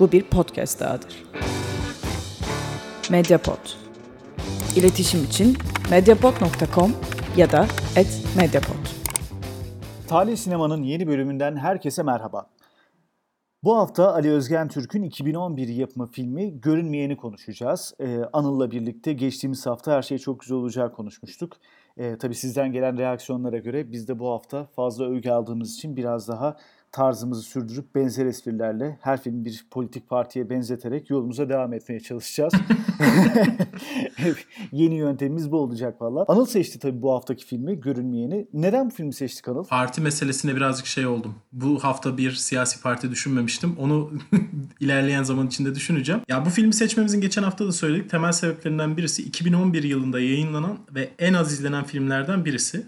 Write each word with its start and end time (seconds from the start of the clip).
Bu 0.00 0.12
bir 0.12 0.22
podcast 0.22 0.80
dahadır. 0.80 1.24
Mediapod. 3.10 3.58
İletişim 4.76 5.24
için 5.24 5.56
mediapod.com 5.90 6.92
ya 7.36 7.52
da 7.52 7.66
@mediapod. 8.36 8.86
Talih 10.08 10.36
Sinema'nın 10.36 10.82
yeni 10.82 11.06
bölümünden 11.06 11.56
herkese 11.56 12.02
merhaba. 12.02 12.46
Bu 13.64 13.76
hafta 13.76 14.14
Ali 14.14 14.30
Özgen 14.30 14.68
Türk'ün 14.68 15.02
2011 15.02 15.68
yapımı 15.68 16.06
filmi 16.06 16.60
Görünmeyeni 16.60 17.16
konuşacağız. 17.16 17.94
Ee, 18.00 18.18
Anıl'la 18.32 18.70
birlikte 18.70 19.12
geçtiğimiz 19.12 19.66
hafta 19.66 19.92
her 19.92 20.02
şey 20.02 20.18
çok 20.18 20.40
güzel 20.40 20.56
olacağı 20.58 20.92
konuşmuştuk. 20.92 21.52
Ee, 21.96 22.18
tabii 22.18 22.34
sizden 22.34 22.72
gelen 22.72 22.98
reaksiyonlara 22.98 23.58
göre 23.58 23.92
biz 23.92 24.08
de 24.08 24.18
bu 24.18 24.30
hafta 24.30 24.66
fazla 24.66 25.04
övgü 25.04 25.30
aldığımız 25.30 25.74
için 25.74 25.96
biraz 25.96 26.28
daha 26.28 26.56
tarzımızı 26.96 27.42
sürdürüp 27.42 27.94
benzer 27.94 28.26
esprilerle 28.26 28.98
her 29.00 29.22
film 29.22 29.44
bir 29.44 29.66
politik 29.70 30.08
partiye 30.08 30.50
benzeterek 30.50 31.10
yolumuza 31.10 31.48
devam 31.48 31.72
etmeye 31.72 32.00
çalışacağız. 32.00 32.52
Yeni 34.72 34.94
yöntemimiz 34.94 35.52
bu 35.52 35.58
olacak 35.58 36.02
valla. 36.02 36.24
Anıl 36.28 36.46
seçti 36.46 36.78
tabii 36.78 37.02
bu 37.02 37.12
haftaki 37.12 37.46
filmi 37.46 37.80
Görünmeyeni. 37.80 38.48
Neden 38.52 38.86
bu 38.86 38.94
filmi 38.94 39.14
seçtik 39.14 39.48
Anıl? 39.48 39.64
Parti 39.64 40.00
meselesine 40.00 40.56
birazcık 40.56 40.86
şey 40.86 41.06
oldum. 41.06 41.34
Bu 41.52 41.84
hafta 41.84 42.18
bir 42.18 42.32
siyasi 42.32 42.82
parti 42.82 43.10
düşünmemiştim. 43.10 43.76
Onu 43.78 44.10
ilerleyen 44.80 45.22
zaman 45.22 45.46
içinde 45.46 45.74
düşüneceğim. 45.74 46.20
Ya 46.28 46.46
bu 46.46 46.50
filmi 46.50 46.74
seçmemizin 46.74 47.20
geçen 47.20 47.42
hafta 47.42 47.66
da 47.66 47.72
söyledik. 47.72 48.10
Temel 48.10 48.32
sebeplerinden 48.32 48.96
birisi 48.96 49.22
2011 49.22 49.82
yılında 49.82 50.20
yayınlanan 50.20 50.78
ve 50.94 51.10
en 51.18 51.34
az 51.34 51.52
izlenen 51.52 51.84
filmlerden 51.84 52.44
birisi. 52.44 52.86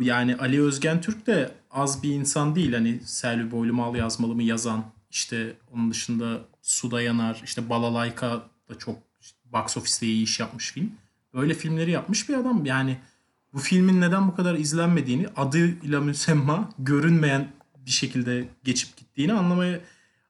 Yani 0.00 0.36
Ali 0.36 0.62
Özgen 0.62 1.00
Türk 1.00 1.26
de 1.26 1.54
az 1.70 2.02
bir 2.02 2.10
insan 2.14 2.54
değil. 2.54 2.72
Hani 2.72 3.00
Selvi 3.04 3.50
Boylu 3.50 3.72
Mal 3.72 3.96
Yazmalı 3.96 4.34
mı 4.34 4.42
yazan. 4.42 4.84
işte 5.10 5.56
onun 5.74 5.90
dışında 5.90 6.40
Suda 6.62 7.02
Yanar, 7.02 7.40
işte 7.44 7.68
Balalayka 7.68 8.42
da 8.68 8.78
çok 8.78 8.98
box 9.52 9.76
office'te 9.76 10.06
iyi 10.06 10.24
iş 10.24 10.40
yapmış 10.40 10.72
film. 10.72 10.92
Böyle 11.34 11.54
filmleri 11.54 11.90
yapmış 11.90 12.28
bir 12.28 12.34
adam. 12.34 12.64
Yani 12.66 12.96
bu 13.52 13.58
filmin 13.58 14.00
neden 14.00 14.28
bu 14.28 14.36
kadar 14.36 14.54
izlenmediğini, 14.54 15.28
adıyla 15.36 16.00
müsemma 16.00 16.70
görünmeyen 16.78 17.52
bir 17.86 17.90
şekilde 17.90 18.48
geçip 18.64 18.96
gittiğini 18.96 19.32
anlamaya 19.32 19.80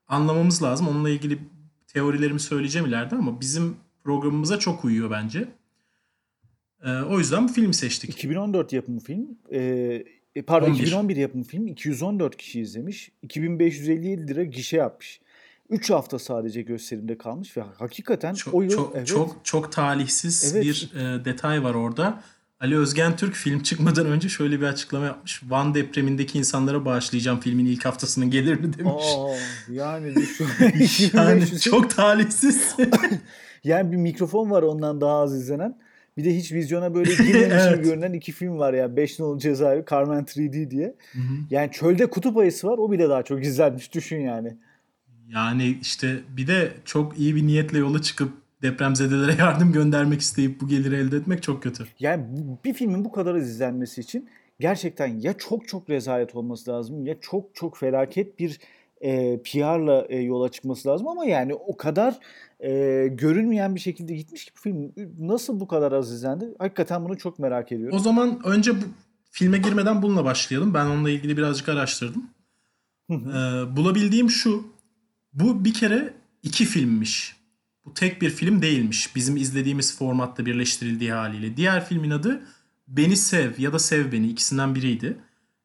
anlamamız 0.08 0.62
lazım. 0.62 0.88
Onunla 0.88 1.10
ilgili 1.10 1.38
teorilerimi 1.86 2.40
söyleyeceğim 2.40 2.88
ileride 2.88 3.16
ama 3.16 3.40
bizim 3.40 3.76
programımıza 4.04 4.58
çok 4.58 4.84
uyuyor 4.84 5.10
bence. 5.10 5.48
Ee, 6.84 6.90
o 6.90 7.18
yüzden 7.18 7.48
bu 7.48 7.52
filmi 7.52 7.74
seçtik. 7.74 8.10
2014 8.10 8.72
yapımı 8.72 9.00
film. 9.00 9.28
Ee, 9.52 10.04
pardon 10.46 10.70
11. 10.70 10.80
2011 10.80 11.16
yapımı 11.16 11.44
film 11.44 11.66
214 11.66 12.36
kişi 12.36 12.60
izlemiş. 12.60 13.12
2557 13.22 14.28
lira 14.28 14.44
gişe 14.44 14.76
yapmış. 14.76 15.20
3 15.70 15.90
hafta 15.90 16.18
sadece 16.18 16.62
gösterimde 16.62 17.18
kalmış 17.18 17.56
ve 17.56 17.60
hakikaten 17.78 18.34
çok, 18.34 18.54
o 18.54 18.62
yıl 18.62 18.70
çok, 18.70 18.92
evet. 18.96 19.06
çok 19.06 19.40
çok 19.44 19.72
talihsiz 19.72 20.54
evet. 20.54 20.64
bir 20.64 20.90
e, 20.94 21.24
detay 21.24 21.64
var 21.64 21.74
orada. 21.74 22.22
Ali 22.60 22.78
Özgen 22.78 23.16
Türk 23.16 23.34
film 23.34 23.62
çıkmadan 23.62 24.06
önce 24.06 24.28
şöyle 24.28 24.60
bir 24.60 24.66
açıklama 24.66 25.06
yapmış. 25.06 25.42
Van 25.48 25.74
depremindeki 25.74 26.38
insanlara 26.38 26.84
bağışlayacağım 26.84 27.40
filmin 27.40 27.66
ilk 27.66 27.84
haftasının 27.84 28.30
gelirini 28.30 28.78
demiş. 28.78 29.04
Aa, 29.16 29.34
yani 29.72 30.14
yani 31.12 31.60
çok 31.60 31.90
talihsiz. 31.90 32.76
yani 33.64 33.92
bir 33.92 33.96
mikrofon 33.96 34.50
var 34.50 34.62
ondan 34.62 35.00
daha 35.00 35.20
az 35.20 35.34
izlenen. 35.34 35.78
Bir 36.16 36.24
de 36.24 36.36
hiç 36.36 36.52
vizyona 36.52 36.94
böyle 36.94 37.14
girmemiş 37.14 37.34
evet. 37.60 37.76
gibi 37.76 37.84
görünen 37.84 38.12
iki 38.12 38.32
film 38.32 38.58
var 38.58 38.74
ya. 38.74 38.96
Beş 38.96 39.18
nolu 39.18 39.38
cezaevi, 39.38 39.84
Carmen 39.90 40.22
3D 40.22 40.70
diye. 40.70 40.94
Hı 41.12 41.18
hı. 41.18 41.34
Yani 41.50 41.70
çölde 41.72 42.06
kutup 42.06 42.36
ayısı 42.36 42.68
var. 42.68 42.78
O 42.78 42.92
bile 42.92 43.08
daha 43.08 43.22
çok 43.22 43.44
izlenmiş. 43.44 43.94
Düşün 43.94 44.20
yani. 44.20 44.56
Yani 45.28 45.78
işte 45.80 46.16
bir 46.28 46.46
de 46.46 46.72
çok 46.84 47.18
iyi 47.18 47.36
bir 47.36 47.46
niyetle 47.46 47.78
yola 47.78 48.02
çıkıp 48.02 48.32
depremzedelere 48.62 49.34
yardım 49.38 49.72
göndermek 49.72 50.20
isteyip 50.20 50.60
bu 50.60 50.68
geliri 50.68 50.96
elde 50.96 51.16
etmek 51.16 51.42
çok 51.42 51.62
kötü. 51.62 51.86
Yani 52.00 52.24
bir 52.64 52.74
filmin 52.74 53.04
bu 53.04 53.12
kadar 53.12 53.34
izlenmesi 53.34 54.00
için 54.00 54.28
gerçekten 54.60 55.06
ya 55.06 55.32
çok 55.38 55.68
çok 55.68 55.90
rezalet 55.90 56.34
olması 56.34 56.70
lazım 56.70 57.06
ya 57.06 57.14
çok 57.20 57.54
çok 57.54 57.76
felaket 57.76 58.38
bir 58.38 58.58
e, 59.00 59.40
PR'la 59.42 60.06
e, 60.08 60.18
yola 60.18 60.48
çıkması 60.48 60.88
lazım 60.88 61.08
ama 61.08 61.24
yani 61.24 61.54
o 61.54 61.76
kadar 61.76 62.18
e, 62.64 63.08
görünmeyen 63.08 63.74
bir 63.74 63.80
şekilde 63.80 64.14
gitmiş 64.14 64.44
ki 64.44 64.50
bu 64.56 64.60
film 64.60 64.92
nasıl 65.18 65.60
bu 65.60 65.68
kadar 65.68 65.92
az 65.92 66.12
izlendi? 66.12 66.54
Hakikaten 66.58 67.04
bunu 67.04 67.18
çok 67.18 67.38
merak 67.38 67.72
ediyorum. 67.72 67.96
O 67.96 67.98
zaman 67.98 68.40
önce 68.44 68.76
bu 68.76 68.84
filme 69.30 69.58
girmeden 69.58 70.02
bununla 70.02 70.24
başlayalım. 70.24 70.74
Ben 70.74 70.86
onunla 70.86 71.10
ilgili 71.10 71.36
birazcık 71.36 71.68
araştırdım. 71.68 72.30
ee, 73.10 73.16
bulabildiğim 73.76 74.30
şu. 74.30 74.66
Bu 75.32 75.64
bir 75.64 75.74
kere 75.74 76.14
iki 76.42 76.64
filmmiş. 76.64 77.36
Bu 77.84 77.94
tek 77.94 78.22
bir 78.22 78.30
film 78.30 78.62
değilmiş. 78.62 79.16
Bizim 79.16 79.36
izlediğimiz 79.36 79.98
formatta 79.98 80.46
birleştirildiği 80.46 81.12
haliyle. 81.12 81.56
Diğer 81.56 81.84
filmin 81.84 82.10
adı 82.10 82.42
Beni 82.88 83.16
Sev 83.16 83.52
ya 83.58 83.72
da 83.72 83.78
Sev 83.78 84.12
Beni 84.12 84.28
ikisinden 84.28 84.74
biriydi. 84.74 85.16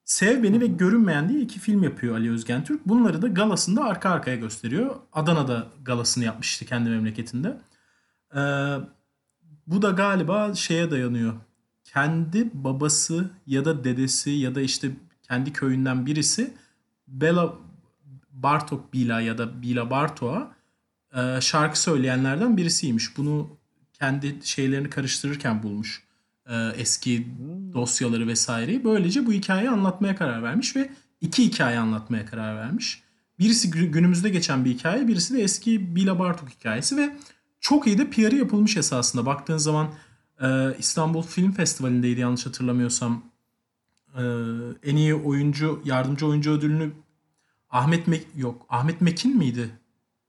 Sev 0.10 0.44
Beni 0.44 0.62
ve 0.62 0.68
Görünmeyen 0.68 1.30
diye 1.30 1.42
iki 1.42 1.60
film 1.60 1.84
yapıyor 1.84 2.16
Ali 2.16 2.32
Özgen 2.32 2.64
Türk. 2.64 2.88
Bunları 2.88 3.22
da 3.22 3.28
galasında 3.28 3.84
arka 3.84 4.10
arkaya 4.10 4.36
gösteriyor. 4.36 4.96
Adana'da 5.14 5.68
galasını 5.84 6.24
yapmıştı 6.24 6.66
kendi 6.66 6.90
memleketinde. 6.90 7.58
Ee, 8.36 8.40
bu 9.68 9.82
da 9.82 9.90
galiba 9.90 10.56
şeye 10.56 10.92
dayanıyor. 10.92 11.34
Kendi 11.84 12.50
babası 12.54 13.30
ya 13.48 13.66
da 13.66 13.84
dedesi 13.84 14.30
ya 14.30 14.56
da 14.56 14.62
işte 14.62 14.92
kendi 15.24 15.54
köyünden 15.54 16.06
birisi 16.06 16.54
Bela 17.08 17.54
Bartok 18.32 18.94
Bila 18.94 19.22
ya 19.22 19.38
da 19.38 19.62
Bila 19.62 19.90
Bartok'a 19.90 20.56
e, 21.16 21.42
şarkı 21.42 21.82
söyleyenlerden 21.82 22.58
birisiymiş. 22.58 23.18
Bunu 23.18 23.58
kendi 23.94 24.40
şeylerini 24.44 24.90
karıştırırken 24.90 25.64
bulmuş 25.64 26.09
eski 26.76 27.28
dosyaları 27.74 28.28
vesaireyi. 28.28 28.84
Böylece 28.84 29.26
bu 29.26 29.34
hikayeyi 29.34 29.70
anlatmaya 29.70 30.16
karar 30.16 30.44
vermiş 30.44 30.76
ve 30.76 30.90
iki 31.22 31.44
hikaye 31.44 31.80
anlatmaya 31.80 32.26
karar 32.26 32.56
vermiş. 32.56 33.04
Birisi 33.40 33.72
günümüzde 33.72 34.30
geçen 34.30 34.66
bir 34.66 34.70
hikaye, 34.70 35.08
birisi 35.08 35.34
de 35.34 35.42
eski 35.42 35.96
Bila 35.96 36.20
Bartok 36.20 36.50
hikayesi 36.50 36.98
ve 36.98 37.16
çok 37.60 37.88
iyi 37.88 37.98
de 37.98 38.10
PR'ı 38.10 38.36
yapılmış 38.36 38.78
esasında. 38.78 39.26
Baktığın 39.26 39.58
zaman 39.58 39.88
e, 40.42 40.78
İstanbul 40.80 41.22
Film 41.22 41.52
Festivali'ndeydi 41.52 42.20
yanlış 42.20 42.46
hatırlamıyorsam. 42.46 43.24
E, 44.16 44.24
en 44.84 44.96
iyi 44.96 45.16
oyuncu, 45.16 45.82
yardımcı 45.86 46.28
oyuncu 46.28 46.52
ödülünü 46.52 46.92
Ahmet 47.70 48.08
Mek 48.08 48.28
yok. 48.36 48.66
Ahmet 48.70 49.02
Mekin 49.02 49.38
miydi? 49.38 49.70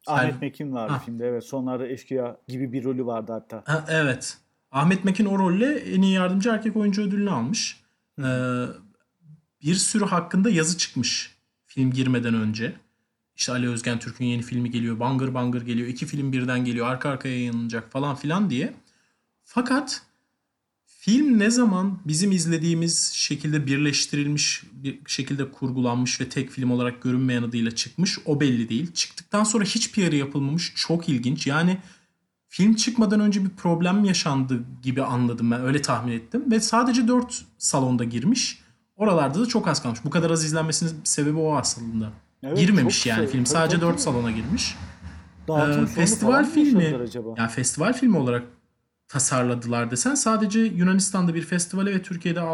Ahmet. 0.06 0.40
Mekin 0.40 0.72
vardı 0.72 0.92
ha. 0.92 0.98
filmde 0.98 1.26
evet. 1.26 1.44
Sonlarda 1.44 1.86
eşkıya 1.86 2.36
gibi 2.48 2.72
bir 2.72 2.84
rolü 2.84 3.06
vardı 3.06 3.32
hatta. 3.32 3.62
Ha, 3.66 3.84
evet. 3.88 4.38
Ahmet 4.70 5.04
Mekin 5.04 5.24
o 5.24 5.38
rolle 5.38 5.78
en 5.78 6.02
iyi 6.02 6.12
yardımcı 6.12 6.50
erkek 6.50 6.76
oyuncu 6.76 7.02
ödülünü 7.02 7.30
almış. 7.30 7.80
Ee, 8.18 8.64
bir 9.62 9.74
sürü 9.74 10.04
hakkında 10.04 10.50
yazı 10.50 10.78
çıkmış 10.78 11.34
film 11.66 11.90
girmeden 11.90 12.34
önce. 12.34 12.76
İşte 13.36 13.52
Ali 13.52 13.68
Özgen 13.68 13.98
Türk'ün 13.98 14.24
yeni 14.24 14.42
filmi 14.42 14.70
geliyor. 14.70 15.00
Bangır 15.00 15.34
bangır 15.34 15.62
geliyor. 15.62 15.88
iki 15.88 16.06
film 16.06 16.32
birden 16.32 16.64
geliyor. 16.64 16.86
Arka 16.86 17.08
arkaya 17.08 17.34
yayınlanacak 17.34 17.92
falan 17.92 18.16
filan 18.16 18.50
diye. 18.50 18.74
Fakat 19.44 20.02
film 20.86 21.38
ne 21.38 21.50
zaman 21.50 21.98
bizim 22.04 22.32
izlediğimiz 22.32 23.12
şekilde 23.12 23.66
birleştirilmiş 23.66 24.62
bir 24.72 24.98
şekilde 25.06 25.50
kurgulanmış 25.50 26.20
ve 26.20 26.28
tek 26.28 26.50
film 26.50 26.70
olarak 26.70 27.02
görünmeyen 27.02 27.42
adıyla 27.42 27.70
çıkmış 27.70 28.18
o 28.24 28.40
belli 28.40 28.68
değil. 28.68 28.92
Çıktıktan 28.92 29.44
sonra 29.44 29.64
hiç 29.64 29.92
PR'ı 29.92 30.16
yapılmamış. 30.16 30.72
Çok 30.76 31.08
ilginç. 31.08 31.46
Yani 31.46 31.78
film 32.50 32.74
çıkmadan 32.74 33.20
önce 33.20 33.44
bir 33.44 33.50
problem 33.50 34.04
yaşandı 34.04 34.60
gibi 34.82 35.02
anladım 35.02 35.50
ben. 35.50 35.60
Öyle 35.60 35.82
tahmin 35.82 36.12
ettim. 36.12 36.44
Ve 36.50 36.60
sadece 36.60 37.08
4 37.08 37.44
salonda 37.58 38.04
girmiş. 38.04 38.60
Oralarda 38.96 39.40
da 39.40 39.46
çok 39.46 39.68
az 39.68 39.82
kalmış. 39.82 40.04
Bu 40.04 40.10
kadar 40.10 40.30
az 40.30 40.44
izlenmesinin 40.44 40.92
sebebi 41.04 41.38
o 41.38 41.56
aslında. 41.56 42.10
Evet, 42.42 42.58
Girmemiş 42.58 43.06
yani 43.06 43.18
şey. 43.18 43.26
film. 43.26 43.46
Sadece 43.46 43.76
tabii, 43.76 43.86
4 43.86 43.92
tabii. 43.92 44.02
salona 44.02 44.30
girmiş. 44.30 44.76
Ee, 45.48 45.86
festival 45.86 46.44
filmi 46.44 46.96
yani 47.38 47.50
festival 47.50 47.92
filmi 47.92 48.16
olarak 48.16 48.42
tasarladılar 49.08 49.90
desen 49.90 50.14
sadece 50.14 50.60
Yunanistan'da 50.60 51.34
bir 51.34 51.42
festivale 51.42 51.94
ve 51.94 52.02
Türkiye'de 52.02 52.40
e, 52.40 52.44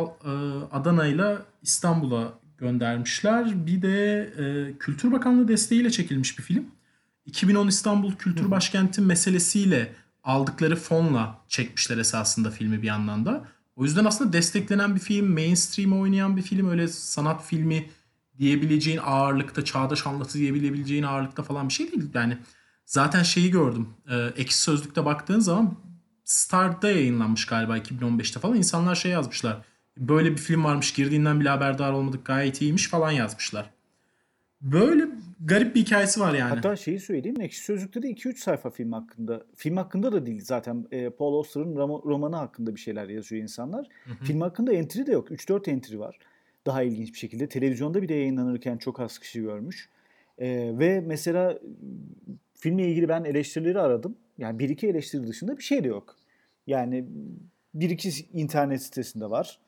Adana 0.73 1.07
ile 1.07 1.39
İstanbul'a 1.63 2.33
göndermişler. 2.59 3.67
Bir 3.67 3.83
de 3.83 4.21
e, 4.39 4.79
Kültür 4.79 5.13
Bakanlığı 5.13 5.49
desteğiyle 5.49 5.91
çekilmiş 5.91 6.39
bir 6.39 6.43
film. 6.43 6.65
2010 7.27 7.69
İstanbul 7.69 8.13
Kültür 8.13 8.51
Başkenti 8.51 9.01
meselesiyle 9.01 9.93
aldıkları 10.25 10.77
fonla 10.77 11.39
çekmişler 11.49 11.99
esasında 11.99 12.51
filmi 12.51 12.83
bir 12.83 12.87
yandan 12.87 13.27
da. 13.27 13.45
O 13.77 13.85
yüzden 13.85 14.05
aslında 14.05 14.33
desteklenen 14.33 14.95
bir 14.95 15.01
film, 15.01 15.33
mainstream 15.33 16.01
oynayan 16.01 16.37
bir 16.37 16.43
film, 16.43 16.69
öyle 16.71 16.89
sanat 16.89 17.45
filmi 17.45 17.91
diyebileceğin 18.39 19.01
ağırlıkta, 19.05 19.65
çağdaş 19.65 20.07
anlatı 20.07 20.39
diyebileceğin 20.39 21.03
ağırlıkta 21.03 21.43
falan 21.43 21.69
bir 21.69 21.73
şey 21.73 21.93
değil. 21.93 22.05
Yani 22.15 22.39
zaten 22.87 23.23
şeyi 23.23 23.51
gördüm. 23.51 23.89
E, 24.11 24.17
Ekşi 24.17 24.59
Sözlük'te 24.59 25.05
baktığın 25.05 25.41
zaman 25.41 25.75
Star'da 26.25 26.91
yayınlanmış 26.91 27.47
galiba 27.47 27.79
2015'te 27.79 28.41
falan. 28.41 28.57
İnsanlar 28.57 28.95
şey 28.95 29.13
yazmışlar. 29.13 29.63
Böyle 29.99 30.31
bir 30.31 30.37
film 30.37 30.65
varmış 30.65 30.93
girdiğinden 30.93 31.41
bile 31.41 31.49
haberdar 31.49 31.93
olmadık 31.93 32.25
gayet 32.25 32.63
iyiymiş 32.63 32.89
falan 32.89 33.11
yazmışlar. 33.11 33.71
Böyle 34.61 35.09
garip 35.45 35.75
bir 35.75 35.81
hikayesi 35.81 36.21
var 36.21 36.35
yani. 36.35 36.55
Hatta 36.55 36.77
şeyi 36.77 37.01
söyleyeyim. 37.01 37.41
Ekşi 37.41 37.61
Sözlük'te 37.65 38.03
de 38.03 38.11
2-3 38.11 38.37
sayfa 38.37 38.71
film 38.71 38.93
hakkında. 38.93 39.45
Film 39.55 39.77
hakkında 39.77 40.13
da 40.13 40.27
değil 40.27 40.41
zaten. 40.45 40.87
E, 40.91 41.11
Paul 41.11 41.35
Auster'ın 41.35 41.77
rom- 41.77 42.05
romanı 42.09 42.37
hakkında 42.37 42.75
bir 42.75 42.81
şeyler 42.81 43.09
yazıyor 43.09 43.43
insanlar. 43.43 43.89
Film 44.23 44.41
hakkında 44.41 44.73
entry 44.73 45.07
de 45.07 45.13
yok. 45.13 45.31
3-4 45.31 45.71
entry 45.71 45.99
var. 45.99 46.19
Daha 46.67 46.83
ilginç 46.83 47.13
bir 47.13 47.19
şekilde. 47.19 47.49
Televizyonda 47.49 48.03
bir 48.03 48.09
de 48.09 48.15
yayınlanırken 48.15 48.77
çok 48.77 49.01
az 49.01 49.19
kişi 49.19 49.41
görmüş. 49.41 49.89
E, 50.39 50.49
ve 50.79 51.01
mesela 51.01 51.59
filmle 52.55 52.89
ilgili 52.89 53.09
ben 53.09 53.25
eleştirileri 53.25 53.81
aradım. 53.81 54.17
Yani 54.39 54.59
bir 54.59 54.69
iki 54.69 54.89
eleştiri 54.89 55.27
dışında 55.27 55.59
bir 55.59 55.63
şey 55.63 55.85
de 55.85 55.89
yok. 55.89 56.17
Yani 56.67 57.05
bir 57.75 57.91
iki 57.91 58.11
internet 58.33 58.83
sitesinde 58.83 59.31
var. 59.31 59.59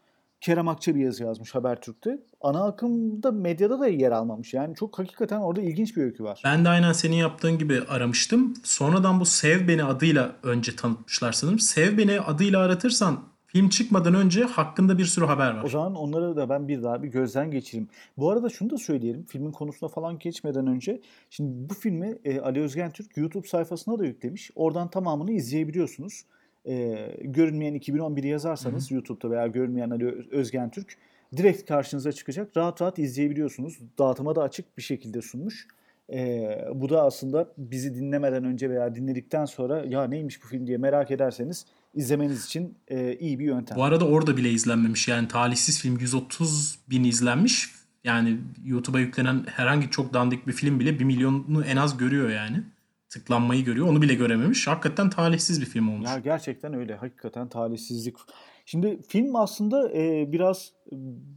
Kerem 0.40 0.68
Akça 0.68 0.94
bir 0.94 1.00
yazı 1.00 1.24
yazmış 1.24 1.54
Habertürk'te. 1.54 2.18
Ana 2.40 2.64
akımda 2.64 3.32
medyada 3.32 3.80
da 3.80 3.88
yer 3.88 4.12
almamış. 4.12 4.54
Yani 4.54 4.74
çok 4.74 4.98
hakikaten 4.98 5.40
orada 5.40 5.60
ilginç 5.60 5.96
bir 5.96 6.02
öykü 6.02 6.24
var. 6.24 6.40
Ben 6.44 6.64
de 6.64 6.68
aynen 6.68 6.92
senin 6.92 7.16
yaptığın 7.16 7.58
gibi 7.58 7.82
aramıştım. 7.88 8.54
Sonradan 8.64 9.20
bu 9.20 9.24
Sev 9.24 9.68
Beni 9.68 9.84
adıyla 9.84 10.32
önce 10.42 10.76
tanıtmışlar 10.76 11.32
sanırım. 11.32 11.58
Sev 11.58 11.98
Beni 11.98 12.20
adıyla 12.20 12.60
aratırsan 12.60 13.20
film 13.46 13.68
çıkmadan 13.68 14.14
önce 14.14 14.44
hakkında 14.44 14.98
bir 14.98 15.04
sürü 15.04 15.24
haber 15.24 15.50
var. 15.50 15.64
O 15.64 15.68
zaman 15.68 15.94
onları 15.94 16.36
da 16.36 16.48
ben 16.48 16.68
bir 16.68 16.82
daha 16.82 17.02
bir 17.02 17.08
gözden 17.08 17.50
geçireyim. 17.50 17.88
Bu 18.16 18.30
arada 18.30 18.48
şunu 18.48 18.70
da 18.70 18.78
söyleyelim. 18.78 19.24
Filmin 19.24 19.52
konusuna 19.52 19.88
falan 19.88 20.18
geçmeden 20.18 20.66
önce. 20.66 21.00
Şimdi 21.30 21.70
bu 21.70 21.74
filmi 21.74 22.18
e, 22.24 22.40
Ali 22.40 22.60
Özgen 22.60 22.90
Türk 22.90 23.16
YouTube 23.16 23.48
sayfasına 23.48 23.98
da 23.98 24.04
yüklemiş. 24.04 24.50
Oradan 24.54 24.90
tamamını 24.90 25.32
izleyebiliyorsunuz. 25.32 26.24
E, 26.68 27.08
görünmeyen 27.20 27.76
2011'i 27.76 28.28
yazarsanız 28.28 28.90
YouTube'da 28.90 29.30
veya 29.30 29.46
görünmeyen 29.46 29.90
Ali 29.90 30.26
Özgen 30.30 30.70
Türk 30.70 30.96
direkt 31.36 31.68
karşınıza 31.68 32.12
çıkacak. 32.12 32.56
Rahat 32.56 32.82
rahat 32.82 32.98
izleyebiliyorsunuz. 32.98 33.78
Dağıtıma 33.98 34.36
da 34.36 34.42
açık 34.42 34.76
bir 34.78 34.82
şekilde 34.82 35.22
sunmuş. 35.22 35.66
E, 36.12 36.48
bu 36.74 36.88
da 36.88 37.02
aslında 37.02 37.48
bizi 37.58 37.94
dinlemeden 37.94 38.44
önce 38.44 38.70
veya 38.70 38.94
dinledikten 38.94 39.44
sonra 39.44 39.84
ya 39.84 40.04
neymiş 40.04 40.42
bu 40.42 40.46
film 40.46 40.66
diye 40.66 40.78
merak 40.78 41.10
ederseniz 41.10 41.66
izlemeniz 41.94 42.46
için 42.46 42.74
e, 42.88 43.16
iyi 43.16 43.38
bir 43.38 43.44
yöntem. 43.44 43.76
Bu 43.76 43.84
arada 43.84 44.08
orada 44.08 44.36
bile 44.36 44.50
izlenmemiş. 44.50 45.08
Yani 45.08 45.28
talihsiz 45.28 45.80
film 45.80 45.98
130 45.98 46.78
bin 46.90 47.04
izlenmiş. 47.04 47.70
Yani 48.04 48.38
YouTube'a 48.64 49.00
yüklenen 49.00 49.44
herhangi 49.46 49.90
çok 49.90 50.14
dandik 50.14 50.46
bir 50.46 50.52
film 50.52 50.80
bile 50.80 50.98
1 50.98 51.04
milyonu 51.04 51.64
en 51.64 51.76
az 51.76 51.96
görüyor 51.96 52.30
yani. 52.30 52.62
Tıklanmayı 53.08 53.64
görüyor. 53.64 53.88
Onu 53.88 54.02
bile 54.02 54.14
görememiş. 54.14 54.66
Hakikaten 54.66 55.10
talihsiz 55.10 55.60
bir 55.60 55.66
film 55.66 55.88
olmuş. 55.88 56.10
Ya 56.10 56.18
gerçekten 56.18 56.74
öyle. 56.74 56.94
Hakikaten 56.94 57.48
talihsizlik. 57.48 58.16
Şimdi 58.64 59.02
film 59.02 59.36
aslında 59.36 59.92
e, 59.92 60.32
biraz 60.32 60.72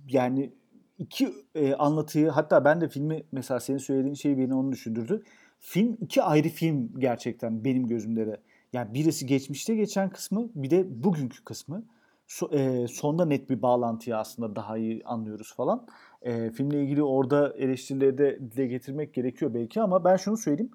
yani 0.10 0.54
iki 0.98 1.34
e, 1.56 1.74
anlatıyı 1.74 2.30
hatta 2.30 2.66
ben 2.66 2.82
de 2.82 2.90
filmi 2.90 3.24
mesela 3.32 3.60
senin 3.60 3.78
söylediğin 3.78 4.14
şey 4.14 4.38
beni 4.38 4.54
onu 4.54 4.72
düşündürdü. 4.72 5.24
Film 5.60 5.98
iki 6.02 6.22
ayrı 6.22 6.50
film 6.50 7.00
gerçekten 7.00 7.64
benim 7.64 7.88
gözümde 7.88 8.28
de. 8.28 8.42
Yani 8.74 8.94
birisi 8.94 9.26
geçmişte 9.26 9.76
geçen 9.76 10.10
kısmı 10.10 10.50
bir 10.56 10.70
de 10.70 11.04
bugünkü 11.04 11.44
kısmı. 11.44 11.84
So, 12.28 12.50
e, 12.54 12.88
sonda 12.88 13.26
net 13.26 13.50
bir 13.50 13.62
bağlantıyı 13.62 14.18
aslında 14.18 14.56
daha 14.56 14.78
iyi 14.78 15.02
anlıyoruz 15.06 15.54
falan. 15.56 15.88
E, 16.22 16.52
filmle 16.52 16.84
ilgili 16.84 17.04
orada 17.04 17.54
eleştirileri 17.58 18.18
de 18.18 18.40
dile 18.52 18.68
getirmek 18.68 19.14
gerekiyor 19.14 19.54
belki 19.54 19.82
ama 19.82 20.04
ben 20.04 20.16
şunu 20.16 20.38
söyleyeyim. 20.38 20.72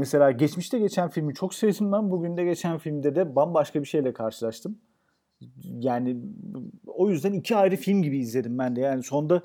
Mesela 0.00 0.30
geçmişte 0.30 0.78
geçen 0.78 1.08
filmi 1.08 1.34
çok 1.34 1.54
sevdim 1.54 1.92
ben. 1.92 2.10
Bugün 2.10 2.36
de 2.36 2.44
geçen 2.44 2.78
filmde 2.78 3.14
de 3.14 3.36
bambaşka 3.36 3.82
bir 3.82 3.86
şeyle 3.86 4.12
karşılaştım. 4.12 4.78
Yani 5.64 6.16
o 6.86 7.10
yüzden 7.10 7.32
iki 7.32 7.56
ayrı 7.56 7.76
film 7.76 8.02
gibi 8.02 8.18
izledim 8.18 8.58
ben 8.58 8.76
de. 8.76 8.80
Yani 8.80 9.02
sonda 9.02 9.42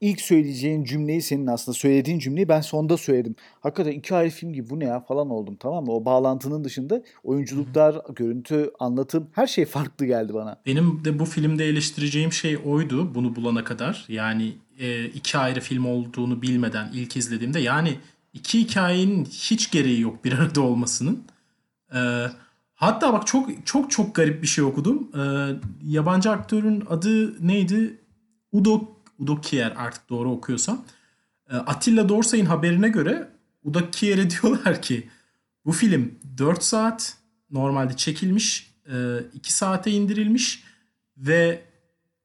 ilk 0.00 0.20
söyleyeceğin 0.20 0.84
cümleyi 0.84 1.22
senin 1.22 1.46
aslında 1.46 1.78
söylediğin 1.78 2.18
cümleyi 2.18 2.48
ben 2.48 2.60
sonda 2.60 2.96
söyledim. 2.96 3.34
Hakikaten 3.60 3.92
iki 3.92 4.14
ayrı 4.14 4.30
film 4.30 4.52
gibi 4.52 4.70
bu 4.70 4.80
ne 4.80 4.84
ya 4.84 5.00
falan 5.00 5.30
oldum 5.30 5.56
tamam 5.60 5.84
mı? 5.84 5.92
O 5.92 6.04
bağlantının 6.04 6.64
dışında 6.64 7.02
oyunculuklar, 7.24 7.96
görüntü, 8.16 8.70
anlatım 8.78 9.28
her 9.32 9.46
şey 9.46 9.64
farklı 9.64 10.06
geldi 10.06 10.34
bana. 10.34 10.60
Benim 10.66 11.04
de 11.04 11.18
bu 11.18 11.24
filmde 11.24 11.64
eleştireceğim 11.64 12.32
şey 12.32 12.58
oydu 12.64 13.14
bunu 13.14 13.36
bulana 13.36 13.64
kadar. 13.64 14.04
Yani 14.08 14.52
e, 14.78 15.04
iki 15.04 15.38
ayrı 15.38 15.60
film 15.60 15.86
olduğunu 15.86 16.42
bilmeden 16.42 16.90
ilk 16.94 17.16
izlediğimde 17.16 17.60
yani 17.60 17.90
iki 18.32 18.60
hikayenin 18.60 19.24
hiç 19.24 19.70
gereği 19.70 20.00
yok 20.00 20.24
bir 20.24 20.32
arada 20.32 20.60
olmasının. 20.60 21.24
Ee, 21.94 22.26
hatta 22.74 23.12
bak 23.12 23.26
çok 23.26 23.66
çok 23.66 23.90
çok 23.90 24.14
garip 24.14 24.42
bir 24.42 24.46
şey 24.46 24.64
okudum. 24.64 25.10
Ee, 25.16 25.54
yabancı 25.82 26.30
aktörün 26.30 26.84
adı 26.88 27.46
neydi? 27.48 28.00
Udo 28.52 28.82
Udo 29.18 29.40
Kier 29.40 29.72
artık 29.76 30.10
doğru 30.10 30.30
okuyorsam. 30.30 30.84
Ee, 31.50 31.56
Attila 31.56 32.08
Dorsay'ın 32.08 32.46
haberine 32.46 32.88
göre 32.88 33.30
Udo 33.64 33.90
Kier'e 33.90 34.30
diyorlar 34.42 34.82
ki 34.82 35.08
bu 35.64 35.72
film 35.72 36.18
4 36.38 36.62
saat 36.62 37.16
normalde 37.50 37.96
çekilmiş, 37.96 38.70
2 39.34 39.52
saate 39.52 39.90
indirilmiş 39.90 40.64
ve 41.16 41.62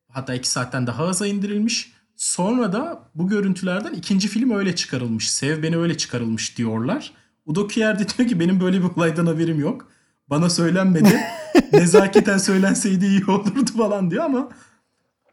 hatta 0.09 0.33
2 0.33 0.49
saatten 0.49 0.87
daha 0.87 1.03
aza 1.03 1.27
indirilmiş. 1.27 1.94
Sonra 2.15 2.73
da 2.73 3.09
bu 3.15 3.27
görüntülerden 3.27 3.93
ikinci 3.93 4.27
film 4.27 4.51
öyle 4.51 4.75
çıkarılmış. 4.75 5.31
Sev 5.31 5.63
beni 5.63 5.77
öyle 5.77 5.97
çıkarılmış 5.97 6.57
diyorlar. 6.57 7.13
Udo 7.45 7.67
Kier 7.67 7.99
de 7.99 8.03
diyor 8.17 8.29
ki 8.29 8.39
benim 8.39 8.59
böyle 8.61 8.79
bir 8.79 8.89
olaydan 8.97 9.25
haberim 9.25 9.59
yok. 9.59 9.91
Bana 10.29 10.49
söylenmedi. 10.49 11.19
Nezaketen 11.73 12.37
söylenseydi 12.37 13.05
iyi 13.05 13.25
olurdu 13.25 13.71
falan 13.77 14.11
diyor 14.11 14.23
ama 14.23 14.49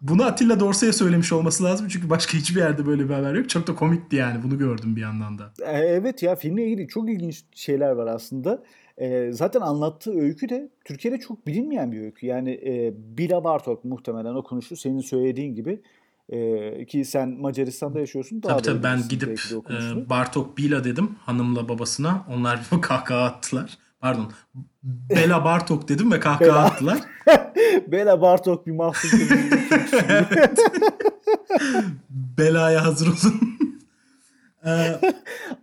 bunu 0.00 0.24
Atilla 0.24 0.60
Dorsey'e 0.60 0.92
söylemiş 0.92 1.32
olması 1.32 1.64
lazım. 1.64 1.88
Çünkü 1.88 2.10
başka 2.10 2.38
hiçbir 2.38 2.60
yerde 2.60 2.86
böyle 2.86 3.08
bir 3.08 3.14
haber 3.14 3.34
yok. 3.34 3.48
Çok 3.48 3.66
da 3.66 3.74
komikti 3.74 4.16
yani. 4.16 4.42
Bunu 4.42 4.58
gördüm 4.58 4.96
bir 4.96 5.00
yandan 5.00 5.38
da. 5.38 5.52
Evet 5.66 6.22
ya 6.22 6.36
filmle 6.36 6.66
ilgili 6.66 6.88
çok 6.88 7.10
ilginç 7.10 7.44
şeyler 7.54 7.90
var 7.90 8.06
aslında. 8.06 8.62
E, 8.98 9.32
zaten 9.32 9.60
anlattığı 9.60 10.20
öykü 10.20 10.48
de 10.48 10.70
Türkiye'de 10.84 11.18
çok 11.18 11.46
bilinmeyen 11.46 11.92
bir 11.92 12.00
öykü. 12.00 12.26
Yani 12.26 12.50
e, 12.50 12.94
Bila 12.96 13.44
Bartok 13.44 13.84
muhtemelen 13.84 14.34
okunuşu 14.34 14.76
senin 14.76 15.00
söylediğin 15.00 15.54
gibi 15.54 15.82
ee, 16.32 16.86
ki 16.86 17.04
sen 17.04 17.28
Macaristan'da 17.40 18.00
yaşıyorsun. 18.00 18.42
Daha 18.42 18.56
tabii 18.56 18.62
tabii 18.62 18.82
ben 18.82 19.08
gidip 19.08 19.40
e, 19.70 20.08
Bartok 20.10 20.58
Bila 20.58 20.84
dedim 20.84 21.10
hanımla 21.26 21.68
babasına. 21.68 22.24
Onlar 22.28 22.60
kahkaha 22.82 23.24
attılar. 23.24 23.78
Pardon. 24.00 24.32
Bela 25.10 25.44
Bartok 25.44 25.88
dedim 25.88 26.12
ve 26.12 26.20
kahkaha 26.20 26.48
Bela. 26.48 26.64
attılar. 26.64 26.98
Bela 27.86 28.20
Bartok 28.20 28.66
bir 28.66 28.72
mahsul. 28.72 29.08
Belaya 32.10 32.84
hazır 32.84 33.06
olun. 33.06 33.51
Ee, 34.66 35.00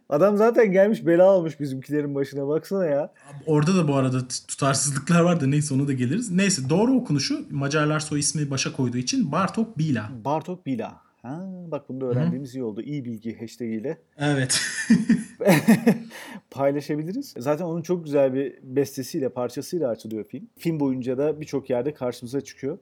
Adam 0.10 0.38
zaten 0.38 0.72
gelmiş 0.72 1.06
bela 1.06 1.36
olmuş 1.36 1.60
bizimkilerin 1.60 2.16
başına 2.16 2.48
baksana 2.48 2.86
ya. 2.86 3.14
Orada 3.46 3.76
da 3.76 3.88
bu 3.88 3.96
arada 3.96 4.28
tutarsızlıklar 4.48 5.22
var 5.22 5.42
da 5.42 5.48
neyse 5.48 5.74
onu 5.74 5.88
da 5.88 5.94
geliriz. 5.94 6.32
Neyse 6.32 6.70
doğru 6.70 6.94
okunuşu 6.94 7.46
Macarlar 7.52 8.00
soy 8.00 8.20
ismi 8.20 8.52
başa 8.52 8.74
koyduğu 8.74 8.98
için 8.98 9.32
Bartok 9.32 9.78
Bila. 9.78 10.10
Bartok 10.26 10.66
Bila. 10.66 11.02
Ha, 11.22 11.46
bak 11.68 11.90
bunu 11.90 12.02
da 12.02 12.06
öğrendiğimiz 12.06 12.54
Hı. 12.54 12.58
iyi 12.58 12.64
oldu. 12.64 12.82
İyi 12.82 13.06
bilgi 13.06 13.40
hashtag 13.40 13.68
ile. 13.70 13.98
Evet. 14.18 14.62
Paylaşabiliriz. 16.52 17.34
Zaten 17.38 17.66
onun 17.66 17.82
çok 17.82 18.04
güzel 18.04 18.34
bir 18.34 18.54
bestesiyle, 18.64 19.30
parçasıyla 19.30 19.90
açılıyor 19.90 20.24
film. 20.24 20.48
Film 20.58 20.80
boyunca 20.80 21.18
da 21.18 21.42
birçok 21.42 21.70
yerde 21.70 21.94
karşımıza 21.94 22.42
çıkıyor. 22.42 22.78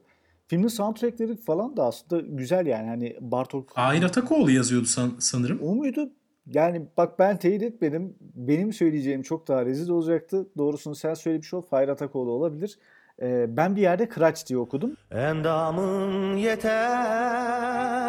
Filmin 0.48 0.68
soundtrackleri 0.68 1.36
falan 1.36 1.76
da 1.76 1.84
aslında 1.84 2.22
güzel 2.28 2.66
yani. 2.66 2.88
Hani 2.88 3.16
Bartok... 3.20 3.72
Ahir 3.76 4.02
Atakoğlu 4.02 4.50
yazıyordu 4.50 4.86
san- 4.86 5.16
sanırım. 5.18 5.60
O 5.62 5.74
muydu? 5.74 6.10
Yani 6.46 6.82
bak 6.96 7.18
ben 7.18 7.36
teyit 7.36 7.62
etmedim. 7.62 8.14
Benim 8.20 8.72
söyleyeceğim 8.72 9.22
çok 9.22 9.48
daha 9.48 9.66
rezil 9.66 9.88
olacaktı. 9.90 10.48
Doğrusunu 10.58 10.94
sen 10.94 11.14
söylemiş 11.14 11.54
ol. 11.54 11.62
Fahir 11.62 11.88
Atakoğlu 11.88 12.30
olabilir. 12.30 12.78
Ee, 13.22 13.56
ben 13.56 13.76
bir 13.76 13.80
yerde 13.80 14.08
Kıraç 14.08 14.48
diye 14.48 14.58
okudum. 14.58 14.96
Endamın 15.10 16.36
yeter. 16.36 18.08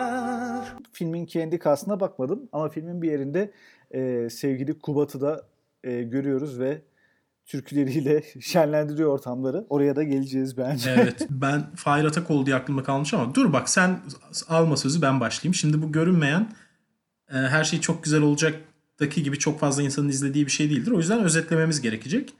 Filmin 0.91 1.25
kendi 1.25 1.60
kasına 1.60 2.00
bakmadım 2.00 2.50
ama 2.51 2.69
filmin 2.69 3.01
bir 3.01 3.12
yerinde 3.12 3.51
e, 3.91 4.29
sevgili 4.29 4.79
Kubat'ı 4.79 5.22
da 5.22 5.43
e, 5.84 6.01
görüyoruz 6.01 6.60
ve 6.60 6.81
türküleriyle 7.50 8.24
şenlendiriyor 8.41 9.10
ortamları. 9.10 9.65
Oraya 9.70 9.96
da 9.96 10.03
geleceğiz 10.03 10.58
bence. 10.58 10.89
Evet. 10.89 11.27
Ben 11.29 11.75
Fahir 11.75 12.06
Atakoğlu 12.06 12.46
diye 12.46 12.56
aklımda 12.56 12.84
kalmış 12.84 13.13
ama 13.13 13.36
dur 13.36 13.53
bak 13.53 13.70
sen 13.70 14.00
alma 14.48 14.77
sözü 14.77 15.01
ben 15.01 15.20
başlayayım. 15.20 15.53
Şimdi 15.53 15.82
bu 15.82 15.91
görünmeyen 15.91 16.53
e, 17.29 17.36
her 17.36 17.63
şey 17.63 17.82
çok 17.82 18.03
güzel 18.03 18.22
olacaktaki 18.22 19.24
gibi 19.24 19.39
çok 19.39 19.60
fazla 19.60 19.84
insanın 19.84 20.10
izlediği 20.10 20.46
bir 20.46 20.51
şey 20.51 20.70
değildir. 20.70 20.91
O 20.91 20.98
yüzden 20.98 21.24
özetlememiz 21.24 21.82
gerekecek. 21.82 22.34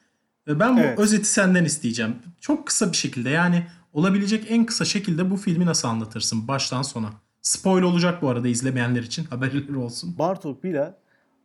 Ve 0.48 0.60
ben 0.60 0.78
bu 0.78 0.80
evet. 0.80 1.00
özeti 1.00 1.26
senden 1.26 1.66
isteyeceğim. 1.66 2.16
Çok 2.42 2.68
kısa 2.68 2.92
bir 2.92 2.98
şekilde 2.98 3.30
yani 3.30 3.64
olabilecek 3.94 4.46
en 4.50 4.66
kısa 4.66 4.86
şekilde 4.86 5.32
bu 5.32 5.38
filmi 5.38 5.66
nasıl 5.66 5.88
anlatırsın 5.88 6.48
baştan 6.48 6.82
sona? 6.82 7.10
Spoil 7.42 7.84
olacak 7.84 8.22
bu 8.22 8.30
arada 8.30 8.48
izlemeyenler 8.48 9.04
için 9.04 9.24
haberleri 9.30 9.78
olsun. 9.78 10.16
Bartok 10.20 10.64
Bila 10.64 10.98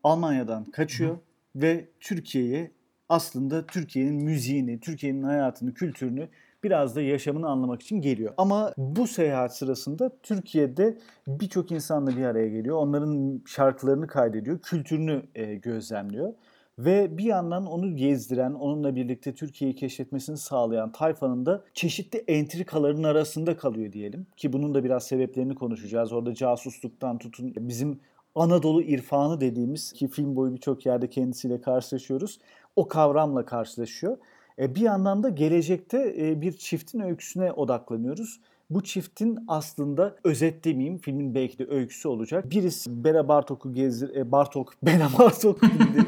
Almanya'dan 0.02 0.64
kaçıyor 0.64 1.14
Hı. 1.14 1.20
ve 1.56 1.88
Türkiye'ye 2.00 2.73
aslında 3.08 3.66
Türkiye'nin 3.66 4.24
müziğini, 4.24 4.80
Türkiye'nin 4.80 5.22
hayatını, 5.22 5.74
kültürünü 5.74 6.28
biraz 6.64 6.96
da 6.96 7.02
yaşamını 7.02 7.48
anlamak 7.48 7.82
için 7.82 8.00
geliyor. 8.00 8.34
Ama 8.36 8.72
bu 8.78 9.06
seyahat 9.06 9.56
sırasında 9.56 10.10
Türkiye'de 10.22 10.98
birçok 11.28 11.70
insanla 11.72 12.16
bir 12.16 12.24
araya 12.24 12.48
geliyor. 12.48 12.76
Onların 12.76 13.42
şarkılarını 13.46 14.06
kaydediyor, 14.06 14.58
kültürünü 14.58 15.22
e, 15.34 15.54
gözlemliyor. 15.54 16.32
Ve 16.78 17.18
bir 17.18 17.24
yandan 17.24 17.66
onu 17.66 17.96
gezdiren, 17.96 18.52
onunla 18.52 18.96
birlikte 18.96 19.34
Türkiye'yi 19.34 19.76
keşfetmesini 19.76 20.36
sağlayan 20.36 20.92
tayfanın 20.92 21.46
da 21.46 21.64
çeşitli 21.74 22.18
entrikaların 22.18 23.02
arasında 23.02 23.56
kalıyor 23.56 23.92
diyelim. 23.92 24.26
Ki 24.36 24.52
bunun 24.52 24.74
da 24.74 24.84
biraz 24.84 25.06
sebeplerini 25.06 25.54
konuşacağız. 25.54 26.12
Orada 26.12 26.34
casusluktan 26.34 27.18
tutun 27.18 27.54
bizim 27.56 28.00
Anadolu 28.34 28.82
irfanı 28.82 29.40
dediğimiz 29.40 29.92
ki 29.92 30.08
film 30.08 30.36
boyu 30.36 30.54
birçok 30.54 30.86
yerde 30.86 31.10
kendisiyle 31.10 31.60
karşılaşıyoruz. 31.60 32.38
O 32.76 32.88
kavramla 32.88 33.44
karşılaşıyor. 33.44 34.18
E, 34.58 34.74
bir 34.74 34.80
yandan 34.80 35.22
da 35.22 35.28
gelecekte 35.28 36.14
e, 36.18 36.40
bir 36.40 36.52
çiftin 36.52 37.00
öyküsüne 37.00 37.52
odaklanıyoruz. 37.52 38.40
Bu 38.70 38.82
çiftin 38.82 39.38
aslında 39.48 40.16
özetlemeyeyim, 40.24 40.98
filmin 40.98 41.34
belki 41.34 41.58
de 41.58 41.66
öyküsü 41.70 42.08
olacak. 42.08 42.50
Birisi 42.50 43.04
Bera 43.04 43.28
Bartok'u 43.28 43.74
gezdir, 43.74 44.16
e, 44.16 44.32
Bartok, 44.32 44.72
Bera 44.82 45.08
Bartok 45.18 45.60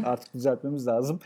artık 0.04 0.34
düzeltmemiz 0.34 0.86
lazım. 0.86 1.20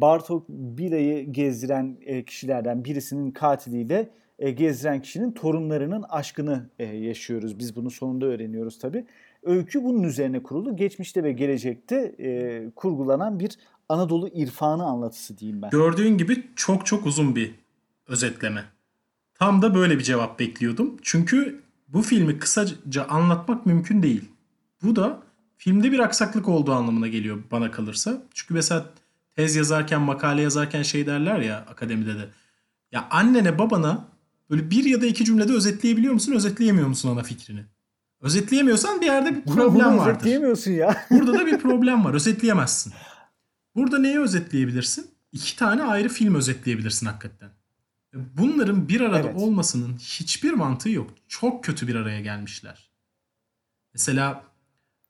Bartok 0.00 0.48
Bila'yı 0.48 1.32
gezdiren 1.32 1.96
kişilerden 2.26 2.84
birisinin 2.84 3.30
katiliyle 3.30 4.08
gezdiren 4.54 5.02
kişinin 5.02 5.32
torunlarının 5.32 6.02
aşkını 6.02 6.66
yaşıyoruz. 6.78 7.58
Biz 7.58 7.76
bunu 7.76 7.90
sonunda 7.90 8.26
öğreniyoruz 8.26 8.78
tabii. 8.78 9.04
Öykü 9.42 9.84
bunun 9.84 10.02
üzerine 10.02 10.42
kurulu. 10.42 10.76
Geçmişte 10.76 11.22
ve 11.22 11.32
gelecekte 11.32 12.14
e, 12.18 12.70
kurgulanan 12.76 13.40
bir 13.40 13.58
Anadolu 13.88 14.28
irfanı 14.28 14.84
anlatısı 14.84 15.38
diyeyim 15.38 15.62
ben. 15.62 15.70
Gördüğün 15.70 16.18
gibi 16.18 16.46
çok 16.56 16.86
çok 16.86 17.06
uzun 17.06 17.36
bir 17.36 17.54
özetleme. 18.06 18.64
Tam 19.34 19.62
da 19.62 19.74
böyle 19.74 19.98
bir 19.98 20.04
cevap 20.04 20.38
bekliyordum. 20.38 20.96
Çünkü 21.02 21.62
bu 21.88 22.02
filmi 22.02 22.38
kısaca 22.38 23.04
anlatmak 23.08 23.66
mümkün 23.66 24.02
değil. 24.02 24.24
Bu 24.82 24.96
da 24.96 25.22
filmde 25.56 25.92
bir 25.92 25.98
aksaklık 25.98 26.48
olduğu 26.48 26.72
anlamına 26.72 27.08
geliyor 27.08 27.38
bana 27.50 27.70
kalırsa. 27.70 28.22
Çünkü 28.34 28.54
mesela 28.54 28.86
tez 29.36 29.56
yazarken, 29.56 30.00
makale 30.00 30.42
yazarken 30.42 30.82
şey 30.82 31.06
derler 31.06 31.40
ya 31.40 31.56
akademide 31.56 32.14
de. 32.14 32.28
Ya 32.92 33.08
annene 33.10 33.58
babana 33.58 34.04
böyle 34.50 34.70
bir 34.70 34.84
ya 34.84 35.02
da 35.02 35.06
iki 35.06 35.24
cümlede 35.24 35.52
özetleyebiliyor 35.52 36.14
musun, 36.14 36.32
özetleyemiyor 36.32 36.88
musun 36.88 37.10
ana 37.10 37.22
fikrini? 37.22 37.64
Özetleyemiyorsan 38.20 39.00
bir 39.00 39.06
yerde 39.06 39.36
bir 39.36 39.42
problem 39.42 39.98
vardır. 39.98 40.10
Özetleyemiyorsun 40.10 40.70
ya. 40.70 40.96
Burada 41.10 41.32
da 41.32 41.46
bir 41.46 41.58
problem 41.58 42.04
var. 42.04 42.14
Özetleyemezsin. 42.14 42.92
Burada 43.76 43.98
neyi 43.98 44.20
özetleyebilirsin? 44.20 45.10
İki 45.32 45.56
tane 45.56 45.82
ayrı 45.82 46.08
film 46.08 46.34
özetleyebilirsin 46.34 47.06
hakikaten. 47.06 47.50
Bunların 48.14 48.88
bir 48.88 49.00
arada 49.00 49.18
evet. 49.18 49.36
olmasının 49.36 49.96
hiçbir 49.96 50.52
mantığı 50.52 50.90
yok. 50.90 51.10
Çok 51.28 51.64
kötü 51.64 51.88
bir 51.88 51.94
araya 51.94 52.20
gelmişler. 52.20 52.90
Mesela 53.94 54.44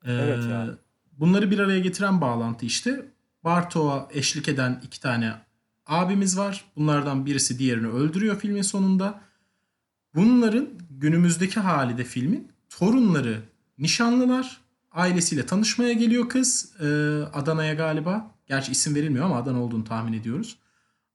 evet 0.05 0.43
e, 0.45 0.67
bunları 1.11 1.51
bir 1.51 1.59
araya 1.59 1.79
getiren 1.79 2.21
bağlantı 2.21 2.65
işte 2.65 3.05
Bartok'a 3.43 4.07
eşlik 4.11 4.47
eden 4.47 4.81
iki 4.83 5.01
tane 5.01 5.33
abimiz 5.85 6.37
var. 6.37 6.65
Bunlardan 6.75 7.25
birisi 7.25 7.59
diğerini 7.59 7.87
öldürüyor 7.87 8.39
filmin 8.39 8.61
sonunda. 8.61 9.21
Bunların 10.15 10.69
günümüzdeki 10.89 11.59
hali 11.59 11.97
de 11.97 12.03
filmin 12.03 12.51
torunları 12.69 13.41
nişanlılar. 13.77 14.61
Ailesiyle 14.91 15.45
tanışmaya 15.45 15.93
geliyor 15.93 16.29
kız. 16.29 16.73
E, 16.79 16.85
Adana'ya 17.33 17.73
galiba. 17.73 18.36
Gerçi 18.47 18.71
isim 18.71 18.95
verilmiyor 18.95 19.25
ama 19.25 19.37
Adana 19.37 19.63
olduğunu 19.63 19.83
tahmin 19.83 20.13
ediyoruz. 20.13 20.57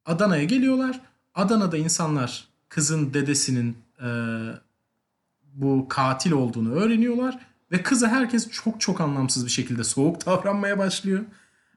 Adana'ya 0.06 0.44
geliyorlar. 0.44 1.00
Adana'da 1.34 1.76
insanlar 1.76 2.48
kızın 2.68 3.14
dedesinin 3.14 3.76
e, 4.02 4.08
bu 5.54 5.86
katil 5.88 6.32
olduğunu 6.32 6.72
öğreniyorlar. 6.72 7.38
Ve 7.72 7.82
kıza 7.82 8.08
herkes 8.08 8.50
çok 8.50 8.80
çok 8.80 9.00
anlamsız 9.00 9.44
bir 9.44 9.50
şekilde 9.50 9.84
soğuk 9.84 10.26
davranmaya 10.26 10.78
başlıyor. 10.78 11.24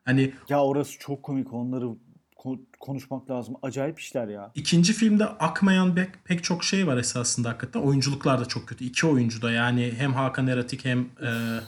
Hani 0.05 0.33
ya 0.49 0.63
orası 0.63 0.99
çok 0.99 1.23
komik. 1.23 1.53
Onları 1.53 1.89
konuşmak 2.79 3.29
lazım. 3.29 3.55
Acayip 3.61 3.99
işler 3.99 4.27
ya. 4.27 4.51
İkinci 4.55 4.93
filmde 4.93 5.25
akmayan 5.25 5.95
pek, 5.95 6.25
pek 6.25 6.43
çok 6.43 6.63
şey 6.63 6.87
var 6.87 6.97
esasında 6.97 7.49
hakikaten. 7.49 7.79
Oyunculuklar 7.79 8.39
da 8.39 8.45
çok 8.45 8.67
kötü. 8.67 8.85
İki 8.85 9.07
oyuncu 9.07 9.41
da 9.41 9.51
yani 9.51 9.93
hem 9.97 10.13
Hakan 10.13 10.47
Eratik 10.47 10.85
hem 10.85 10.99
e, 10.99 11.59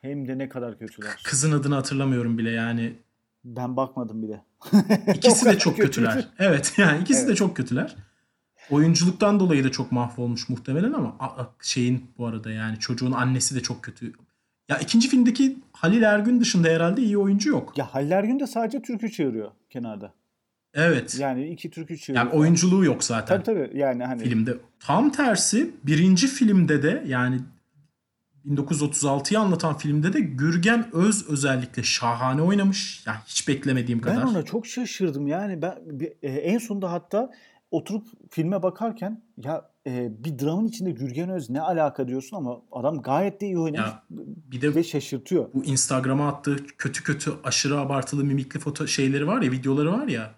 hem 0.00 0.28
de 0.28 0.38
ne 0.38 0.48
kadar 0.48 0.78
kötüler. 0.78 1.20
Kızın 1.24 1.52
adını 1.52 1.74
hatırlamıyorum 1.74 2.38
bile 2.38 2.50
yani. 2.50 2.96
Ben 3.44 3.76
bakmadım 3.76 4.22
bile. 4.22 4.44
İkisi 5.14 5.46
de 5.46 5.58
çok 5.58 5.76
kötüler. 5.76 6.28
Evet 6.38 6.74
yani 6.78 7.02
ikisi 7.02 7.20
evet. 7.20 7.28
de 7.30 7.34
çok 7.34 7.56
kötüler. 7.56 7.96
Oyunculuktan 8.70 9.40
dolayı 9.40 9.64
da 9.64 9.70
çok 9.70 9.92
mahvolmuş 9.92 10.48
muhtemelen 10.48 10.92
ama 10.92 11.16
şeyin 11.62 12.10
bu 12.18 12.26
arada 12.26 12.50
yani 12.50 12.78
çocuğun 12.78 13.12
annesi 13.12 13.54
de 13.54 13.60
çok 13.60 13.82
kötü. 13.82 14.12
Ya 14.68 14.78
ikinci 14.78 15.08
filmdeki 15.08 15.58
Halil 15.72 16.02
Ergün 16.02 16.40
dışında 16.40 16.68
herhalde 16.68 17.02
iyi 17.02 17.18
oyuncu 17.18 17.50
yok. 17.50 17.78
Ya 17.78 17.94
Halil 17.94 18.10
Ergün 18.10 18.40
de 18.40 18.46
sadece 18.46 18.82
türkü 18.82 19.10
çığırıyor 19.10 19.50
kenarda. 19.70 20.12
Evet. 20.74 21.16
Yani 21.20 21.48
iki 21.48 21.70
türkü 21.70 21.98
çığırıyor. 21.98 22.24
Yani 22.24 22.34
oyunculuğu 22.34 22.84
yok 22.84 23.04
zaten. 23.04 23.42
Tabii 23.42 23.66
tabii 23.66 23.78
yani 23.78 24.04
hani. 24.04 24.22
Filmde. 24.22 24.56
Tam 24.80 25.12
tersi 25.12 25.70
birinci 25.84 26.26
filmde 26.26 26.82
de 26.82 27.04
yani 27.06 27.40
1936'yı 28.50 29.40
anlatan 29.40 29.76
filmde 29.76 30.12
de 30.12 30.20
Gürgen 30.20 30.88
Öz 30.92 31.28
özellikle 31.28 31.82
şahane 31.82 32.42
oynamış. 32.42 33.02
Yani 33.06 33.18
hiç 33.26 33.48
beklemediğim 33.48 34.00
kadar. 34.00 34.16
Ben 34.16 34.26
ona 34.26 34.42
çok 34.42 34.66
şaşırdım. 34.66 35.26
Yani 35.26 35.62
ben 35.62 35.78
e, 36.22 36.28
en 36.28 36.58
sonunda 36.58 36.92
hatta 36.92 37.30
oturup 37.70 38.06
filme 38.30 38.62
bakarken 38.62 39.22
ya 39.44 39.70
e, 39.86 40.24
bir 40.24 40.38
dramın 40.38 40.66
içinde 40.66 40.90
Gürgen 40.90 41.28
Öz 41.28 41.50
ne 41.50 41.60
alaka 41.60 42.08
diyorsun 42.08 42.36
ama 42.36 42.62
adam 42.72 43.02
gayet 43.02 43.40
de 43.40 43.46
iyi 43.46 43.58
oynamış 43.58 43.90
ya, 43.90 44.02
bir 44.50 44.60
de 44.60 44.74
ve 44.74 44.84
şaşırtıyor. 44.84 45.48
Bu 45.54 45.64
Instagram'a 45.64 46.28
attığı 46.28 46.56
kötü 46.78 47.02
kötü 47.02 47.32
aşırı 47.44 47.80
abartılı 47.80 48.24
mimikli 48.24 48.60
foto 48.60 48.86
şeyleri 48.86 49.26
var 49.26 49.42
ya 49.42 49.50
videoları 49.50 49.92
var 49.92 50.06
ya 50.06 50.34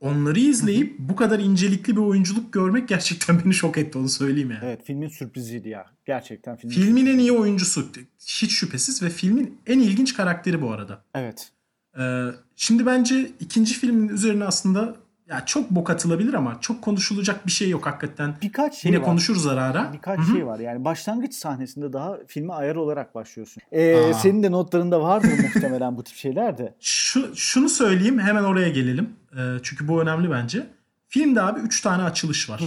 onları 0.00 0.40
izleyip 0.40 0.98
bu 0.98 1.16
kadar 1.16 1.38
incelikli 1.38 1.96
bir 1.96 2.00
oyunculuk 2.00 2.52
görmek 2.52 2.88
gerçekten 2.88 3.40
beni 3.44 3.54
şok 3.54 3.78
etti 3.78 3.98
onu 3.98 4.08
söyleyeyim 4.08 4.50
yani. 4.50 4.64
Evet 4.64 4.80
filmin 4.84 5.08
sürpriziydi 5.08 5.68
ya. 5.68 5.86
Gerçekten 6.04 6.56
filmin 6.56 6.74
Filmin 6.74 7.06
en 7.06 7.18
iyi 7.18 7.32
oyuncusu 7.32 7.86
hiç 8.26 8.52
şüphesiz 8.52 9.02
ve 9.02 9.10
filmin 9.10 9.58
en 9.66 9.78
ilginç 9.78 10.14
karakteri 10.14 10.62
bu 10.62 10.70
arada. 10.70 11.04
Evet. 11.14 11.50
Ee, 11.98 12.24
şimdi 12.56 12.86
bence 12.86 13.30
ikinci 13.40 13.74
filmin 13.74 14.08
üzerine 14.08 14.44
aslında 14.44 14.96
ya 15.28 15.44
çok 15.46 15.70
bok 15.70 15.90
atılabilir 15.90 16.34
ama 16.34 16.60
çok 16.60 16.82
konuşulacak 16.82 17.46
bir 17.46 17.52
şey 17.52 17.68
yok 17.68 17.86
hakikaten. 17.86 18.34
Birkaç 18.42 18.74
şey 18.74 18.92
Yine 18.92 19.00
var. 19.00 19.06
konuşuruz 19.06 19.46
ara 19.46 19.62
ara. 19.62 19.92
Birkaç 19.92 20.18
Hı-hı. 20.18 20.36
şey 20.36 20.46
var. 20.46 20.58
Yani 20.58 20.84
başlangıç 20.84 21.34
sahnesinde 21.34 21.92
daha 21.92 22.18
filme 22.26 22.52
ayar 22.52 22.76
olarak 22.76 23.14
başlıyorsun. 23.14 23.62
Ee, 23.72 24.12
senin 24.22 24.42
de 24.42 24.50
notlarında 24.50 25.00
vardır 25.00 25.30
muhtemelen 25.42 25.96
bu 25.96 26.04
tip 26.04 26.16
şeyler 26.16 26.58
de. 26.58 26.74
Şu, 26.80 27.36
şunu 27.36 27.68
söyleyeyim 27.68 28.18
hemen 28.18 28.44
oraya 28.44 28.68
gelelim. 28.68 29.08
Ee, 29.36 29.56
çünkü 29.62 29.88
bu 29.88 30.02
önemli 30.02 30.30
bence. 30.30 30.70
Filmde 31.08 31.42
abi 31.42 31.60
3 31.60 31.80
tane 31.80 32.02
açılış 32.02 32.50
var. 32.50 32.60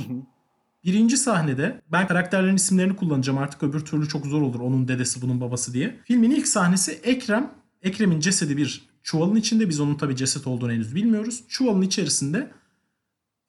Birinci 0.83 1.17
sahnede 1.17 1.81
ben 1.91 2.07
karakterlerin 2.07 2.55
isimlerini 2.55 2.95
kullanacağım 2.95 3.38
artık 3.38 3.63
öbür 3.63 3.79
türlü 3.79 4.07
çok 4.07 4.25
zor 4.25 4.41
olur 4.41 4.59
onun 4.59 4.88
dedesi 4.88 5.21
bunun 5.21 5.41
babası 5.41 5.74
diye. 5.74 6.00
Filmin 6.05 6.31
ilk 6.31 6.47
sahnesi 6.47 6.91
Ekrem. 6.91 7.51
Ekrem'in 7.81 8.19
cesedi 8.19 8.57
bir 8.57 8.88
çuvalın 9.03 9.36
içinde 9.36 9.69
biz 9.69 9.79
onun 9.79 9.95
tabi 9.95 10.15
ceset 10.15 10.47
olduğunu 10.47 10.71
henüz 10.71 10.95
bilmiyoruz. 10.95 11.43
Çuvalın 11.47 11.81
içerisinde 11.81 12.51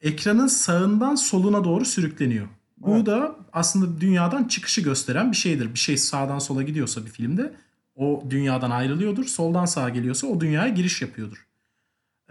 ekranın 0.01 0.47
sağından 0.47 1.15
soluna 1.15 1.63
doğru 1.63 1.85
sürükleniyor. 1.85 2.47
Bu 2.77 2.95
evet. 2.95 3.05
da 3.05 3.35
aslında 3.53 4.01
dünyadan 4.01 4.43
çıkışı 4.43 4.81
gösteren 4.81 5.31
bir 5.31 5.37
şeydir. 5.37 5.73
Bir 5.73 5.79
şey 5.79 5.97
sağdan 5.97 6.39
sola 6.39 6.63
gidiyorsa 6.63 7.05
bir 7.05 7.09
filmde 7.11 7.53
o 7.95 8.23
dünyadan 8.29 8.71
ayrılıyordur. 8.71 9.25
Soldan 9.25 9.65
sağa 9.65 9.89
geliyorsa 9.89 10.27
o 10.27 10.41
dünyaya 10.41 10.69
giriş 10.69 11.01
yapıyordur. 11.01 11.48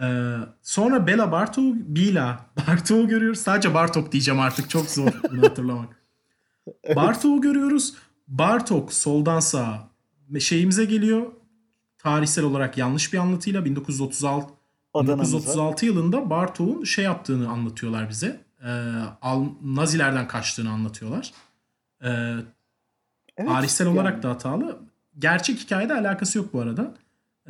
Ee, 0.02 0.36
sonra 0.62 1.06
Bela 1.06 1.32
Bartok, 1.32 1.74
Bila 1.74 2.46
Bartok'u 2.56 3.08
görüyoruz. 3.08 3.38
Sadece 3.38 3.74
Bartok 3.74 4.12
diyeceğim 4.12 4.40
artık 4.40 4.70
çok 4.70 4.90
zor 4.90 5.12
bunu 5.30 5.42
hatırlamak. 5.42 6.02
evet. 6.84 6.96
Bartok'u 6.96 7.40
görüyoruz. 7.40 7.94
Bartok 8.28 8.92
soldan 8.92 9.40
sağa 9.40 9.88
şeyimize 10.40 10.84
geliyor 10.84 11.26
tarihsel 11.98 12.44
olarak 12.44 12.78
yanlış 12.78 13.12
bir 13.12 13.18
anlatıyla 13.18 13.64
1936 13.64 14.54
1936 14.94 15.86
yılında 15.86 16.30
Bartok'un 16.30 16.84
şey 16.84 17.04
yaptığını 17.04 17.48
anlatıyorlar 17.48 18.08
bize. 18.08 18.40
E, 18.64 18.70
Nazilerden 19.62 20.28
kaçtığını 20.28 20.70
anlatıyorlar. 20.70 21.32
E, 22.02 22.10
evet, 23.36 23.48
tarihsel 23.48 23.86
yani. 23.86 23.94
olarak 23.94 24.22
da 24.22 24.30
hatalı. 24.30 24.78
Gerçek 25.18 25.58
hikayede 25.58 25.94
alakası 25.94 26.38
yok 26.38 26.52
bu 26.52 26.60
arada. 26.60 26.94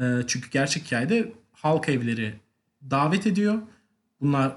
E, 0.01 0.05
çünkü 0.27 0.51
gerçek 0.51 0.85
hikayede 0.85 1.33
halk 1.63 1.89
evleri 1.89 2.35
davet 2.91 3.27
ediyor. 3.27 3.59
Bunlar 4.21 4.57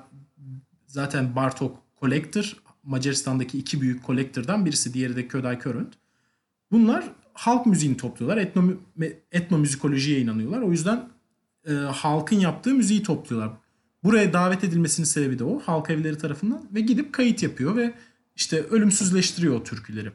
zaten 0.88 1.36
Bartok 1.36 1.78
Collector. 2.00 2.56
Macaristan'daki 2.84 3.58
iki 3.58 3.82
büyük 3.82 4.06
collector'dan 4.06 4.66
birisi 4.66 4.94
diğeri 4.94 5.16
de 5.16 5.28
Köday 5.28 5.60
Körönt. 5.60 5.94
Bunlar 6.72 7.04
halk 7.34 7.66
müziğini 7.66 7.98
topluyorlar. 7.98 8.38
Etno, 8.38 8.64
etnomüzikolojiye 9.32 10.20
inanıyorlar. 10.20 10.62
O 10.62 10.72
yüzden 10.72 11.10
e, 11.68 11.72
halkın 11.74 12.40
yaptığı 12.40 12.74
müziği 12.74 13.04
topluyorlar. 13.04 13.52
Buraya 14.04 14.34
davet 14.34 14.64
edilmesinin 14.64 15.06
sebebi 15.06 15.40
de 15.40 15.44
o. 15.44 15.60
Halk 15.60 15.90
evleri 15.90 16.18
tarafından 16.18 16.64
ve 16.72 16.82
gidip 16.82 17.14
kayıt 17.14 17.44
yapıyor 17.44 17.76
ve 17.76 17.94
işte 18.36 18.62
ölümsüzleştiriyor 18.62 19.56
o 19.56 19.64
türküleri. 19.64 20.12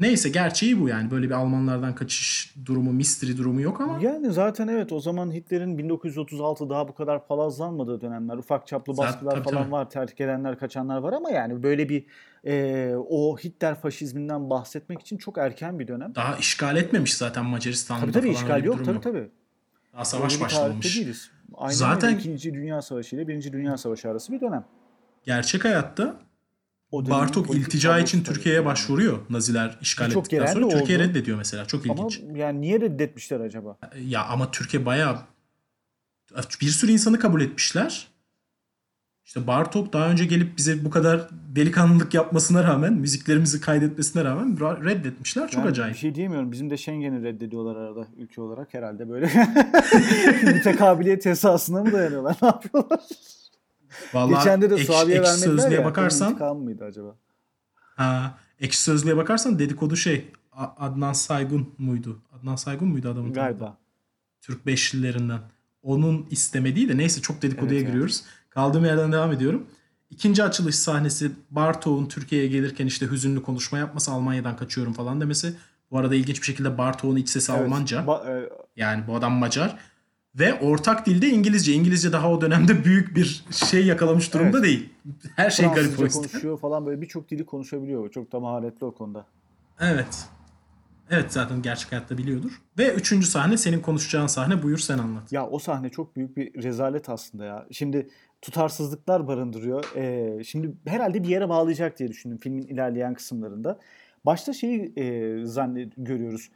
Neyse 0.00 0.28
gerçeği 0.28 0.80
bu 0.80 0.88
yani. 0.88 1.10
Böyle 1.10 1.26
bir 1.26 1.34
Almanlardan 1.34 1.94
kaçış 1.94 2.54
durumu, 2.66 2.92
mystery 2.92 3.36
durumu 3.36 3.60
yok 3.60 3.80
ama 3.80 3.98
Yani 4.02 4.32
zaten 4.32 4.68
evet 4.68 4.92
o 4.92 5.00
zaman 5.00 5.32
Hitler'in 5.32 5.78
1936 5.78 6.70
daha 6.70 6.88
bu 6.88 6.94
kadar 6.94 7.26
palazlanmadığı 7.26 8.00
dönemler. 8.00 8.36
Ufak 8.36 8.66
çaplı 8.66 8.94
Zaten- 8.94 9.12
baskılar 9.12 9.32
tabii, 9.34 9.44
falan 9.44 9.62
tabii. 9.62 9.72
var. 9.72 9.90
Terk 9.90 10.20
edenler, 10.20 10.58
kaçanlar 10.58 10.98
var 10.98 11.12
ama 11.12 11.30
yani 11.30 11.62
böyle 11.62 11.88
bir 11.88 12.04
e, 12.46 12.94
o 13.08 13.36
Hitler 13.36 13.74
faşizminden 13.74 14.50
bahsetmek 14.50 15.00
için 15.00 15.16
çok 15.16 15.38
erken 15.38 15.78
bir 15.78 15.88
dönem. 15.88 16.14
daha 16.14 16.36
işgal 16.36 16.76
etmemiş 16.76 17.14
zaten 17.16 17.44
Macaristan'da 17.44 18.00
Tabii 18.00 18.12
tabii 18.12 18.26
falan 18.32 18.34
işgal 18.42 18.54
öyle 18.54 18.62
bir 18.64 18.68
yok 18.68 18.84
tabii 18.84 19.00
tabii. 19.00 19.28
Daha 19.94 20.04
savaş 20.04 20.34
Öyle 20.34 20.44
başlamamış. 20.44 20.96
değiliz. 20.96 21.30
Aynen 21.54 21.74
Zaten- 21.74 22.08
öyle. 22.10 22.18
İkinci 22.20 22.54
Dünya 22.54 22.82
Savaşı 22.82 23.16
ile 23.16 23.28
Birinci 23.28 23.52
Dünya 23.52 23.76
Savaşı 23.76 24.08
arası 24.10 24.32
bir 24.32 24.40
dönem. 24.40 24.64
Gerçek 25.24 25.64
hayatta 25.64 26.16
O 26.92 27.04
politik 27.04 27.54
iltica 27.54 27.98
için. 27.98 28.24
Türkiye'ye 28.24 28.64
başvuruyor 28.64 29.18
Naziler 29.30 29.78
işgal 29.80 30.06
Birçok 30.06 30.26
ettikten 30.26 30.52
sonra. 30.52 30.68
Türkiye 30.68 30.98
oldu. 30.98 31.08
reddediyor 31.08 31.38
mesela. 31.38 31.64
Çok 31.64 31.86
Ama 31.86 31.94
ilginç. 31.94 32.20
yani 32.34 32.60
niye 32.60 32.80
reddetmişler 32.80 33.40
acaba? 33.40 33.78
Ya 34.04 34.24
ama 34.24 34.50
Türkiye 34.50 34.86
bayağı 34.86 35.18
bir 36.60 36.66
sürü 36.68 36.92
insanı 36.92 37.18
kabul 37.18 37.40
etmişler. 37.40 38.08
İşte 39.24 39.46
Bartok 39.46 39.92
daha 39.92 40.10
önce 40.10 40.24
gelip 40.24 40.58
bize 40.58 40.84
bu 40.84 40.90
kadar 40.90 41.28
delikanlılık 41.56 42.14
yapmasına 42.14 42.64
rağmen, 42.64 42.92
müziklerimizi 42.92 43.60
kaydetmesine 43.60 44.24
rağmen 44.24 44.56
ra- 44.56 44.84
reddetmişler. 44.84 45.48
Çok 45.48 45.58
Yani 45.58 45.70
acayip. 45.70 45.94
Bir 45.94 45.98
şey 46.00 46.14
diyemiyorum. 46.14 46.52
Bizim 46.52 46.70
de 46.70 46.76
Schengen'i 46.76 47.22
reddediyorlar 47.22 47.76
arada 47.76 48.06
ülke 48.18 48.40
olarak 48.40 48.74
herhalde 48.74 49.08
böyle. 49.08 49.30
Mütekabiliyet 50.42 51.26
esasına 51.26 51.82
mı 51.82 51.92
dayanıyorlar? 51.92 52.36
Ne 52.42 52.48
yapıyorlar? 52.48 53.00
Vallahi 54.14 54.38
Geçen 54.44 54.62
de 54.62 54.84
Suavi'ye 54.84 55.18
ekşi 55.18 55.30
vermediler 55.30 55.56
sözlüğe 55.62 55.74
ya. 55.78 55.84
bakarsan, 55.84 56.26
Onun 56.26 56.32
intikamı 56.32 56.60
mıydı 56.60 56.84
acaba? 56.84 57.16
ha, 57.96 58.38
ekşi 58.60 58.82
sözlüğe 58.82 59.16
bakarsan 59.16 59.58
dedikodu 59.58 59.96
şey 59.96 60.28
Adnan 60.78 61.12
Saygun 61.12 61.74
muydu? 61.78 62.18
Adnan 62.40 62.56
Saygun 62.56 62.88
muydu 62.88 63.08
adamın? 63.10 63.32
Galiba. 63.32 63.76
Türk 64.40 64.66
Beşlilerinden. 64.66 65.40
Onun 65.82 66.26
istemediği 66.30 66.88
de 66.88 66.96
neyse 66.96 67.20
çok 67.20 67.42
dedikoduya 67.42 67.78
Evet, 67.80 67.88
giriyoruz. 67.88 68.22
Kaldığım 68.50 68.84
yerden 68.84 69.12
devam 69.12 69.32
ediyorum. 69.32 69.66
İkinci 70.10 70.44
açılış 70.44 70.76
sahnesi 70.76 71.30
Bartok'un 71.50 72.06
Türkiye'ye 72.06 72.48
gelirken 72.48 72.86
işte 72.86 73.10
hüzünlü 73.10 73.42
konuşma 73.42 73.78
yapması, 73.78 74.10
Almanya'dan 74.12 74.56
kaçıyorum 74.56 74.92
falan 74.92 75.20
demesi. 75.20 75.54
Bu 75.90 75.98
arada 75.98 76.14
ilginç 76.14 76.40
bir 76.40 76.46
şekilde 76.46 76.78
Bartok'un 76.78 77.16
iç 77.16 77.28
sesi 77.28 77.52
Evet, 77.52 77.62
Almanca. 77.62 77.98
ba- 78.00 78.44
e, 78.44 78.50
Yani 78.76 79.06
bu 79.06 79.14
adam 79.16 79.32
Macar. 79.32 79.76
Ve 80.38 80.54
ortak 80.60 81.06
dilde 81.06 81.28
İngilizce. 81.28 81.72
İngilizce 81.72 82.12
daha 82.12 82.30
o 82.30 82.40
dönemde 82.40 82.84
büyük 82.84 83.16
bir 83.16 83.44
şey 83.50 83.86
yakalamış 83.86 84.34
durumda 84.34 84.58
Evet. 84.58 84.64
değil. 84.64 84.88
Her 85.36 85.50
şey 85.50 85.66
garip 85.66 86.00
o 86.00 86.04
yüzden. 86.04 86.22
konuşuyor 86.22 86.58
falan 86.58 86.86
böyle 86.86 87.00
birçok 87.00 87.30
dili 87.30 87.46
konuşabiliyor. 87.46 88.10
Çok 88.10 88.32
da 88.32 88.40
maharetli 88.40 88.84
o 88.84 88.94
konuda. 88.94 89.26
Evet. 89.80 90.28
Evet 91.10 91.32
zaten 91.32 91.62
gerçek 91.62 91.92
hayatta 91.92 92.18
biliyordur. 92.18 92.50
Ve 92.78 92.94
üçüncü 92.94 93.26
sahne 93.26 93.56
senin 93.56 93.80
konuşacağın 93.80 94.26
sahne. 94.26 94.62
Buyur 94.62 94.78
sen 94.78 94.98
anlat. 94.98 95.32
Ya 95.32 95.46
o 95.46 95.58
sahne 95.58 95.88
çok 95.88 96.16
büyük 96.16 96.36
bir 96.36 96.62
rezalet 96.62 97.08
aslında 97.08 97.44
ya. 97.44 97.66
Şimdi 97.70 98.08
tutarsızlıklar 98.42 99.28
barındırıyor. 99.28 99.84
Ee, 99.96 100.44
şimdi 100.44 100.72
herhalde 100.86 101.22
bir 101.22 101.28
yere 101.28 101.48
bağlayacak 101.48 101.98
diye 101.98 102.08
düşündüm 102.08 102.38
filmin 102.38 102.62
ilerleyen 102.62 103.14
kısımlarında. 103.14 103.78
Başta 104.26 104.52
şeyi 104.52 104.92
e, 104.96 105.36
zannet 105.46 105.92
görüyoruz. 105.96 106.50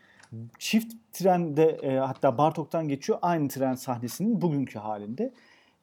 Çift 0.58 0.92
trende 1.12 1.64
e, 1.64 1.96
hatta 1.96 2.38
Bartok'tan 2.38 2.88
geçiyor 2.88 3.18
aynı 3.22 3.48
tren 3.48 3.74
sahnesinin 3.74 4.40
bugünkü 4.40 4.78
halinde. 4.78 5.32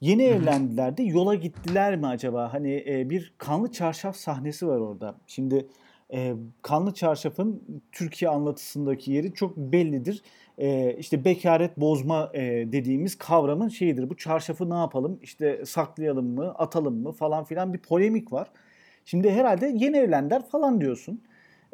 Yeni 0.01 0.23
evlendiler 0.23 0.97
de 0.97 1.03
yola 1.03 1.35
gittiler 1.35 1.95
mi 1.95 2.07
acaba? 2.07 2.53
Hani 2.53 2.83
e, 2.87 3.09
bir 3.09 3.33
kanlı 3.37 3.71
çarşaf 3.71 4.15
sahnesi 4.15 4.67
var 4.67 4.77
orada. 4.77 5.15
Şimdi 5.27 5.67
e, 6.13 6.33
kanlı 6.61 6.93
çarşafın 6.93 7.63
Türkiye 7.91 8.31
anlatısındaki 8.31 9.11
yeri 9.11 9.33
çok 9.33 9.57
bellidir. 9.57 10.23
E, 10.57 10.95
işte 10.99 11.25
bekaret 11.25 11.77
bozma 11.77 12.31
e, 12.33 12.41
dediğimiz 12.71 13.17
kavramın 13.17 13.67
şeyidir. 13.67 14.09
Bu 14.09 14.17
çarşafı 14.17 14.69
ne 14.69 14.75
yapalım? 14.75 15.19
İşte 15.21 15.65
saklayalım 15.65 16.25
mı, 16.25 16.53
atalım 16.57 17.01
mı 17.01 17.11
falan 17.11 17.43
filan 17.43 17.73
bir 17.73 17.79
polemik 17.79 18.33
var. 18.33 18.51
Şimdi 19.05 19.31
herhalde 19.31 19.73
yeni 19.75 19.97
evlendiler 19.97 20.45
falan 20.49 20.81
diyorsun. 20.81 21.21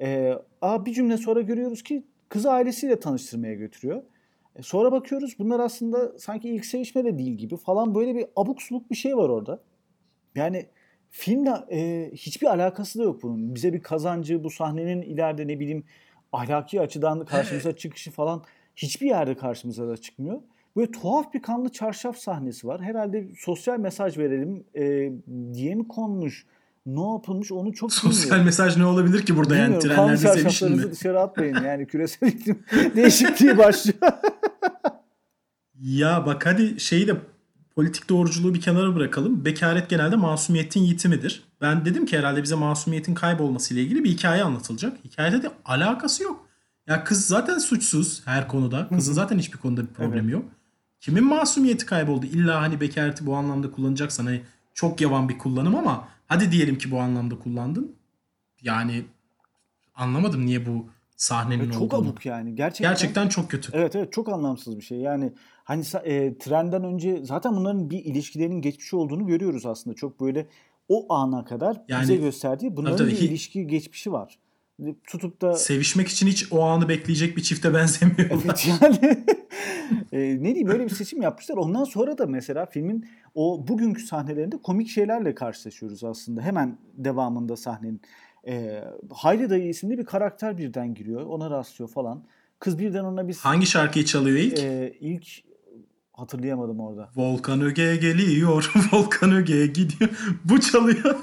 E, 0.01 0.33
aa, 0.61 0.85
bir 0.85 0.93
cümle 0.93 1.17
sonra 1.17 1.41
görüyoruz 1.41 1.83
ki 1.83 2.03
kızı 2.29 2.51
ailesiyle 2.51 2.99
tanıştırmaya 2.99 3.53
götürüyor. 3.53 4.03
E, 4.55 4.61
sonra 4.61 4.91
bakıyoruz 4.91 5.39
bunlar 5.39 5.59
aslında 5.59 6.19
sanki 6.19 6.49
ilk 6.49 6.65
sevişme 6.65 7.05
de 7.05 7.17
değil 7.17 7.33
gibi 7.33 7.57
falan 7.57 7.95
böyle 7.95 8.15
bir 8.15 8.25
abuk 8.35 8.61
subuk 8.61 8.91
bir 8.91 8.95
şey 8.95 9.17
var 9.17 9.29
orada. 9.29 9.63
Yani 10.35 10.65
filmle 11.09 11.51
e, 11.71 12.11
hiçbir 12.13 12.47
alakası 12.47 12.99
da 12.99 13.03
yok 13.03 13.23
bunun. 13.23 13.55
Bize 13.55 13.73
bir 13.73 13.81
kazancı, 13.81 14.43
bu 14.43 14.49
sahnenin 14.49 15.01
ileride 15.01 15.47
ne 15.47 15.59
bileyim 15.59 15.83
ahlaki 16.31 16.81
açıdan 16.81 17.25
karşımıza 17.25 17.75
çıkışı 17.75 18.11
falan 18.11 18.43
hiçbir 18.75 19.07
yerde 19.07 19.37
karşımıza 19.37 19.87
da 19.87 19.97
çıkmıyor. 19.97 20.41
Böyle 20.75 20.91
tuhaf 20.91 21.33
bir 21.33 21.41
kanlı 21.41 21.69
çarşaf 21.69 22.17
sahnesi 22.17 22.67
var. 22.67 22.81
Herhalde 22.81 23.27
sosyal 23.37 23.79
mesaj 23.79 24.17
verelim 24.17 24.65
e, 24.75 25.11
diye 25.53 25.75
mi 25.75 25.87
konmuş? 25.87 26.45
Ne 26.87 27.11
yapılmış 27.11 27.51
onu 27.51 27.73
çok 27.73 27.93
Sosyal 27.93 28.21
bilmiyorum. 28.21 28.45
mesaj 28.45 28.77
ne 28.77 28.85
olabilir 28.85 29.25
ki 29.25 29.35
burada 29.37 29.55
yani 29.55 29.73
Bilmiyorum. 29.75 29.95
Kanlı 29.95 30.17
trenlerde 30.17 30.41
sevişin 30.41 30.75
mi? 30.75 30.91
dışarı 30.91 31.19
atmayın. 31.19 31.63
Yani 31.63 31.87
küresel 31.87 32.27
iklim 32.27 32.59
değişikliği 32.95 33.57
başlıyor. 33.57 33.97
Ya 35.81 36.25
bak 36.25 36.45
hadi 36.45 36.79
şeyi 36.79 37.07
de 37.07 37.15
politik 37.75 38.09
doğruculuğu 38.09 38.53
bir 38.53 38.61
kenara 38.61 38.95
bırakalım. 38.95 39.45
Bekaret 39.45 39.89
genelde 39.89 40.15
masumiyetin 40.15 40.81
yitimidir. 40.81 41.43
Ben 41.61 41.85
dedim 41.85 42.05
ki 42.05 42.17
herhalde 42.17 42.43
bize 42.43 42.55
masumiyetin 42.55 43.13
kaybolması 43.13 43.73
ile 43.73 43.81
ilgili 43.81 44.03
bir 44.03 44.09
hikaye 44.09 44.43
anlatılacak. 44.43 44.97
Hikayede 45.05 45.43
de 45.43 45.51
alakası 45.65 46.23
yok. 46.23 46.47
Ya 46.87 47.03
kız 47.03 47.25
zaten 47.27 47.57
suçsuz 47.57 48.21
her 48.25 48.47
konuda. 48.47 48.87
Kızın 48.89 49.13
zaten 49.13 49.39
hiçbir 49.39 49.57
konuda 49.57 49.81
bir 49.81 49.87
problemi 49.93 50.31
yok. 50.31 50.45
Kimin 50.99 51.23
masumiyeti 51.23 51.85
kayboldu? 51.85 52.25
İlla 52.25 52.61
hani 52.61 52.81
bekareti 52.81 53.25
bu 53.25 53.35
anlamda 53.35 53.71
kullanacaksan 53.71 54.25
hani 54.25 54.41
çok 54.77 55.01
yavan 55.01 55.29
bir 55.29 55.37
kullanım 55.37 55.75
ama 55.75 56.07
hadi 56.27 56.51
diyelim 56.51 56.77
ki 56.77 56.91
bu 56.91 56.99
anlamda 56.99 57.39
kullandın. 57.39 57.95
Yani 58.61 59.05
anlamadım 59.95 60.45
niye 60.45 60.65
bu 60.65 60.85
sahnenin 61.15 61.67
Ve 61.69 61.73
çok 61.73 61.81
olduğunu. 61.93 62.09
abuk 62.09 62.25
yani. 62.25 62.55
Gerçekten. 62.55 62.91
Gerçekten 62.91 63.27
çok 63.27 63.51
kötü. 63.51 63.71
Evet 63.75 63.95
evet 63.95 64.13
çok 64.13 64.29
anlamsız 64.29 64.77
bir 64.77 64.81
şey. 64.81 64.97
Yani 64.97 65.33
hani 65.63 65.83
e, 66.03 66.37
trenden 66.37 66.83
önce 66.83 67.25
zaten 67.25 67.55
bunların 67.55 67.89
bir 67.89 68.05
ilişkilerinin 68.05 68.61
geçmiş 68.61 68.93
olduğunu 68.93 69.27
görüyoruz 69.27 69.65
aslında. 69.65 69.95
Çok 69.95 70.19
böyle 70.21 70.47
o 70.89 71.13
ana 71.13 71.45
kadar 71.45 71.81
Yani- 71.87 72.01
bize 72.01 72.15
gösterdiği 72.15 72.77
bunların 72.77 72.97
tabii, 72.97 73.11
bir 73.11 73.17
ilişki 73.19 73.67
geçmişi 73.67 74.11
var. 74.11 74.39
Tutup 75.07 75.41
da 75.41 75.53
Sevişmek 75.53 76.07
için 76.07 76.27
hiç 76.27 76.51
o 76.51 76.61
anı 76.61 76.89
bekleyecek 76.89 77.37
bir 77.37 77.43
çifte 77.43 77.73
benzemiyorlar. 77.73 78.45
Evet 78.45 78.67
yani 78.81 78.97
e, 80.11 80.19
ne 80.19 80.43
diyeyim 80.43 80.67
böyle 80.67 80.85
bir 80.85 80.89
seçim 80.89 81.21
yapmışlar. 81.21 81.57
Ondan 81.57 81.83
sonra 81.83 82.17
da 82.17 82.25
mesela 82.25 82.65
filmin 82.65 83.05
o 83.35 83.67
bugünkü 83.67 84.03
sahnelerinde 84.03 84.57
komik 84.57 84.89
şeylerle 84.89 85.35
karşılaşıyoruz 85.35 86.03
aslında. 86.03 86.41
Hemen 86.41 86.77
devamında 86.93 87.57
sahnenin. 87.57 88.01
E, 88.47 88.83
Hayri 89.13 89.49
Dayı 89.49 89.69
isimli 89.69 89.97
bir 89.97 90.05
karakter 90.05 90.57
birden 90.57 90.93
giriyor. 90.93 91.21
Ona 91.21 91.49
rastlıyor 91.49 91.89
falan. 91.89 92.23
Kız 92.59 92.79
birden 92.79 93.03
ona 93.03 93.27
bir 93.27 93.35
Hangi 93.35 93.65
şarkıyı 93.65 94.05
çalıyor 94.05 94.37
ilk? 94.37 94.59
e, 94.59 94.93
ilk 94.99 95.27
hatırlayamadım 96.13 96.79
orada. 96.79 97.09
Volkan 97.15 97.61
Öge 97.61 97.95
geliyor, 97.95 98.71
Volkan 98.91 99.31
Öge 99.31 99.67
gidiyor. 99.67 100.09
Bu 100.45 100.59
çalıyor. 100.59 101.15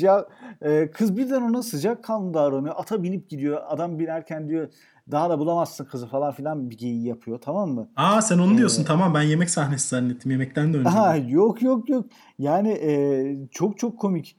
Ya 0.00 0.26
e, 0.62 0.90
kız 0.90 1.16
birden 1.16 1.42
ona 1.42 1.62
sıcak 1.62 2.04
kanlı 2.04 2.34
davranıyor. 2.34 2.74
Ata 2.78 3.02
binip 3.02 3.28
gidiyor. 3.30 3.62
Adam 3.68 3.98
binerken 3.98 4.48
diyor 4.48 4.68
daha 5.10 5.30
da 5.30 5.38
bulamazsın 5.38 5.84
kızı 5.84 6.06
falan 6.06 6.32
filan 6.32 6.70
bir 6.70 6.78
geyiği 6.78 7.06
yapıyor 7.06 7.38
tamam 7.40 7.70
mı? 7.70 7.88
Aa 7.96 8.22
sen 8.22 8.38
onu 8.38 8.58
diyorsun. 8.58 8.82
Ee, 8.82 8.86
Tamam 8.86 9.14
ben 9.14 9.22
yemek 9.22 9.50
sahnesi 9.50 9.88
zannettim. 9.88 10.30
Yemekten 10.30 10.72
de 10.74 10.78
önce. 10.78 10.88
Aha 10.88 11.16
yok 11.16 11.62
yok 11.62 11.88
yok. 11.88 12.06
Yani 12.38 12.68
e, 12.70 13.48
çok 13.50 13.78
çok 13.78 13.98
komik. 13.98 14.36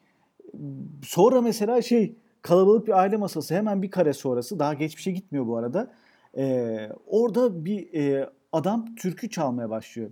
Sonra 1.03 1.41
mesela 1.41 1.81
şey 1.81 2.15
kalabalık 2.41 2.87
bir 2.87 2.99
aile 2.99 3.17
masası 3.17 3.55
hemen 3.55 3.81
bir 3.81 3.91
kare 3.91 4.13
sonrası 4.13 4.59
daha 4.59 4.73
geçmişe 4.73 5.11
gitmiyor 5.11 5.47
bu 5.47 5.57
arada. 5.57 5.91
E, 6.37 6.75
orada 7.07 7.65
bir 7.65 7.93
e, 7.93 8.29
adam 8.51 8.95
türkü 8.95 9.29
çalmaya 9.29 9.69
başlıyor. 9.69 10.11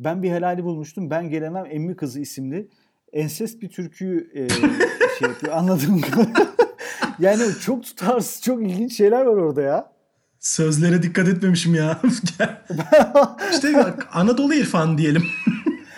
Ben 0.00 0.22
bir 0.22 0.30
helali 0.30 0.64
bulmuştum. 0.64 1.10
Ben 1.10 1.30
gelemem 1.30 1.64
emmi 1.70 1.96
kızı 1.96 2.20
isimli 2.20 2.68
ensest 3.12 3.62
bir 3.62 3.68
türküyü 3.68 4.30
e, 4.34 4.48
şey 5.18 5.28
yapıyor 5.28 5.52
anladığım 5.52 6.00
kadarıyla. 6.00 6.46
yani 7.18 7.42
çok 7.60 7.84
tutarsız 7.84 8.42
çok 8.42 8.62
ilginç 8.62 8.96
şeyler 8.96 9.22
var 9.22 9.36
orada 9.36 9.62
ya. 9.62 9.92
Sözlere 10.40 11.02
dikkat 11.02 11.28
etmemişim 11.28 11.74
ya. 11.74 12.00
işte 13.52 13.84
Anadolu 14.12 14.54
İrfan 14.54 14.98
diyelim. 14.98 15.22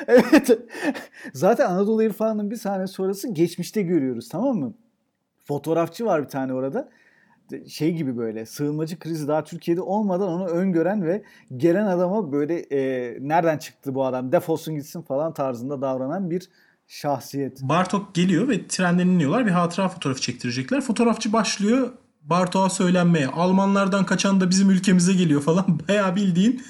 Evet. 0.07 0.59
Zaten 1.35 1.71
Anadolu 1.71 2.03
İrfanı'nın 2.03 2.51
bir 2.51 2.57
sahne 2.57 2.87
sonrası 2.87 3.29
geçmişte 3.29 3.83
görüyoruz 3.83 4.29
tamam 4.29 4.57
mı? 4.57 4.75
Fotoğrafçı 5.45 6.07
var 6.07 6.23
bir 6.23 6.29
tane 6.29 6.55
orada. 6.55 6.89
şey 7.69 7.95
gibi 7.95 8.17
böyle 8.17 8.47
sığınmacı 8.47 8.99
krizi 8.99 9.29
daha 9.29 9.45
Türkiye'de 9.45 9.81
olmadan 9.81 10.29
onu 10.29 10.47
öngören 10.47 11.07
ve 11.07 11.23
gelen 11.57 11.87
adama 11.87 12.33
böyle 12.33 12.59
e, 12.59 13.17
nereden 13.21 13.59
çıktı 13.59 13.95
bu 13.95 14.05
adam 14.05 14.33
defolsun 14.33 14.75
gitsin 14.75 15.03
falan 15.03 15.35
tarzında 15.35 15.83
davranan 15.83 16.31
bir 16.31 16.49
şahsiyet. 16.89 17.63
Bartok 17.63 18.15
geliyor 18.15 18.49
ve 18.49 18.67
trenden 18.67 19.07
iniyorlar. 19.07 19.47
Bir 19.47 19.51
hatıra 19.51 19.89
fotoğrafı 19.89 20.21
çektirecekler. 20.21 20.81
Fotoğrafçı 20.81 21.33
başlıyor 21.33 21.93
Bartok'a 22.23 22.71
söylenmeye. 22.71 23.27
Almanlardan 23.27 24.07
kaçan 24.07 24.41
da 24.41 24.51
bizim 24.51 24.71
ülkemize 24.71 25.13
geliyor 25.13 25.43
falan. 25.43 25.81
Bayağı 25.89 26.17
bildiğin 26.17 26.63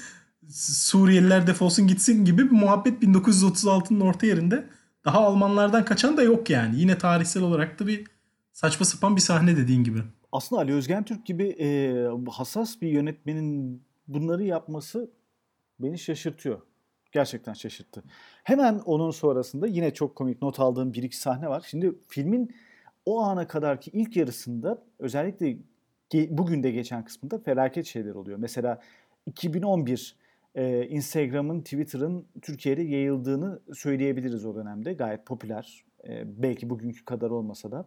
Suriyeliler 0.49 1.47
defolsun 1.47 1.87
gitsin 1.87 2.25
gibi 2.25 2.45
bir 2.45 2.51
muhabbet 2.51 3.03
1936'nın 3.03 3.99
orta 3.99 4.25
yerinde. 4.25 4.69
Daha 5.05 5.19
Almanlardan 5.19 5.85
kaçan 5.85 6.17
da 6.17 6.23
yok 6.23 6.49
yani. 6.49 6.79
Yine 6.79 6.97
tarihsel 6.97 7.43
olarak 7.43 7.79
da 7.79 7.87
bir 7.87 8.07
saçma 8.53 8.85
sapan 8.85 9.15
bir 9.15 9.21
sahne 9.21 9.57
dediğin 9.57 9.83
gibi. 9.83 9.99
Aslında 10.31 10.61
Ali 10.61 10.73
Özgen 10.73 11.03
Türk 11.03 11.25
gibi 11.25 11.43
e, 11.43 11.93
hassas 12.31 12.81
bir 12.81 12.87
yönetmenin 12.87 13.83
bunları 14.07 14.43
yapması 14.43 15.11
beni 15.79 15.99
şaşırtıyor. 15.99 16.61
Gerçekten 17.11 17.53
şaşırttı. 17.53 18.03
Hemen 18.49 18.79
onun 18.85 19.11
sonrasında 19.11 19.67
yine 19.67 19.93
çok 19.93 20.15
komik 20.15 20.41
not 20.41 20.59
aldığım 20.59 20.93
bir 20.93 21.03
iki 21.03 21.17
sahne 21.17 21.49
var. 21.49 21.65
Şimdi 21.67 21.93
filmin 22.07 22.55
o 23.05 23.19
ana 23.19 23.47
kadarki 23.47 23.91
ilk 23.91 24.17
yarısında 24.17 24.83
özellikle 24.99 25.57
bugün 26.29 26.63
de 26.63 26.71
geçen 26.71 27.05
kısmında 27.05 27.39
felaket 27.39 27.85
şeyler 27.85 28.15
oluyor. 28.15 28.37
Mesela 28.37 28.81
2011 29.25 30.15
e, 30.55 30.87
Instagram'ın, 30.87 31.61
Twitter'ın 31.61 32.25
Türkiye'de 32.41 32.81
yayıldığını 32.81 33.59
söyleyebiliriz 33.73 34.45
o 34.45 34.55
dönemde. 34.55 34.93
Gayet 34.93 35.25
popüler. 35.25 35.83
E, 36.07 36.43
belki 36.43 36.69
bugünkü 36.69 37.05
kadar 37.05 37.29
olmasa 37.29 37.71
da. 37.71 37.85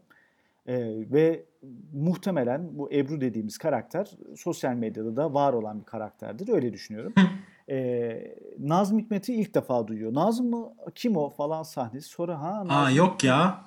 E, 0.67 0.77
ve 1.13 1.45
muhtemelen 1.93 2.79
bu 2.79 2.93
Ebru 2.93 3.21
dediğimiz 3.21 3.59
karakter 3.59 4.11
sosyal 4.37 4.75
medyada 4.75 5.17
da 5.17 5.35
var 5.35 5.53
olan 5.53 5.81
bir 5.81 5.85
karakterdir. 5.85 6.49
Öyle 6.49 6.73
düşünüyorum. 6.73 7.15
e, 7.71 8.37
Nazım 8.59 8.99
Hikmet'i 8.99 9.35
ilk 9.35 9.55
defa 9.55 9.89
duyuyor. 9.89 10.15
Nazım 10.15 10.51
mı? 10.51 10.73
Kim 10.95 11.17
o 11.17 11.29
falan 11.31 11.63
sahnesi. 11.63 12.09
Sonra 12.09 12.41
ha 12.43 12.51
Nazım. 12.59 12.71
Aa 12.71 12.91
yok 12.91 13.25
ya. 13.25 13.61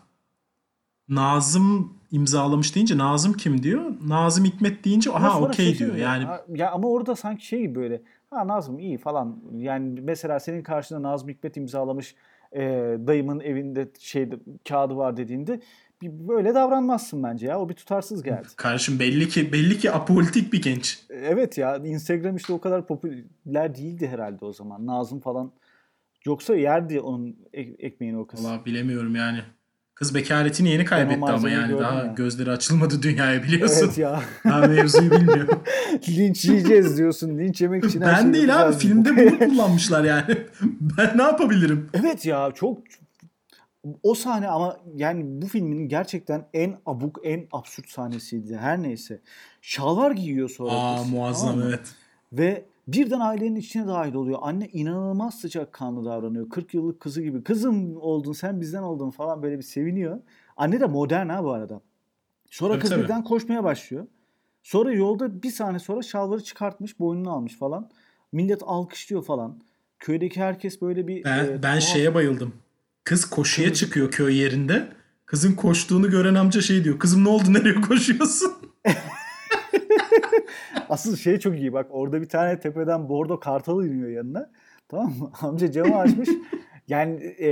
Nazım 1.10 1.94
imzalamış 2.12 2.76
deyince 2.76 2.98
Nazım 2.98 3.34
kim 3.34 3.64
diyor? 3.64 3.92
Nazım 4.08 4.46
Hikmet 4.46 4.86
deyince 4.86 5.12
aha 5.12 5.42
okey 5.42 5.66
şaşırıyor. 5.70 5.96
diyor. 5.96 6.08
Yani 6.08 6.24
Ha, 6.26 6.46
ya 6.56 6.72
ama 6.72 6.88
orada 6.88 7.16
sanki 7.16 7.46
şey 7.46 7.62
gibi 7.62 7.76
böyle 7.76 8.02
ha 8.30 8.48
Nazım 8.48 8.80
iyi 8.80 8.98
falan. 8.98 9.36
Yani 9.56 10.02
mesela 10.02 10.40
senin 10.40 10.64
karşında 10.64 11.02
Nazım 11.04 11.30
Hikmet 11.30 11.58
imzalamış 11.58 12.16
e, 12.52 12.62
dayımın 13.08 13.40
evinde 13.40 13.88
şeyde 14.00 14.36
kağıdı 14.70 14.96
var 14.98 15.18
dediğinde 15.18 15.60
bir 16.02 16.10
böyle 16.28 16.56
davranmazsın 16.56 17.24
bence 17.24 17.48
ya. 17.48 17.60
O 17.60 17.70
bir 17.70 17.74
tutarsız 17.74 18.24
geldi. 18.24 18.48
kardeşim 18.56 19.00
belli 19.00 19.30
ki 19.30 19.52
belli 19.54 19.78
ki 19.78 19.92
apolitik 19.92 20.54
bir 20.54 20.62
genç. 20.62 21.00
Evet 21.10 21.58
ya 21.58 21.78
Instagram 21.78 22.36
işte 22.36 22.54
o 22.54 22.62
kadar 22.62 22.88
popüler 22.88 23.76
değildi 23.76 24.08
herhalde 24.08 24.46
o 24.46 24.54
zaman. 24.54 24.86
Nazım 24.88 25.20
falan 25.20 25.52
yoksa 26.26 26.56
yerdi 26.56 27.00
onun 27.00 27.36
ek- 27.54 27.76
ekmeğini 27.80 28.18
o 28.18 28.28
kız. 28.28 28.46
Vallahi 28.46 28.66
bilemiyorum 28.66 29.16
yani. 29.16 29.40
Kız 29.96 30.16
bekaretini 30.16 30.70
yeni 30.70 30.86
kaybetti 30.86 31.32
ama 31.32 31.50
yani 31.50 31.80
daha 31.80 32.00
ya. 32.04 32.06
gözleri 32.06 32.52
açılmadı 32.52 33.02
dünyaya 33.02 33.44
biliyorsun. 33.44 33.86
Evet 33.86 33.98
ya. 33.98 34.22
Daha 34.46 34.60
mevzuyu 34.68 35.12
bilmiyor. 35.12 35.48
Linç 36.10 36.46
yiyeceğiz 36.46 36.98
diyorsun. 36.98 37.38
Linç 37.38 37.62
yemek 37.62 37.86
için 37.86 38.02
ben 38.02 38.34
değil 38.34 38.62
abi 38.64 38.76
filmde 38.76 39.10
bunu 39.18 39.40
kullanmışlar 39.50 40.04
yani. 40.04 40.38
ben 40.98 41.18
ne 41.18 41.22
yapabilirim? 41.24 41.90
Evet 41.94 42.26
ya 42.26 42.52
çok 42.56 42.78
o 44.04 44.14
sahne 44.16 44.48
ama 44.48 44.78
yani 44.96 45.42
bu 45.42 45.48
filmin 45.48 45.90
gerçekten 45.90 46.46
en 46.54 46.76
abuk, 46.86 47.20
en 47.24 47.48
absürt 47.52 47.90
sahnesiydi. 47.90 48.58
Her 48.58 48.84
neyse. 48.84 49.22
Şalvar 49.62 50.12
giyiyor 50.12 50.50
sonra 50.50 50.72
Aa 50.72 50.98
kız. 50.98 51.12
muazzam 51.12 51.50
tamam 51.50 51.68
evet. 51.68 51.96
Ve 52.34 52.66
birden 52.88 53.20
ailenin 53.20 53.56
içine 53.56 53.88
dahil 53.88 54.14
oluyor. 54.14 54.40
Anne 54.42 54.68
inanılmaz 54.68 55.40
sıcakkanlı 55.40 56.06
davranıyor. 56.06 56.50
40 56.50 56.74
yıllık 56.74 57.00
kızı 57.00 57.22
gibi. 57.22 57.44
Kızım 57.44 57.98
oldun 57.98 58.34
sen 58.34 58.62
bizden 58.62 58.82
oldun 58.84 59.10
falan 59.10 59.44
böyle 59.44 59.58
bir 59.58 59.64
seviniyor. 59.64 60.20
Anne 60.58 60.80
de 60.80 60.86
modern 60.86 61.30
ha 61.30 61.44
bu 61.44 61.52
arada. 61.52 61.82
Sonra 62.52 62.74
Tabii, 62.74 62.82
kız 62.82 62.90
tabii. 62.90 63.04
birden 63.04 63.24
koşmaya 63.24 63.64
başlıyor. 63.64 64.08
Sonra 64.64 64.92
yolda 64.94 65.44
bir 65.44 65.52
saniye 65.52 65.80
sonra 65.80 66.02
şalvarı 66.02 66.44
çıkartmış, 66.44 67.00
boynunu 67.00 67.32
almış 67.32 67.58
falan. 67.58 67.90
Millet 68.32 68.62
alkışlıyor 68.66 69.24
falan. 69.24 69.60
Köydeki 70.00 70.40
herkes 70.42 70.82
böyle 70.82 71.08
bir... 71.08 71.24
Ben, 71.24 71.46
e, 71.46 71.64
ben 71.64 71.78
tuhaf- 71.78 71.82
şeye 71.82 72.16
bayıldım. 72.16 72.54
Kız 73.06 73.26
koşuya 73.26 73.74
çıkıyor 73.74 74.12
köy 74.12 74.38
yerinde. 74.38 74.88
Kızın 75.26 75.54
koştuğunu 75.54 76.10
gören 76.10 76.36
amca 76.36 76.62
şey 76.62 76.84
diyor. 76.84 77.00
Kızım 77.00 77.24
ne 77.24 77.30
oldu 77.30 77.54
nereye 77.54 77.82
koşuyorsun? 77.82 78.54
Asıl 80.90 81.16
şey 81.18 81.40
çok 81.40 81.60
iyi 81.60 81.74
bak 81.74 81.88
orada 81.90 82.22
bir 82.22 82.30
tane 82.30 82.60
tepeden 82.60 83.10
bordo 83.10 83.40
kartal 83.40 83.86
iniyor 83.86 84.10
yanına. 84.10 84.50
Tamam 84.88 85.14
mı? 85.20 85.32
Amca 85.42 85.72
camı 85.72 85.98
açmış. 85.98 86.30
Yani 86.88 87.24
e, 87.24 87.50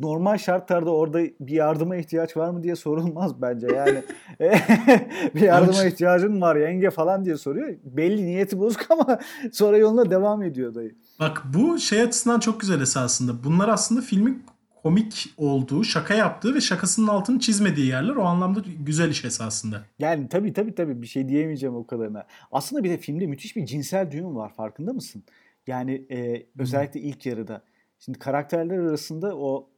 normal 0.00 0.38
şartlarda 0.38 0.90
orada 0.90 1.20
bir 1.40 1.54
yardıma 1.54 1.96
ihtiyaç 1.96 2.36
var 2.36 2.50
mı 2.50 2.62
diye 2.62 2.76
sorulmaz 2.76 3.42
bence. 3.42 3.66
Yani 3.66 4.02
e, 4.40 4.50
bir 5.34 5.40
yardıma 5.40 5.84
ihtiyacın 5.84 6.40
var 6.40 6.56
yenge 6.56 6.90
falan 6.90 7.24
diye 7.24 7.36
soruyor. 7.36 7.74
Belli 7.84 8.26
niyeti 8.26 8.58
bozuk 8.58 8.86
ama 8.90 9.18
sonra 9.52 9.78
yoluna 9.78 10.10
devam 10.10 10.42
ediyor 10.42 10.74
dayı. 10.74 10.94
Bak 11.20 11.42
bu 11.54 11.78
şey 11.78 12.02
açısından 12.02 12.40
çok 12.40 12.60
güzel 12.60 12.80
esasında. 12.80 13.44
Bunlar 13.44 13.68
aslında 13.68 14.00
filmin 14.00 14.42
komik 14.82 15.34
olduğu, 15.36 15.84
şaka 15.84 16.14
yaptığı 16.14 16.54
ve 16.54 16.60
şakasının 16.60 17.06
altını 17.06 17.38
çizmediği 17.38 17.86
yerler. 17.86 18.16
O 18.16 18.24
anlamda 18.24 18.60
güzel 18.80 19.10
iş 19.10 19.24
esasında. 19.24 19.82
Yani 19.98 20.28
tabii 20.28 20.52
tabii 20.52 20.74
tabii 20.74 21.02
bir 21.02 21.06
şey 21.06 21.28
diyemeyeceğim 21.28 21.76
o 21.76 21.86
kadarına. 21.86 22.26
Aslında 22.52 22.84
bir 22.84 22.90
de 22.90 22.98
filmde 22.98 23.26
müthiş 23.26 23.56
bir 23.56 23.66
cinsel 23.66 24.10
düğüm 24.10 24.36
var 24.36 24.54
farkında 24.54 24.92
mısın? 24.92 25.22
Yani 25.66 26.06
e, 26.10 26.46
özellikle 26.58 27.00
ilk 27.00 27.26
yarıda. 27.26 27.62
Şimdi 27.98 28.18
karakterler 28.18 28.78
arasında 28.78 29.36
o 29.36 29.68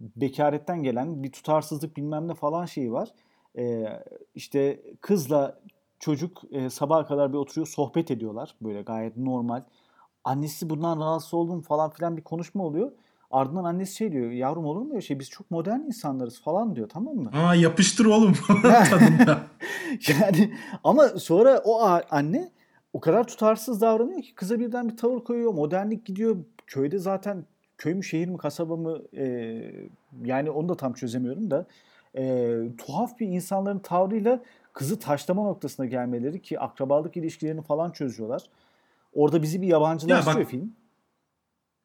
bekaretten 0.00 0.82
gelen 0.82 1.22
bir 1.22 1.32
tutarsızlık 1.32 1.96
bilmem 1.96 2.28
ne 2.28 2.34
falan 2.34 2.66
şeyi 2.66 2.92
var. 2.92 3.08
E, 3.58 3.84
işte 4.34 4.82
kızla 5.00 5.60
çocuk 5.98 6.42
e, 6.50 6.70
sabaha 6.70 7.06
kadar 7.06 7.32
bir 7.32 7.38
oturuyor 7.38 7.66
sohbet 7.66 8.10
ediyorlar. 8.10 8.54
Böyle 8.60 8.82
gayet 8.82 9.16
normal. 9.16 9.62
Annesi 10.24 10.70
bundan 10.70 11.00
rahatsız 11.00 11.34
oldum 11.34 11.60
falan 11.60 11.90
filan 11.90 12.16
bir 12.16 12.22
konuşma 12.22 12.64
oluyor. 12.64 12.92
Ardından 13.30 13.64
annesi 13.64 13.94
şey 13.94 14.12
diyor 14.12 14.30
yavrum 14.30 14.64
olur 14.64 14.82
mu 14.82 14.88
öyle 14.90 15.00
şey 15.00 15.18
biz 15.18 15.30
çok 15.30 15.50
modern 15.50 15.80
insanlarız 15.80 16.40
falan 16.40 16.76
diyor 16.76 16.88
tamam 16.88 17.16
mı? 17.16 17.30
Aa 17.32 17.54
yapıştır 17.54 18.04
oğlum. 18.04 18.32
Yani 20.08 20.54
ama 20.84 21.08
sonra 21.08 21.62
o 21.64 21.80
anne 22.10 22.50
o 22.92 23.00
kadar 23.00 23.26
tutarsız 23.26 23.80
davranıyor 23.80 24.22
ki 24.22 24.34
kıza 24.34 24.60
birden 24.60 24.88
bir 24.88 24.96
tavır 24.96 25.20
koyuyor. 25.24 25.54
Modernlik 25.54 26.06
gidiyor. 26.06 26.36
Köyde 26.66 26.98
zaten 26.98 27.44
köy 27.78 27.94
mü 27.94 28.04
şehir 28.04 28.28
mi 28.28 28.38
kasaba 28.38 28.76
mı 28.76 28.98
e, 29.16 29.24
yani 30.24 30.50
onu 30.50 30.68
da 30.68 30.76
tam 30.76 30.92
çözemiyorum 30.92 31.50
da 31.50 31.66
e, 32.18 32.54
tuhaf 32.78 33.18
bir 33.20 33.26
insanların 33.26 33.78
tavrıyla 33.78 34.40
kızı 34.72 34.98
taşlama 34.98 35.42
noktasına 35.44 35.86
gelmeleri 35.86 36.42
ki 36.42 36.60
akrabalık 36.60 37.16
ilişkilerini 37.16 37.62
falan 37.62 37.90
çözüyorlar. 37.90 38.42
Orada 39.14 39.42
bizi 39.42 39.62
bir 39.62 39.66
yabancılaştırıyor 39.66 40.36
Ya 40.38 40.44
bak- 40.44 40.50
film. 40.50 40.72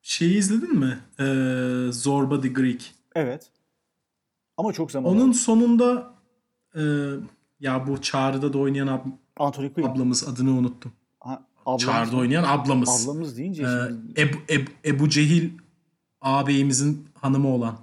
Şeyi 0.06 0.38
izledin 0.38 0.80
mi? 0.80 1.00
Ee, 1.20 1.92
Zorba 1.92 2.42
the 2.42 2.48
Greek. 2.48 2.94
Evet. 3.16 3.50
Ama 4.58 4.74
çok 4.74 4.92
zaman 4.92 5.12
Onun 5.12 5.30
aldı. 5.30 5.38
sonunda 5.38 6.13
e, 6.76 6.82
ya 7.60 7.88
bu 7.88 8.02
Çağrı'da 8.02 8.54
da 8.54 8.58
oynayan 8.58 8.88
ab- 8.88 9.12
Anthony 9.38 9.74
Quinn. 9.74 9.88
ablamız 9.88 10.28
adını 10.28 10.52
unuttum. 10.52 10.92
Ha, 11.20 11.44
ablamız, 11.66 11.82
Çağrı'da 11.84 12.18
oynayan 12.18 12.44
ablamız. 12.44 13.04
ablamız 13.10 13.38
deyince 13.38 13.63
Ee, 13.63 13.68
şimdi 13.88 14.22
Ebu, 14.22 14.38
Ebu, 14.50 14.70
Ebu 14.86 15.10
Cehil 15.10 15.50
ağabeyimizin 16.22 17.08
hanımı 17.22 17.48
olan. 17.48 17.78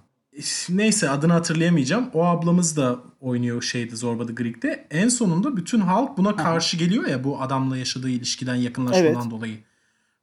Neyse 0.68 1.10
adını 1.10 1.32
hatırlayamayacağım. 1.32 2.10
O 2.14 2.24
ablamız 2.24 2.76
da 2.76 2.98
oynuyor 3.20 3.62
şeydi 3.62 3.96
Zorba 3.96 4.26
the 4.26 4.32
Greek'te. 4.32 4.86
En 4.90 5.08
sonunda 5.08 5.56
bütün 5.56 5.80
halk 5.80 6.18
buna 6.18 6.36
karşı 6.36 6.76
geliyor 6.76 7.06
ya 7.06 7.24
bu 7.24 7.40
adamla 7.42 7.76
yaşadığı 7.76 8.10
ilişkiden 8.10 8.54
yakınlaşmadan 8.54 9.06
Evet. 9.22 9.30
dolayı. 9.30 9.58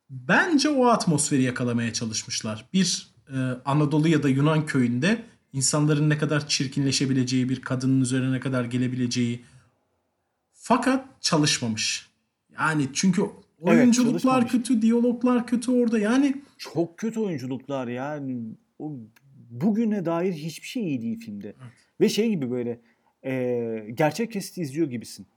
Bence 0.10 0.70
o 0.70 0.86
atmosferi 0.86 1.44
yakalamaya 1.44 1.94
çalışmışlar. 1.94 2.66
Bir 2.74 3.08
e, 3.30 3.38
Anadolu 3.66 4.08
ya 4.08 4.24
da 4.24 4.30
Yunan 4.30 4.66
köyünde 4.66 5.24
insanların 5.54 6.10
ne 6.10 6.18
kadar 6.18 6.48
çirkinleşebileceği, 6.48 7.50
bir 7.50 7.62
kadının 7.62 8.02
üzerine 8.02 8.32
ne 8.32 8.40
kadar 8.40 8.66
gelebileceği. 8.66 9.42
Fakat 10.54 11.22
çalışmamış. 11.22 12.10
Yani 12.54 12.88
çünkü 12.94 13.22
oyunculuklar 13.60 14.14
çalışmamış. 14.14 14.52
kötü, 14.52 14.82
diyaloglar 14.82 15.48
kötü 15.48 15.72
orada. 15.72 16.00
Yani 16.00 16.42
Çok 16.58 16.98
kötü 16.98 17.20
oyunculuklar 17.20 17.88
yani. 17.88 18.58
O 18.80 18.98
bugüne 19.50 20.06
dair 20.06 20.34
hiçbir 20.34 20.68
şey 20.68 20.84
iyi 20.84 21.02
değil 21.02 21.20
filmde. 21.20 21.56
Ve 22.02 22.10
şey 22.10 22.30
gibi 22.30 22.52
böyle 22.52 22.82
e, 23.26 23.92
gerçek 23.94 24.32
kesit 24.32 24.58
izliyor 24.58 24.90
gibisin. 24.90 25.28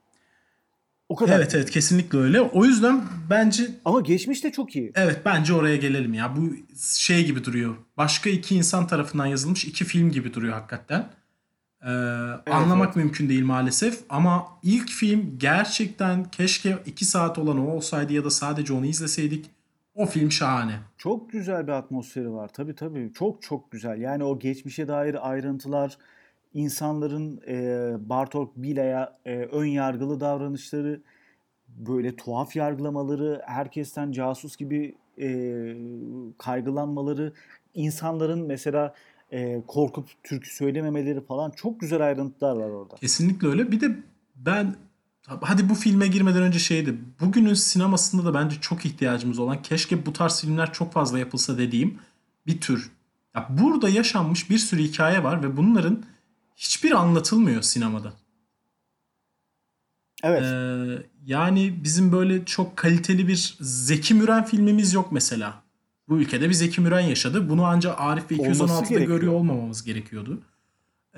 O 1.11 1.17
kadar. 1.17 1.37
evet 1.37 1.55
evet 1.55 1.71
kesinlikle 1.71 2.19
öyle. 2.19 2.41
O 2.41 2.65
yüzden 2.65 3.03
bence 3.31 3.69
Ama 3.85 4.01
geçmiş 4.01 4.45
de 4.45 4.53
çok 4.53 4.77
iyi. 4.77 4.93
evet 4.95 5.21
bence 5.25 5.55
oraya 5.55 5.77
gelelim 5.77 6.15
ya. 6.15 6.37
Bu 6.37 6.51
şey 6.99 7.27
gibi 7.27 7.45
duruyor. 7.45 7.75
Başka 7.97 8.31
iki 8.31 8.55
insan 8.57 8.87
tarafından 8.87 9.27
yazılmış 9.27 9.65
iki 9.65 9.85
film 9.85 10.11
gibi 10.11 10.35
duruyor 10.35 10.53
hakikaten. 10.55 11.09
Ee, 11.83 11.89
anlamak 12.51 12.97
mümkün 12.97 13.29
değil 13.29 13.45
maalesef 13.45 13.99
ama 14.09 14.47
ilk 14.63 14.89
film 14.91 15.39
gerçekten 15.39 16.25
keşke 16.25 16.79
2 16.87 17.05
saat 17.05 17.39
olan 17.39 17.59
o 17.69 17.71
olsaydı 17.71 18.13
ya 18.13 18.25
da 18.25 18.31
sadece 18.31 18.73
onu 18.73 18.87
izleseydik. 18.87 19.51
O 19.95 20.07
film 20.07 20.33
şahane. 20.33 20.73
Çok 20.99 21.33
güzel 21.33 21.67
bir 21.67 21.73
atmosferi 21.73 22.33
var. 22.33 22.51
Tabii 22.53 22.75
tabii. 22.75 23.13
Çok 23.15 23.43
çok 23.43 23.71
güzel. 23.71 24.01
Yani 24.01 24.25
o 24.25 24.39
geçmişe 24.39 24.89
dair 24.89 25.31
ayrıntılar, 25.31 25.99
insanların 26.55 27.41
e, 27.49 27.95
Bartok 28.09 28.57
Bila'ya 28.57 29.19
e, 29.25 29.37
ön 29.37 29.67
yargılı 29.67 30.21
davranışları, 30.21 31.01
böyle 31.69 32.17
tuhaf 32.17 32.57
yargılamaları, 32.57 33.43
herkesten 33.47 34.13
casus 34.13 34.57
gibi 34.57 34.95
e, 35.21 35.29
kaygılanmaları, 36.39 37.33
insanların 37.75 38.47
mesela 38.47 38.95
e, 39.33 39.63
korkup 39.67 40.09
türkü 40.23 40.55
söylememeleri 40.55 41.21
falan 41.21 41.51
çok 41.51 41.81
güzel 41.81 42.07
ayrıntılar 42.07 42.57
var 42.57 42.71
orada. 42.71 42.95
Kesinlikle 42.95 43.49
öyle. 43.49 43.73
Bir 43.73 43.81
de 43.81 43.97
ben 44.37 44.75
hadi 45.27 45.69
bu 45.69 45.75
filme 45.75 46.07
girmeden 46.07 46.43
önce 46.43 46.59
şeydi. 46.59 46.99
Bugünün 47.21 47.55
sinemasında 47.55 48.25
da 48.25 48.35
bence 48.35 48.57
çok 48.61 48.85
ihtiyacımız 48.85 49.39
olan 49.39 49.63
keşke 49.63 50.07
bu 50.07 50.13
tarz 50.13 50.41
filmler 50.41 50.73
çok 50.73 50.93
fazla 50.93 51.19
yapılsa 51.19 51.59
dediğim 51.59 51.99
bir 52.47 52.61
tür. 52.61 52.91
Ya 53.37 53.47
burada 53.51 53.89
yaşanmış 53.89 54.51
bir 54.51 54.59
sürü 54.59 54.83
hikaye 54.83 55.25
var 55.25 55.43
ve 55.43 55.57
bunların 55.57 56.03
hiçbiri 56.61 56.95
anlatılmıyor 56.95 57.63
sinemada. 57.63 58.13
Evet. 60.23 60.43
Ee, 60.43 61.03
yani 61.27 61.85
bizim 61.85 62.13
böyle 62.13 62.45
çok 62.45 62.77
kaliteli 62.77 63.29
bir 63.29 63.57
Zeki 63.61 64.15
Müren 64.15 64.45
filmimiz 64.45 64.93
yok 64.93 65.13
mesela. 65.13 65.63
Bu 66.09 66.19
ülkede 66.19 66.49
bir 66.49 66.55
Zeki 66.55 66.81
Müren 66.81 67.01
yaşadı. 67.01 67.49
Bunu 67.49 67.65
ancak 67.65 68.01
Arif 68.01 68.31
ve 68.31 68.37
Olması 68.37 68.63
216'da 68.63 68.89
gerekiyor. 68.89 69.07
görüyor 69.07 69.33
olmamamız 69.33 69.85
gerekiyordu. 69.85 70.41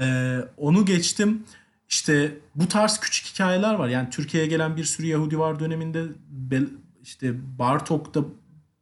Ee, 0.00 0.38
onu 0.56 0.84
geçtim. 0.84 1.44
İşte 1.88 2.38
bu 2.54 2.68
tarz 2.68 3.00
küçük 3.00 3.26
hikayeler 3.26 3.74
var. 3.74 3.88
Yani 3.88 4.10
Türkiye'ye 4.10 4.48
gelen 4.48 4.76
bir 4.76 4.84
sürü 4.84 5.06
Yahudi 5.06 5.38
var 5.38 5.60
döneminde 5.60 6.04
işte 7.02 7.58
Bartok'ta 7.58 8.24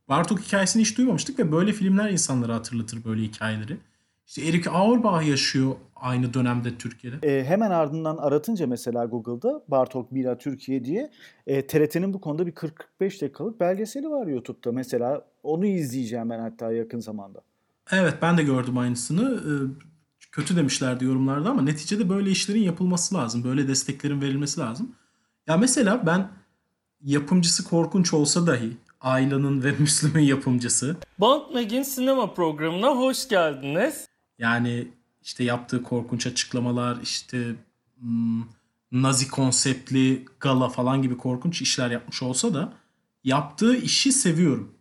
Bartok 0.09 0.40
hikayesini 0.40 0.83
hiç 0.83 0.99
duymamıştık 0.99 1.38
ve 1.38 1.53
böyle 1.53 1.73
filmler 1.73 2.11
insanlara 2.11 2.55
hatırlatır 2.55 3.05
böyle 3.05 3.23
hikayeleri. 3.23 3.77
İşte 4.30 4.48
Erik 4.48 4.66
Auerbach 4.66 5.26
yaşıyor 5.28 5.76
aynı 5.96 6.34
dönemde 6.34 6.78
Türkiye'de. 6.78 7.26
E, 7.26 7.44
hemen 7.44 7.70
ardından 7.70 8.16
aratınca 8.16 8.66
mesela 8.66 9.04
Google'da 9.04 9.62
Bartok 9.68 10.14
Bira 10.14 10.38
Türkiye 10.38 10.84
diye 10.84 11.10
e, 11.46 11.66
TRT'nin 11.66 12.14
bu 12.14 12.20
konuda 12.20 12.46
bir 12.46 12.52
40-45 12.52 12.70
dakikalık 13.00 13.60
belgeseli 13.60 14.10
var 14.10 14.26
YouTube'da. 14.26 14.72
Mesela 14.72 15.24
onu 15.42 15.66
izleyeceğim 15.66 16.30
ben 16.30 16.38
hatta 16.38 16.72
yakın 16.72 17.00
zamanda. 17.00 17.40
Evet 17.92 18.14
ben 18.22 18.38
de 18.38 18.42
gördüm 18.42 18.78
aynısını. 18.78 19.40
Ee, 19.40 19.52
Kötü 20.32 20.56
demişlerdi 20.56 21.04
yorumlarda 21.04 21.50
ama 21.50 21.62
neticede 21.62 22.08
böyle 22.08 22.30
işlerin 22.30 22.62
yapılması 22.62 23.14
lazım. 23.14 23.44
Böyle 23.44 23.68
desteklerin 23.68 24.20
verilmesi 24.20 24.60
lazım. 24.60 24.94
Ya 25.46 25.56
mesela 25.56 26.06
ben 26.06 26.28
yapımcısı 27.04 27.64
korkunç 27.64 28.14
olsa 28.14 28.46
dahi 28.46 28.76
Ayla'nın 29.00 29.64
ve 29.64 29.72
Müslüm'ün 29.78 30.22
yapımcısı 30.22 30.96
Band 31.18 31.42
Mag'in 31.54 31.82
sinema 31.82 32.34
programına 32.34 32.96
hoş 32.96 33.28
geldiniz. 33.28 34.10
Yani 34.40 34.88
işte 35.22 35.44
yaptığı 35.44 35.83
korkunç 35.83 36.26
açıklamalar 36.26 36.98
işte 37.03 37.55
hmm, 38.00 38.42
Nazi 38.92 39.29
konseptli 39.29 40.24
gala 40.40 40.68
falan 40.68 41.03
gibi 41.03 41.16
korkunç 41.16 41.62
işler 41.62 41.90
yapmış 41.90 42.22
olsa 42.22 42.55
da 42.55 42.72
yaptığı 43.24 43.76
işi 43.76 44.12
seviyorum. 44.12 44.74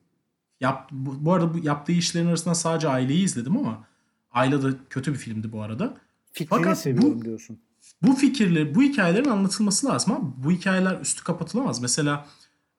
Yap, 0.61 0.89
bu, 0.91 1.33
arada 1.33 1.53
bu 1.53 1.57
yaptığı 1.57 1.91
işlerin 1.91 2.27
arasında 2.27 2.55
sadece 2.55 2.89
Aileyi 2.89 3.23
izledim 3.23 3.57
ama 3.57 3.87
Ayla 4.31 4.63
da 4.63 4.69
kötü 4.89 5.13
bir 5.13 5.17
filmdi 5.17 5.51
bu 5.51 5.61
arada. 5.61 5.97
Fikrini 6.31 6.59
Fakat 6.59 6.79
seviyorum 6.79 7.21
bu- 7.21 7.25
diyorsun. 7.25 7.59
Bu 8.01 8.15
fikirleri, 8.15 8.75
bu 8.75 8.83
hikayelerin 8.83 9.29
anlatılması 9.29 9.87
lazım 9.87 10.13
ama 10.13 10.33
bu 10.37 10.51
hikayeler 10.51 10.99
üstü 11.01 11.23
kapatılamaz. 11.23 11.81
Mesela 11.81 12.27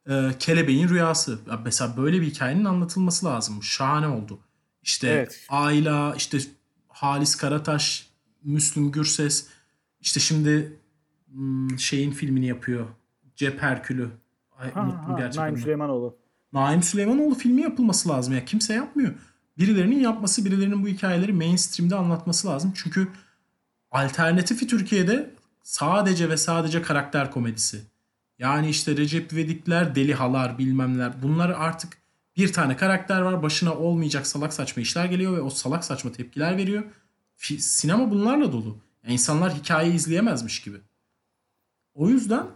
e, 0.09 0.31
Kelebeğin 0.39 0.89
Rüyası. 0.89 1.39
Ya 1.51 1.61
Mesela 1.65 1.97
böyle 1.97 2.21
bir 2.21 2.27
hikayenin 2.27 2.65
anlatılması 2.65 3.27
lazım. 3.27 3.63
Şahane 3.63 4.09
oldu. 4.09 4.39
İşte 4.83 5.09
Evet. 5.09 5.47
Ayla, 5.49 6.15
işte 6.17 6.39
Halis 7.01 7.37
Karataş, 7.37 8.11
Müslüm 8.45 8.93
Gürses. 8.93 9.47
İşte 10.01 10.21
şimdi 10.21 10.79
hmm, 11.33 11.79
şeyin 11.79 12.11
filmini 12.11 12.47
yapıyor. 12.47 12.87
Cep 13.37 13.63
Herkülü. 13.63 14.11
Ay, 14.59 14.73
Ha, 14.73 14.83
unuttum 14.83 15.13
ha, 15.13 15.19
gerçekten. 15.19 15.45
Naim 15.45 15.57
Süleymanoğlu. 15.57 16.17
Naim 16.53 16.83
Süleymanoğlu 16.83 17.35
filmi 17.35 17.63
yapılması 17.63 18.09
lazım 18.09 18.35
ya. 18.35 18.45
Kimse 18.45 18.75
yapmıyor. 18.75 19.15
Birilerinin 19.59 20.01
yapması, 20.01 20.45
birilerinin 20.45 20.83
bu 20.83 20.89
hikayeleri 20.89 21.33
mainstream'de 21.33 21.95
anlatması 21.97 22.49
lazım. 22.49 22.73
Çünkü 22.77 23.09
alternatifi 23.91 24.67
Türkiye'de 24.67 25.35
sadece 25.63 26.29
ve 26.29 26.37
sadece 26.37 26.83
karakter 26.83 27.31
komedisi. 27.31 27.83
Yani 28.39 28.69
işte 28.69 28.97
Recep 28.97 29.33
İvedikler, 29.33 29.95
Deli 29.95 30.15
Halar, 30.15 30.59
bilmemler. 30.59 31.23
Bunlar 31.23 31.51
artık 31.51 32.00
bir 32.41 32.53
tane 32.53 32.77
karakter 32.77 33.21
var. 33.21 33.43
Başına 33.43 33.75
olmayacak 33.75 34.27
salak 34.27 34.55
saçma 34.55 34.83
işler 34.83 35.05
geliyor 35.05 35.37
ve 35.37 35.41
o 35.41 35.51
salak 35.51 35.85
saçma 35.85 36.13
tepkiler 36.13 36.57
veriyor. 36.57 36.85
Sinema 37.59 38.11
bunlarla 38.11 38.53
dolu. 38.53 38.79
Yani 39.05 39.13
insanlar 39.13 39.55
hikayeyi 39.55 39.95
izleyemezmiş 39.95 40.63
gibi. 40.63 40.77
O 41.95 42.09
yüzden 42.09 42.47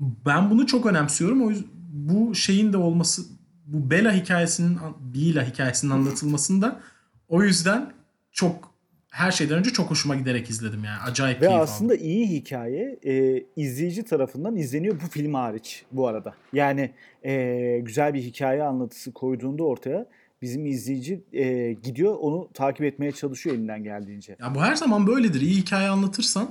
ben 0.00 0.50
bunu 0.50 0.66
çok 0.66 0.86
önemsiyorum. 0.86 1.46
O 1.46 1.50
yüzden 1.50 1.68
bu 1.92 2.34
şeyin 2.34 2.72
de 2.72 2.76
olması 2.76 3.22
bu 3.66 3.90
Bela 3.90 4.12
hikayesinin 4.12 4.78
Bila 5.00 5.44
hikayesinin 5.44 5.92
anlatılmasında 5.92 6.80
o 7.28 7.42
yüzden 7.42 7.92
çok 8.32 8.69
her 9.10 9.30
şeyden 9.30 9.58
önce 9.58 9.70
çok 9.70 9.90
hoşuma 9.90 10.14
giderek 10.14 10.50
izledim 10.50 10.84
yani. 10.84 11.00
Acayip 11.02 11.42
Ve 11.42 11.46
keyif 11.46 11.60
aslında 11.60 11.92
aldım. 11.92 12.04
iyi 12.04 12.28
hikaye 12.28 12.98
e, 13.06 13.44
izleyici 13.56 14.04
tarafından 14.04 14.56
izleniyor 14.56 15.00
bu 15.00 15.06
film 15.06 15.34
hariç 15.34 15.84
bu 15.92 16.08
arada. 16.08 16.34
Yani 16.52 16.90
e, 17.24 17.78
güzel 17.82 18.14
bir 18.14 18.22
hikaye 18.22 18.62
anlatısı 18.62 19.12
koyduğunda 19.12 19.64
ortaya 19.64 20.06
bizim 20.42 20.66
izleyici 20.66 21.24
e, 21.32 21.72
gidiyor 21.72 22.16
onu 22.20 22.48
takip 22.54 22.84
etmeye 22.84 23.12
çalışıyor 23.12 23.56
elinden 23.56 23.84
geldiğince. 23.84 24.36
Ya 24.40 24.54
bu 24.54 24.62
her 24.62 24.74
zaman 24.74 25.06
böyledir. 25.06 25.40
İyi 25.40 25.56
hikaye 25.56 25.88
anlatırsan 25.88 26.50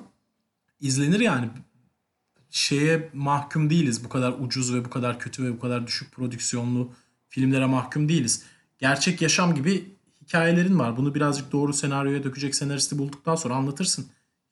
izlenir 0.81 1.19
yani. 1.19 1.47
Şeye 2.49 3.09
mahkum 3.13 3.69
değiliz. 3.69 4.03
Bu 4.05 4.09
kadar 4.09 4.35
ucuz 4.39 4.75
ve 4.75 4.85
bu 4.85 4.89
kadar 4.89 5.19
kötü 5.19 5.43
ve 5.43 5.51
bu 5.51 5.59
kadar 5.59 5.87
düşük 5.87 6.11
prodüksiyonlu 6.11 6.91
filmlere 7.29 7.65
mahkum 7.65 8.09
değiliz. 8.09 8.43
Gerçek 8.77 9.21
yaşam 9.21 9.55
gibi 9.55 9.83
hikayelerin 10.29 10.79
var. 10.79 10.97
Bunu 10.97 11.15
birazcık 11.15 11.51
doğru 11.51 11.73
senaryoya 11.73 12.23
dökecek 12.23 12.55
senaristi 12.55 12.97
bulduktan 12.97 13.35
sonra 13.35 13.55
anlatırsın. 13.55 14.05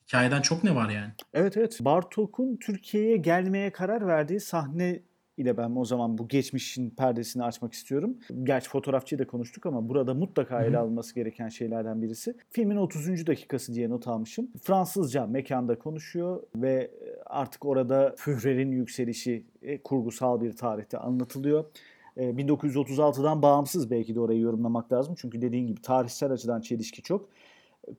Hikayeden 0.08 0.42
çok 0.42 0.64
ne 0.64 0.76
var 0.76 0.90
yani? 0.90 1.12
Evet 1.34 1.58
evet. 1.58 1.80
Bartok'un 1.82 2.58
Türkiye'ye 2.58 3.18
gelmeye 3.18 3.72
karar 3.72 4.08
verdiği 4.08 4.40
sahne 4.40 5.00
ile 5.38 5.58
ben 5.58 5.76
o 5.76 5.86
zaman 5.86 6.18
bu 6.18 6.28
geçmişin 6.28 6.90
perdesini 6.90 7.44
açmak 7.44 7.74
istiyorum. 7.74 8.18
Gerçi 8.44 8.70
fotoğrafçıyı 8.70 9.20
da 9.20 9.28
konuştuk 9.28 9.66
ama 9.66 9.90
burada 9.90 10.14
mutlaka 10.14 10.64
ele 10.64 10.78
alınması 10.78 11.16
gereken 11.16 11.50
şeylerden 11.50 12.02
birisi. 12.02 12.36
Filmin 12.50 12.76
30. 12.76 13.28
dakikası 13.28 13.74
diye 13.74 13.90
not 13.90 14.08
almışım. 14.08 14.48
Fransızca 14.64 15.28
mekanda 15.28 15.80
konuşuyor 15.80 16.44
ve 16.56 16.92
artık 17.26 17.66
orada 17.66 18.16
Führer'in 18.18 18.72
yükselişi 18.72 19.46
e, 19.62 19.82
kurgusal 19.82 20.42
bir 20.42 20.54
tarihte 20.54 20.98
anlatılıyor. 20.98 21.66
E, 22.18 22.24
1936'dan 22.24 23.42
bağımsız 23.42 23.92
belki 23.92 24.16
de 24.16 24.20
orayı 24.20 24.40
yorumlamak 24.40 24.92
lazım. 24.92 25.16
Çünkü 25.18 25.42
dediğin 25.42 25.68
gibi 25.68 25.82
tarihsel 25.82 26.32
açıdan 26.32 26.62
çelişki 26.62 27.02
çok. 27.02 27.30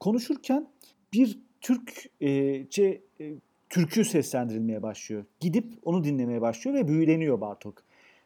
Konuşurken 0.00 0.68
bir 1.12 1.38
Türkçe 1.60 3.02
e, 3.20 3.34
türkü 3.70 4.04
seslendirilmeye 4.04 4.82
başlıyor. 4.82 5.24
Gidip 5.40 5.78
onu 5.84 6.04
dinlemeye 6.04 6.40
başlıyor 6.40 6.76
ve 6.76 6.88
büyüleniyor 6.88 7.40
Bartok. 7.40 7.82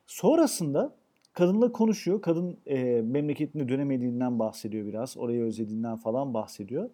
Sonrasında 0.06 0.96
kadınla 1.32 1.72
konuşuyor. 1.72 2.22
Kadın 2.22 2.58
e, 2.66 3.02
memleketine 3.02 3.68
dönemediğinden 3.68 4.38
bahsediyor 4.38 4.86
biraz. 4.86 5.16
Orayı 5.16 5.42
özlediğinden 5.42 5.96
falan 5.96 6.34
bahsediyor. 6.34 6.90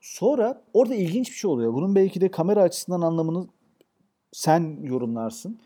Sonra 0.00 0.62
orada 0.74 0.94
ilginç 0.94 1.30
bir 1.30 1.34
şey 1.34 1.50
oluyor. 1.50 1.74
Bunun 1.74 1.94
belki 1.94 2.20
de 2.20 2.30
kamera 2.30 2.62
açısından 2.62 3.00
anlamını 3.00 3.46
sen 4.32 4.78
yorumlarsın. 4.82 5.58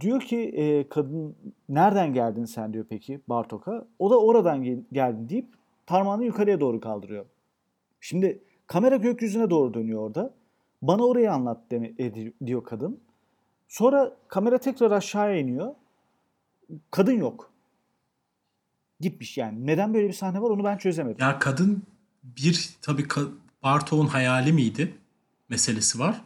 Diyor 0.00 0.20
ki 0.20 0.36
e, 0.38 0.88
kadın 0.88 1.36
nereden 1.68 2.14
geldin 2.14 2.44
sen 2.44 2.72
diyor 2.72 2.84
peki 2.88 3.20
Bartok'a. 3.28 3.86
O 3.98 4.10
da 4.10 4.20
oradan 4.20 4.62
gel- 4.62 4.82
geldim 4.92 5.28
deyip 5.28 5.46
parmağını 5.86 6.24
yukarıya 6.24 6.60
doğru 6.60 6.80
kaldırıyor. 6.80 7.26
Şimdi 8.00 8.42
kamera 8.66 8.96
gökyüzüne 8.96 9.50
doğru 9.50 9.74
dönüyor 9.74 10.00
orada. 10.02 10.34
Bana 10.82 11.06
orayı 11.06 11.32
anlat 11.32 11.60
deme, 11.70 11.92
edi- 11.98 12.32
diyor 12.46 12.64
kadın. 12.64 13.00
Sonra 13.68 14.16
kamera 14.28 14.58
tekrar 14.58 14.90
aşağıya 14.90 15.36
iniyor. 15.38 15.74
Kadın 16.90 17.12
yok. 17.12 17.52
Gitmiş 19.00 19.38
yani. 19.38 19.66
Neden 19.66 19.94
böyle 19.94 20.08
bir 20.08 20.12
sahne 20.12 20.42
var 20.42 20.50
onu 20.50 20.64
ben 20.64 20.78
çözemedim. 20.78 21.16
Ya 21.20 21.38
kadın 21.38 21.82
bir 22.24 22.70
tabii 22.82 23.04
Bartok'un 23.62 24.06
hayali 24.06 24.52
miydi 24.52 24.94
meselesi 25.48 25.98
var. 25.98 26.20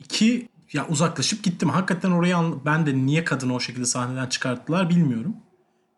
İki 0.00 0.48
ya 0.72 0.88
uzaklaşıp 0.88 1.44
gittim. 1.44 1.68
Hakikaten 1.68 2.10
orayı 2.10 2.36
ben 2.64 2.86
de 2.86 2.94
niye 2.94 3.24
kadını 3.24 3.54
o 3.54 3.60
şekilde 3.60 3.84
sahneden 3.84 4.26
çıkarttılar 4.26 4.90
bilmiyorum. 4.90 5.36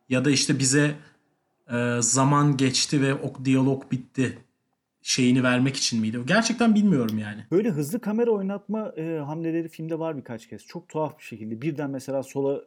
Ya 0.09 0.24
da 0.24 0.31
işte 0.31 0.59
bize 0.59 0.94
e, 1.72 1.96
zaman 2.00 2.57
geçti 2.57 3.02
ve 3.02 3.14
o 3.14 3.44
diyalog 3.44 3.92
bitti. 3.92 4.38
şeyini 5.02 5.42
vermek 5.42 5.76
için 5.76 6.00
miydi? 6.00 6.18
Gerçekten 6.26 6.74
bilmiyorum 6.74 7.18
yani. 7.18 7.44
Böyle 7.50 7.70
hızlı 7.70 8.00
kamera 8.00 8.31
oynatma 8.31 8.92
e, 8.96 9.18
hamleleri 9.18 9.68
filmde 9.68 9.98
var 9.98 10.16
birkaç 10.16 10.48
kez. 10.48 10.66
Çok 10.66 10.88
tuhaf 10.88 11.18
bir 11.18 11.24
şekilde. 11.24 11.62
Birden 11.62 11.90
mesela 11.90 12.22
sola 12.22 12.61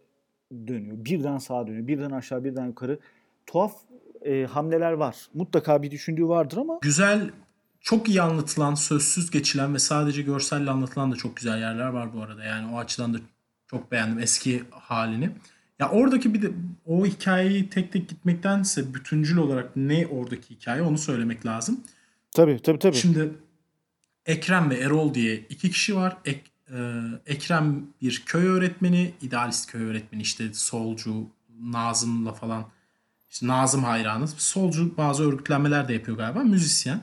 dönüyor, 0.67 1.05
birden 1.05 1.37
sağa 1.37 1.67
dönüyor, 1.67 1.87
birden 1.87 2.11
aşağı, 2.11 2.43
birden 2.43 2.65
yukarı. 2.65 2.99
Tuhaf 3.47 3.73
e, 4.25 4.45
hamleler 4.45 4.91
var. 4.91 5.15
Mutlaka 5.33 5.83
bir 5.83 5.91
düşündüğü 5.91 6.27
vardır 6.27 6.57
ama 6.57 6.79
Güzel, 6.81 7.29
çok 7.81 8.09
iyi 8.09 8.21
anlatılan, 8.21 8.75
sözsüz 8.75 9.31
geçilen 9.31 9.73
ve 9.73 9.79
sadece 9.79 10.21
görselle 10.21 10.71
anlatılan 10.71 11.11
da 11.11 11.15
çok 11.15 11.37
güzel 11.37 11.59
yerler 11.59 11.87
var 11.87 12.13
bu 12.13 12.21
arada. 12.21 12.43
Yani 12.43 12.73
o 12.73 12.79
açıdan 12.79 13.13
da 13.13 13.17
çok 13.67 13.91
beğendim 13.91 14.19
eski 14.19 14.63
halini. 14.71 15.29
Ya 15.79 15.89
oradaki 15.89 16.33
bir 16.33 16.41
de 16.41 16.51
o 16.85 17.05
hikayeyi 17.05 17.69
tek 17.69 17.91
tek 17.91 18.09
gitmektense 18.09 18.93
bütüncül 18.93 19.37
olarak 19.37 19.75
ne 19.75 20.07
oradaki 20.07 20.55
hikaye 20.55 20.81
onu 20.81 20.97
söylemek 20.97 21.45
lazım. 21.45 21.81
tabii 22.31 22.59
tabii 22.61 22.79
tabii. 22.79 22.95
Şimdi 22.95 23.33
Ekrem 24.25 24.69
ve 24.69 24.75
Erol 24.75 25.13
diye 25.13 25.35
iki 25.35 25.71
kişi 25.71 25.95
var. 25.95 26.17
Ek, 26.25 26.41
e, 26.71 27.01
Ekrem 27.25 27.85
bir 28.01 28.23
köy 28.25 28.47
öğretmeni, 28.47 29.13
idealist 29.21 29.71
köy 29.71 29.83
öğretmeni 29.83 30.21
işte 30.21 30.53
solcu, 30.53 31.27
Nazım'la 31.61 32.33
falan 32.33 32.65
işte 33.29 33.47
Nazım 33.47 33.83
hayranı. 33.83 34.27
Solcu 34.27 34.97
bazı 34.97 35.29
örgütlenmeler 35.29 35.87
de 35.87 35.93
yapıyor 35.93 36.17
galiba. 36.17 36.43
Müzisyen. 36.43 37.01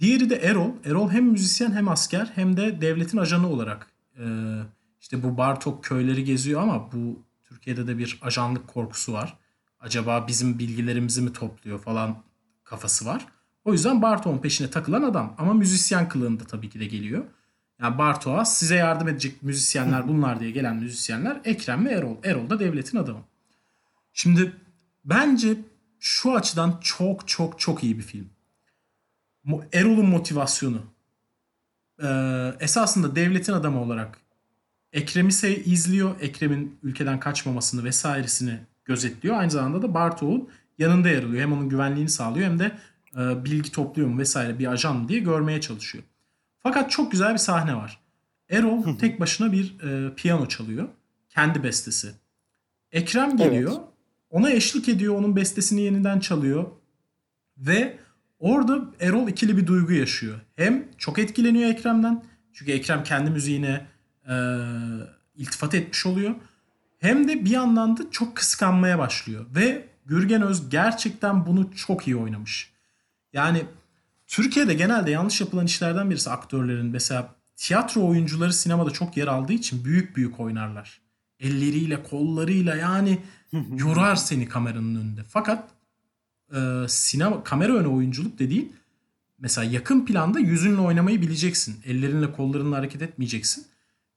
Diğeri 0.00 0.30
de 0.30 0.36
Erol. 0.36 0.70
Erol 0.84 1.10
hem 1.10 1.24
müzisyen 1.24 1.72
hem 1.72 1.88
asker 1.88 2.32
hem 2.34 2.56
de 2.56 2.80
devletin 2.80 3.18
ajanı 3.18 3.48
olarak 3.48 3.86
e, 4.18 4.24
işte 5.00 5.22
bu 5.22 5.36
Bartok 5.36 5.84
köyleri 5.84 6.24
geziyor 6.24 6.62
ama 6.62 6.92
bu 6.92 7.22
Türkiye'de 7.44 7.86
de 7.86 7.98
bir 7.98 8.18
ajanlık 8.22 8.68
korkusu 8.68 9.12
var. 9.12 9.36
Acaba 9.80 10.26
bizim 10.28 10.58
bilgilerimizi 10.58 11.22
mi 11.22 11.32
topluyor 11.32 11.78
falan 11.78 12.22
kafası 12.64 13.06
var. 13.06 13.26
O 13.64 13.72
yüzden 13.72 14.02
Bartok'un 14.02 14.38
peşine 14.38 14.70
takılan 14.70 15.02
adam. 15.02 15.34
Ama 15.38 15.54
müzisyen 15.54 16.08
kılığında 16.08 16.44
tabii 16.44 16.70
ki 16.70 16.80
de 16.80 16.86
geliyor. 16.86 17.24
Yani 17.80 17.98
Bartok'a 17.98 18.44
size 18.44 18.74
yardım 18.74 19.08
edecek 19.08 19.42
müzisyenler 19.42 20.08
bunlar 20.08 20.40
diye 20.40 20.50
gelen 20.50 20.76
müzisyenler 20.76 21.40
Ekrem 21.44 21.86
ve 21.86 21.90
Erol. 21.90 22.16
Erol 22.24 22.50
da 22.50 22.60
devletin 22.60 22.98
adamı. 22.98 23.22
Şimdi 24.12 24.52
bence 25.04 25.56
şu 25.98 26.34
açıdan 26.34 26.78
çok 26.80 27.28
çok 27.28 27.60
çok 27.60 27.84
iyi 27.84 27.98
bir 27.98 28.02
film. 28.02 28.30
Erol'un 29.72 30.06
motivasyonu. 30.06 30.82
Ee, 32.02 32.52
esasında 32.60 33.16
devletin 33.16 33.52
adamı 33.52 33.82
olarak 33.82 34.18
Ekrem'i 34.92 35.32
izliyor. 35.64 36.20
Ekrem'in 36.20 36.78
ülkeden 36.82 37.20
kaçmamasını 37.20 37.84
vesairesini 37.84 38.60
gözetliyor. 38.84 39.36
Aynı 39.36 39.50
zamanda 39.50 39.82
da 39.82 39.94
Bartok'un 39.94 40.48
yanında 40.78 41.08
yer 41.08 41.22
alıyor. 41.22 41.42
Hem 41.42 41.52
onun 41.52 41.68
güvenliğini 41.68 42.08
sağlıyor 42.08 42.46
hem 42.46 42.58
de 42.58 42.78
e, 43.16 43.44
bilgi 43.44 43.72
topluyor 43.72 44.08
mu 44.08 44.18
vesaire 44.18 44.58
bir 44.58 44.66
ajan 44.66 44.96
mı 44.96 45.08
diye 45.08 45.20
görmeye 45.20 45.60
çalışıyor. 45.60 46.04
Fakat 46.62 46.90
çok 46.90 47.12
güzel 47.12 47.32
bir 47.32 47.38
sahne 47.38 47.74
var. 47.76 48.00
Erol 48.50 48.98
tek 48.98 49.20
başına 49.20 49.52
bir 49.52 49.80
e, 49.80 50.14
piyano 50.14 50.46
çalıyor. 50.46 50.88
Kendi 51.28 51.62
bestesi. 51.62 52.12
Ekrem 52.92 53.36
geliyor. 53.36 53.72
Evet. 53.72 53.80
Ona 54.30 54.50
eşlik 54.50 54.88
ediyor. 54.88 55.14
Onun 55.14 55.36
bestesini 55.36 55.80
yeniden 55.80 56.20
çalıyor. 56.20 56.66
Ve 57.58 57.98
orada 58.40 58.80
Erol 59.00 59.28
ikili 59.28 59.56
bir 59.56 59.66
duygu 59.66 59.92
yaşıyor. 59.92 60.40
Hem 60.56 60.84
çok 60.98 61.18
etkileniyor 61.18 61.70
Ekrem'den. 61.70 62.24
Çünkü 62.52 62.72
Ekrem 62.72 63.04
kendi 63.04 63.30
müziğine 63.30 63.86
e, 64.28 64.34
iltifat 65.36 65.74
etmiş 65.74 66.06
oluyor. 66.06 66.34
Hem 66.98 67.28
de 67.28 67.44
bir 67.44 67.50
yandan 67.50 67.96
da 67.96 68.02
çok 68.10 68.36
kıskanmaya 68.36 68.98
başlıyor. 68.98 69.46
Ve 69.54 69.88
Gürgen 70.06 70.42
Öz 70.42 70.70
gerçekten 70.70 71.46
bunu 71.46 71.70
çok 71.76 72.06
iyi 72.06 72.16
oynamış. 72.16 72.70
Yani 73.32 73.64
Türkiye'de 74.26 74.74
genelde 74.74 75.10
yanlış 75.10 75.40
yapılan 75.40 75.66
işlerden 75.66 76.10
birisi 76.10 76.30
aktörlerin 76.30 76.86
mesela 76.86 77.34
tiyatro 77.56 78.08
oyuncuları 78.08 78.52
sinemada 78.52 78.90
çok 78.90 79.16
yer 79.16 79.26
aldığı 79.26 79.52
için 79.52 79.84
büyük 79.84 80.16
büyük 80.16 80.40
oynarlar. 80.40 81.00
Elleriyle, 81.40 82.02
kollarıyla 82.02 82.76
yani 82.76 83.18
yorar 83.76 84.16
seni 84.16 84.48
kameranın 84.48 84.94
önünde. 84.94 85.24
Fakat 85.28 85.68
e, 86.54 86.88
sinema 86.88 87.44
kamera 87.44 87.72
önü 87.72 87.88
oyunculuk 87.88 88.38
dediğin 88.38 88.72
mesela 89.38 89.72
yakın 89.72 90.06
planda 90.06 90.40
yüzünle 90.40 90.80
oynamayı 90.80 91.22
bileceksin. 91.22 91.76
Ellerinle, 91.84 92.32
kollarınla 92.32 92.76
hareket 92.76 93.02
etmeyeceksin. 93.02 93.66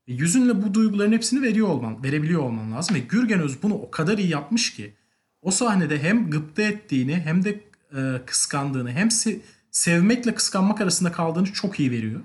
Ve 0.08 0.14
yüzünle 0.14 0.64
bu 0.64 0.74
duyguların 0.74 1.12
hepsini 1.12 1.42
veriyor 1.42 1.68
olman, 1.68 2.04
verebiliyor 2.04 2.42
olman 2.42 2.72
lazım. 2.72 2.96
Ve 2.96 3.00
Gürgen 3.00 3.40
Öz 3.40 3.64
bunu 3.64 3.74
o 3.74 3.92
kadar 3.92 4.18
iyi 4.18 4.30
yapmış 4.30 4.74
ki 4.74 4.94
o 5.42 5.52
sahnede 5.52 6.04
hem 6.04 6.30
gıpta 6.30 6.62
ettiğini 6.62 7.16
hem 7.16 7.44
de 7.44 7.60
e, 7.96 8.22
kıskandığını 8.26 8.92
hem 8.92 9.08
se- 9.08 9.40
sevmekle 9.72 10.36
kıskanmak 10.36 10.82
arasında 10.82 11.12
kaldığını 11.12 11.54
çok 11.54 11.80
iyi 11.80 11.92
veriyor. 11.92 12.22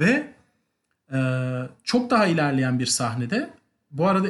Ve 0.00 0.32
e, 1.12 1.18
çok 1.84 2.10
daha 2.10 2.26
ilerleyen 2.26 2.78
bir 2.78 2.86
sahnede 2.86 3.50
bu 3.90 4.08
arada 4.08 4.28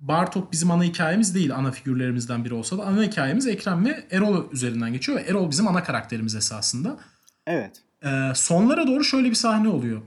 Bartok 0.00 0.52
bizim 0.52 0.70
ana 0.70 0.84
hikayemiz 0.84 1.34
değil 1.34 1.54
ana 1.54 1.70
figürlerimizden 1.72 2.44
biri 2.44 2.54
olsa 2.54 2.78
da 2.78 2.86
ana 2.86 3.02
hikayemiz 3.02 3.46
Ekrem 3.46 3.84
ve 3.86 4.06
Erol 4.10 4.52
üzerinden 4.52 4.92
geçiyor 4.92 5.18
ve 5.18 5.22
Erol 5.22 5.50
bizim 5.50 5.68
ana 5.68 5.82
karakterimiz 5.82 6.34
esasında. 6.34 6.98
Evet. 7.46 7.82
Ee, 8.04 8.32
sonlara 8.34 8.86
doğru 8.86 9.04
şöyle 9.04 9.30
bir 9.30 9.34
sahne 9.34 9.68
oluyor. 9.68 10.02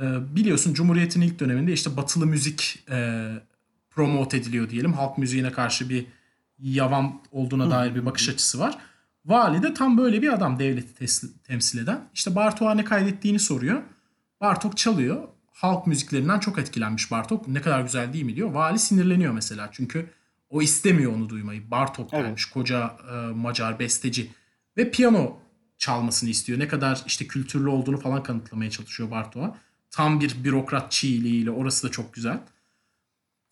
Ee, 0.00 0.36
biliyorsun 0.36 0.74
Cumhuriyet'in 0.74 1.20
ilk 1.20 1.38
döneminde 1.40 1.72
işte 1.72 1.96
batılı 1.96 2.26
müzik 2.26 2.84
e, 2.90 3.28
promote 3.90 4.36
ediliyor 4.36 4.70
diyelim. 4.70 4.92
Halk 4.92 5.18
müziğine 5.18 5.52
karşı 5.52 5.88
bir 5.88 6.06
yavan 6.58 7.20
olduğuna 7.30 7.70
dair 7.70 7.94
bir 7.94 8.06
bakış 8.06 8.28
açısı 8.28 8.58
var. 8.58 8.78
Vali 9.24 9.62
de 9.62 9.74
tam 9.74 9.98
böyle 9.98 10.22
bir 10.22 10.32
adam 10.32 10.58
devleti 10.58 11.04
tes- 11.04 11.28
temsil 11.44 11.78
eden. 11.78 12.00
İşte 12.14 12.34
Bartok'a 12.34 12.74
ne 12.74 12.84
kaydettiğini 12.84 13.38
soruyor. 13.38 13.82
Bartok 14.40 14.76
çalıyor. 14.76 15.28
Halk 15.54 15.86
müziklerinden 15.86 16.38
çok 16.38 16.58
etkilenmiş 16.58 17.10
Bartok. 17.10 17.48
Ne 17.48 17.60
kadar 17.62 17.80
güzel 17.80 18.12
değil 18.12 18.24
mi 18.24 18.36
diyor. 18.36 18.50
Vali 18.50 18.78
sinirleniyor 18.78 19.32
mesela. 19.32 19.68
Çünkü 19.72 20.10
o 20.50 20.62
istemiyor 20.62 21.12
onu 21.12 21.28
duymayı. 21.28 21.70
Bartok 21.70 22.14
Evet. 22.14 22.24
gelmiş 22.24 22.44
koca 22.44 22.96
e, 23.12 23.14
Macar 23.14 23.78
besteci. 23.78 24.30
Ve 24.76 24.90
piyano 24.90 25.38
çalmasını 25.78 26.30
istiyor. 26.30 26.58
Ne 26.58 26.68
kadar 26.68 27.02
işte 27.06 27.26
kültürlü 27.26 27.68
olduğunu 27.68 28.00
falan 28.00 28.22
kanıtlamaya 28.22 28.70
çalışıyor 28.70 29.10
Bartok'a. 29.10 29.58
Tam 29.90 30.20
bir 30.20 30.44
bürokrat 30.44 30.92
çiğliğiyle 30.92 31.50
orası 31.50 31.86
da 31.86 31.90
çok 31.90 32.14
güzel. 32.14 32.40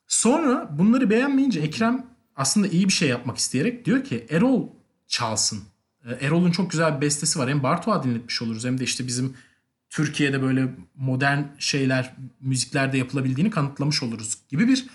Sonra 0.07 0.69
bunları 0.79 1.11
beğenmeyince 1.11 1.61
Ekrem 1.61 2.07
aslında 2.37 2.67
iyi 2.69 2.89
bir 2.89 2.93
şey 2.93 3.09
yapmak 3.09 3.39
isteyerek 3.39 3.85
diyor 3.85 4.05
ki 4.05 4.27
Erol 4.31 4.69
çalsın. 5.07 5.63
Ee, 6.05 6.27
Erol'un 6.27 6.51
çok 6.51 6.71
güzel 6.71 6.97
bir 6.97 7.01
bestesi 7.01 7.39
var. 7.39 7.51
Hem 7.51 7.63
Bartok'a 7.63 8.03
dinletmiş 8.03 8.43
oluruz 8.43 8.65
hem 8.65 8.79
de 8.79 8.85
işte 8.85 9.07
bizim 9.07 9.37
Türkiye'de 9.93 10.43
böyle 10.43 10.75
modern 10.97 11.43
şeyler, 11.59 12.15
müziklerde 12.41 12.99
yapılabildiğini 12.99 13.51
kanıtlamış 13.51 14.03
oluruz 14.03 14.39
gibi 14.49 14.69
bir 14.69 14.87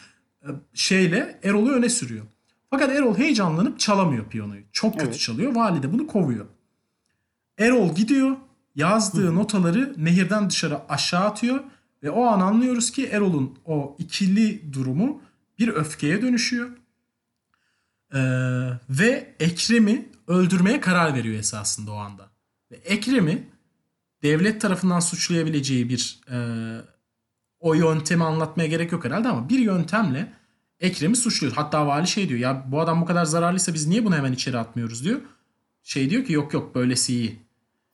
e, 0.41 0.47
şeyle 0.73 1.39
Erol'u 1.43 1.71
öne 1.71 1.89
sürüyor. 1.89 2.25
Fakat 2.69 2.89
Erol 2.89 3.17
heyecanlanıp 3.17 3.79
çalamıyor 3.79 4.29
piyanoyu. 4.29 4.61
Çok 4.71 4.93
kötü 4.93 5.05
Evet. 5.05 5.19
çalıyor. 5.19 5.55
Vali 5.55 5.83
de 5.83 5.93
bunu 5.93 6.07
kovuyor. 6.07 6.45
Erol 7.57 7.95
gidiyor. 7.95 8.37
Yazdığı 8.75 9.35
notaları 9.35 9.93
nehirden 9.97 10.49
dışarı 10.49 10.89
aşağı 10.89 11.25
atıyor 11.25 11.63
ve 12.03 12.11
o 12.11 12.25
an 12.25 12.39
anlıyoruz 12.39 12.91
ki 12.91 13.05
Erol'un 13.05 13.59
o 13.65 13.95
ikili 13.99 14.73
durumu 14.73 15.21
bir 15.59 15.67
öfkeye 15.67 16.21
dönüşüyor. 16.21 16.69
Ee, 18.13 18.19
ve 18.89 19.35
Ekrem'i 19.39 20.09
öldürmeye 20.27 20.79
karar 20.79 21.15
veriyor 21.15 21.39
esasında 21.39 21.91
o 21.91 21.95
anda. 21.95 22.29
Ve 22.71 22.75
Ekrem'i 22.75 23.47
devlet 24.23 24.61
tarafından 24.61 24.99
suçlayabileceği 24.99 25.89
bir 25.89 26.19
e, 26.31 26.37
o 27.59 27.73
yöntemi 27.73 28.23
anlatmaya 28.23 28.67
gerek 28.67 28.91
yok 28.91 29.05
herhalde 29.05 29.27
ama 29.27 29.49
bir 29.49 29.59
yöntemle 29.59 30.33
Ekrem'i 30.79 31.15
suçluyor. 31.15 31.53
Hatta 31.53 31.87
vali 31.87 32.07
şey 32.07 32.29
diyor 32.29 32.39
ya 32.39 32.65
bu 32.67 32.81
adam 32.81 33.01
bu 33.01 33.05
kadar 33.05 33.25
zararlıysa 33.25 33.73
biz 33.73 33.87
niye 33.87 34.05
bunu 34.05 34.15
hemen 34.15 34.31
içeri 34.31 34.57
atmıyoruz 34.57 35.05
diyor. 35.05 35.21
Şey 35.83 36.09
diyor 36.09 36.25
ki 36.25 36.33
yok 36.33 36.53
yok 36.53 36.75
böylesi 36.75 37.13
iyi. 37.13 37.47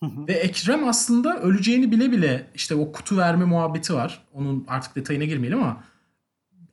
Ve 0.04 0.34
Ekrem 0.34 0.88
aslında 0.88 1.40
öleceğini 1.40 1.92
bile 1.92 2.12
bile 2.12 2.48
işte 2.56 2.76
o 2.76 2.92
kutu 2.92 3.18
verme 3.18 3.46
muhabbeti 3.46 3.94
var. 3.94 4.24
Onun 4.34 4.66
artık 4.68 4.96
detayına 4.96 5.24
girmeyelim 5.24 5.64
ama 5.64 5.84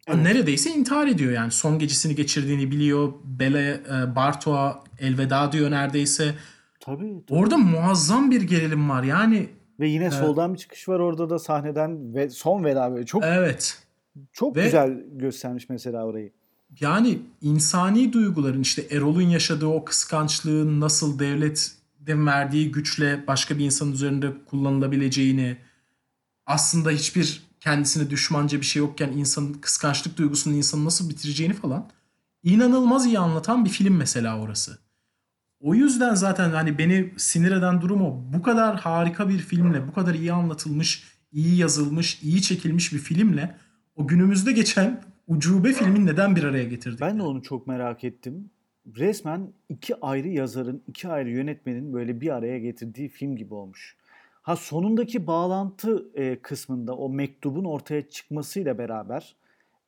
neredeyse 0.08 0.70
intihar 0.70 1.06
ediyor 1.06 1.32
yani. 1.32 1.50
Son 1.50 1.78
gecesini 1.78 2.14
geçirdiğini 2.14 2.70
biliyor. 2.70 3.12
Bele 3.24 3.80
e, 3.90 4.16
Bartok'a 4.16 4.84
elveda 4.98 5.53
diyor 5.53 5.70
neredeyse. 5.70 6.34
Tabii. 6.81 7.22
Orada 7.31 7.59
muazzam 7.59 8.31
bir 8.31 8.43
gerilim 8.43 8.91
var. 8.91 9.03
Yani 9.03 9.49
Ve 9.81 9.89
yine 9.89 10.11
soldan 10.11 10.55
bir 10.55 10.59
çıkış 10.59 10.89
var 10.89 10.99
orada 11.01 11.31
da 11.31 11.39
sahneden 11.39 12.14
ve 12.14 12.31
son 12.31 12.64
veda 12.64 12.93
böyle 12.93 13.07
çok 13.07 13.24
evet. 13.24 13.78
çok 14.33 14.57
ve- 14.57 14.64
güzel 14.64 15.05
göstermiş 15.12 15.68
mesela 15.68 16.05
orayı. 16.05 16.33
Yani 16.81 17.18
insani 17.41 18.12
duyguların 18.12 18.61
işte 18.61 18.83
Erol'un 18.91 19.22
yaşadığı 19.22 19.66
o 19.66 19.85
kıskançlığın 19.85 20.81
nasıl 20.81 21.18
devletin 21.18 22.26
verdiği 22.26 22.72
güçle 22.72 23.24
başka 23.26 23.59
bir 23.59 23.64
insanın 23.64 23.93
üzerinde 23.93 24.33
kullanılabileceğini 24.47 25.57
aslında 26.47 26.91
hiçbir 26.91 27.43
kendisine 27.61 28.11
düşmanca 28.11 28.61
bir 28.61 28.66
şey 28.66 28.81
yokken 28.81 29.12
insanın 29.12 29.53
kıskançlık 29.53 30.16
duygusunun 30.16 30.55
insanı 30.55 30.85
nasıl 30.85 31.11
bitireceğini 31.11 31.55
falan 31.55 31.91
inanılmaz 32.43 33.07
iyi 33.07 33.18
anlatan 33.18 33.64
bir 33.64 33.70
film 33.70 33.97
mesela 33.97 34.41
orası. 34.41 34.78
O 35.61 35.74
yüzden 35.74 36.14
zaten 36.14 36.50
hani 36.50 36.78
beni 36.78 37.11
sinir 37.16 37.52
eden 37.52 37.80
durum 37.80 38.02
o. 38.02 38.22
Bu 38.32 38.42
kadar 38.42 38.76
harika 38.80 39.28
bir 39.28 39.38
filmle, 39.38 39.88
bu 39.88 39.92
kadar 39.92 40.14
iyi 40.14 40.32
anlatılmış, 40.32 41.04
iyi 41.32 41.56
yazılmış, 41.56 42.22
iyi 42.22 42.42
çekilmiş 42.42 42.92
bir 42.92 42.98
filmle 42.98 43.56
o 43.96 44.06
günümüzde 44.06 44.52
geçen 44.52 45.02
ucube 45.26 45.72
filmin 45.72 46.06
neden 46.06 46.36
bir 46.36 46.44
araya 46.44 46.64
getirdik? 46.64 47.00
Ben 47.00 47.18
de 47.18 47.22
onu 47.22 47.42
çok 47.42 47.66
merak 47.66 48.04
ettim. 48.04 48.50
Resmen 48.96 49.52
iki 49.68 50.00
ayrı 50.00 50.28
yazarın, 50.28 50.82
iki 50.86 51.08
ayrı 51.08 51.30
yönetmenin 51.30 51.92
böyle 51.92 52.20
bir 52.20 52.34
araya 52.34 52.58
getirdiği 52.58 53.08
film 53.08 53.36
gibi 53.36 53.54
olmuş. 53.54 53.96
Ha 54.42 54.56
sonundaki 54.56 55.26
bağlantı 55.26 56.06
e, 56.14 56.42
kısmında 56.42 56.96
o 56.96 57.08
mektubun 57.08 57.64
ortaya 57.64 58.08
çıkmasıyla 58.08 58.78
beraber 58.78 59.36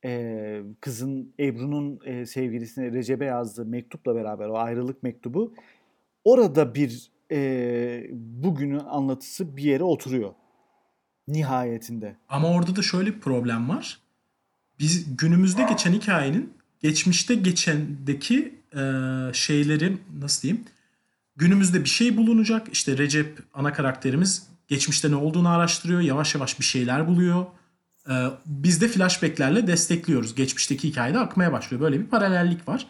e, 0.05 0.61
kızın 0.81 1.33
Ebru'nun 1.39 1.99
e, 2.05 2.25
sevgilisine 2.25 2.91
Recep'e 2.91 3.25
yazdığı 3.25 3.65
mektupla 3.65 4.15
beraber 4.15 4.47
o 4.47 4.57
ayrılık 4.57 5.03
mektubu 5.03 5.53
orada 6.23 6.75
bir 6.75 7.11
e, 7.31 8.07
bugünün 8.11 8.79
anlatısı 8.79 9.57
bir 9.57 9.63
yere 9.63 9.83
oturuyor. 9.83 10.33
Nihayetinde. 11.27 12.15
Ama 12.29 12.51
orada 12.51 12.75
da 12.75 12.81
şöyle 12.81 13.15
bir 13.15 13.19
problem 13.19 13.69
var. 13.69 13.99
Biz 14.79 15.17
günümüzde 15.17 15.63
geçen 15.69 15.93
hikayenin 15.93 16.53
geçmişte 16.79 17.35
geçendeki 17.35 18.55
e, 18.75 18.81
şeyleri 19.33 19.97
nasıl 20.19 20.41
diyeyim? 20.41 20.65
Günümüzde 21.35 21.83
bir 21.83 21.89
şey 21.89 22.17
bulunacak. 22.17 22.67
İşte 22.71 22.97
Recep 22.97 23.39
ana 23.53 23.73
karakterimiz 23.73 24.47
geçmişte 24.67 25.11
ne 25.11 25.15
olduğunu 25.15 25.49
araştırıyor. 25.49 26.01
Yavaş 26.01 26.35
yavaş 26.35 26.59
bir 26.59 26.65
şeyler 26.65 27.07
buluyor. 27.07 27.45
E, 28.09 28.13
biz 28.45 28.81
de 28.81 28.87
flashbacklerle 28.87 29.67
destekliyoruz. 29.67 30.35
Geçmişteki 30.35 30.89
hikayede 30.89 31.19
akmaya 31.19 31.51
başlıyor. 31.51 31.81
Böyle 31.81 31.99
bir 31.99 32.05
paralellik 32.05 32.67
var. 32.67 32.87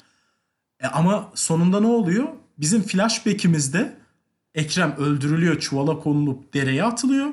E, 0.79 0.87
ama 0.87 1.31
sonunda 1.35 1.79
ne 1.79 1.87
oluyor? 1.87 2.27
Bizim 2.57 2.81
flashback'imizde 2.81 4.03
Ekrem 4.55 4.95
öldürülüyor, 4.97 5.59
çuvala 5.59 5.99
konulup 5.99 6.53
dereye 6.53 6.83
atılıyor. 6.83 7.29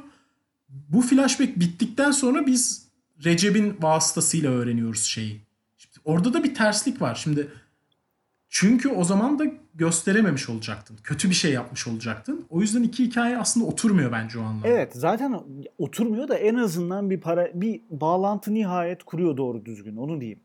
Bu 0.68 1.03
flashback 1.03 1.61
bittikten 1.61 2.11
sonra 2.11 2.47
biz 2.47 2.87
Recep'in 3.24 3.76
vasıtasıyla 3.81 4.51
öğreniyoruz 4.51 5.03
şeyi. 5.03 5.41
Şimdi 5.78 5.97
orada 6.05 6.33
da 6.33 6.45
bir 6.45 6.55
terslik 6.55 7.03
var. 7.03 7.14
Şimdi 7.14 7.49
çünkü 8.51 8.88
o 8.88 9.05
zaman 9.05 9.38
da 9.38 9.44
gösterememiş 9.74 10.48
olacaktın. 10.48 10.96
Kötü 11.05 11.28
bir 11.28 11.34
şey 11.34 11.53
yapmış 11.53 11.88
olacaktın. 11.88 12.46
O 12.51 12.61
yüzden 12.61 12.82
iki 12.82 13.05
hikaye 13.05 13.38
aslında 13.38 13.66
oturmuyor 13.66 14.12
bence 14.12 14.38
o 14.38 14.42
anlamda. 14.42 14.68
Evet 14.68 14.92
zaten 14.94 15.40
oturmuyor 15.78 16.28
da 16.28 16.36
en 16.38 16.55
azından 16.55 17.11
bir 17.11 17.20
para 17.20 17.48
bir 17.55 17.80
bağlantı 17.90 18.55
nihayet 18.55 19.03
kuruyor 19.03 19.36
doğru 19.36 19.64
düzgün 19.64 19.96
onu 19.96 20.20
diyeyim. 20.20 20.40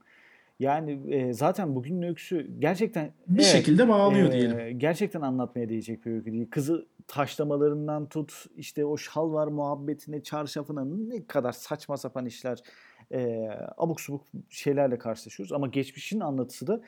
Yani 0.60 1.16
e, 1.16 1.34
zaten 1.34 1.76
bugünün 1.76 2.02
öyküsü 2.02 2.60
gerçekten 2.60 3.14
Bir 3.28 3.44
şekilde 3.44 3.88
bağlıyor 3.88 4.32
diyelim. 4.32 4.80
Gerçekten 4.80 5.22
anlatmaya 5.22 5.70
değecek 5.70 6.06
bir 6.06 6.12
öykü 6.12 6.32
değil. 6.32 6.50
Kızı 6.50 6.86
taşlamalarından 7.08 8.10
tut 8.10 8.46
işte 8.58 8.86
o 8.86 8.98
şal 8.98 9.34
var 9.34 9.48
muhabbetine 9.48 10.24
çarşafına 10.24 10.86
ne 10.86 11.26
kadar 11.26 11.52
saçma 11.52 11.98
sapan 11.98 12.26
işler 12.26 12.60
e, 13.12 13.50
abuk 13.78 14.02
subuk 14.02 14.22
şeylerle 14.50 14.98
karşılaşıyoruz. 14.98 15.54
Ama 15.54 15.68
geçmişin 15.68 16.20
anlatısı 16.20 16.68
da 16.68 16.82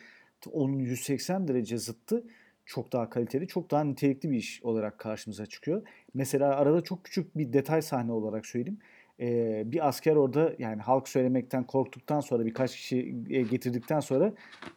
onun 0.51 0.79
180 0.79 1.47
derece 1.47 1.77
zıttı 1.77 2.23
çok 2.65 2.93
daha 2.93 3.09
kaliteli, 3.09 3.47
çok 3.47 3.71
daha 3.71 3.83
nitelikli 3.83 4.31
bir 4.31 4.37
iş 4.37 4.63
olarak 4.63 4.99
karşımıza 4.99 5.45
çıkıyor. 5.45 5.87
Mesela 6.13 6.55
arada 6.55 6.81
çok 6.81 7.03
küçük 7.03 7.37
bir 7.37 7.53
detay 7.53 7.81
sahne 7.81 8.11
olarak 8.11 8.45
söyleyeyim. 8.45 8.79
Ee, 9.19 9.63
bir 9.65 9.87
asker 9.87 10.15
orada 10.15 10.53
yani 10.59 10.81
halk 10.81 11.09
söylemekten 11.09 11.63
korktuktan 11.63 12.19
sonra 12.19 12.45
birkaç 12.45 12.75
kişi 12.75 13.15
e, 13.29 13.41
getirdikten 13.41 13.99
sonra 13.99 14.33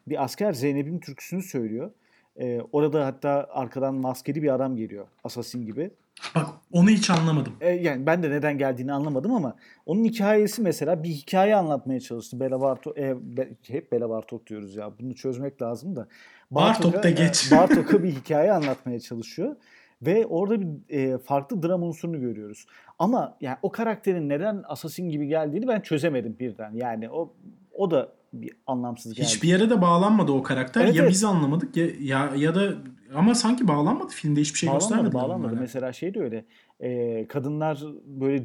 bir 0.06 0.24
asker 0.24 0.52
Zeynep'in 0.52 0.98
türküsünü 0.98 1.42
söylüyor. 1.42 1.90
Ee, 2.36 2.60
orada 2.72 3.06
hatta 3.06 3.46
arkadan 3.50 3.94
maskeli 3.94 4.42
bir 4.42 4.54
adam 4.54 4.76
geliyor. 4.76 5.06
Asasin 5.24 5.66
gibi. 5.66 5.90
Bak 6.34 6.46
onu 6.72 6.90
hiç 6.90 7.10
anlamadım. 7.10 7.52
Ee, 7.60 7.68
yani 7.68 8.06
ben 8.06 8.22
de 8.22 8.30
neden 8.30 8.58
geldiğini 8.58 8.92
anlamadım 8.92 9.34
ama 9.34 9.56
onun 9.86 10.04
hikayesi 10.04 10.62
mesela 10.62 11.02
bir 11.02 11.08
hikaye 11.08 11.56
anlatmaya 11.56 12.00
çalıştı. 12.00 12.40
Bela 12.40 12.60
Bartok, 12.60 12.98
e, 12.98 13.36
be, 13.36 13.48
hep 13.66 13.92
Bela 13.92 14.10
Bartok 14.10 14.46
diyoruz 14.46 14.76
ya. 14.76 14.90
Bunu 15.00 15.14
çözmek 15.14 15.62
lazım 15.62 15.96
da. 15.96 16.08
Bartok 16.50 17.02
da 17.02 17.10
geç. 17.10 17.52
E, 17.52 17.56
Bartok'a 17.56 18.02
bir 18.02 18.10
hikaye 18.10 18.52
anlatmaya 18.52 19.00
çalışıyor. 19.00 19.56
Ve 20.02 20.26
orada 20.26 20.60
bir 20.60 20.68
e, 20.88 21.18
farklı 21.18 21.62
dram 21.62 21.82
unsurunu 21.82 22.20
görüyoruz. 22.20 22.66
Ama 22.98 23.36
yani 23.40 23.56
o 23.62 23.72
karakterin 23.72 24.28
neden 24.28 24.62
Assassin 24.68 25.10
gibi 25.10 25.26
geldiğini 25.26 25.68
ben 25.68 25.80
çözemedim 25.80 26.36
birden. 26.40 26.74
Yani 26.74 27.10
o 27.10 27.34
o 27.74 27.90
da 27.90 28.12
bir 28.32 28.52
anlamsız 28.66 29.14
geldi. 29.14 29.26
Hiçbir 29.26 29.48
yere 29.48 29.70
de 29.70 29.80
bağlanmadı 29.80 30.32
o 30.32 30.42
karakter. 30.42 30.84
Evet, 30.84 30.94
ya 30.94 31.02
evet. 31.02 31.12
biz 31.12 31.24
anlamadık 31.24 31.76
ya, 31.76 31.86
ya 32.00 32.32
ya 32.36 32.54
da 32.54 32.72
ama 33.14 33.34
sanki 33.34 33.68
bağlanmadı 33.68 34.12
filmde 34.12 34.40
hiçbir 34.40 34.58
şey 34.58 34.68
bağlanmadı, 34.68 34.88
göstermediler. 34.88 35.22
bağlanmadı. 35.22 35.56
Mesela 35.60 35.92
şey 35.92 36.14
de 36.14 36.20
öyle. 36.20 36.44
E, 36.80 37.26
kadınlar 37.28 37.82
böyle 38.04 38.44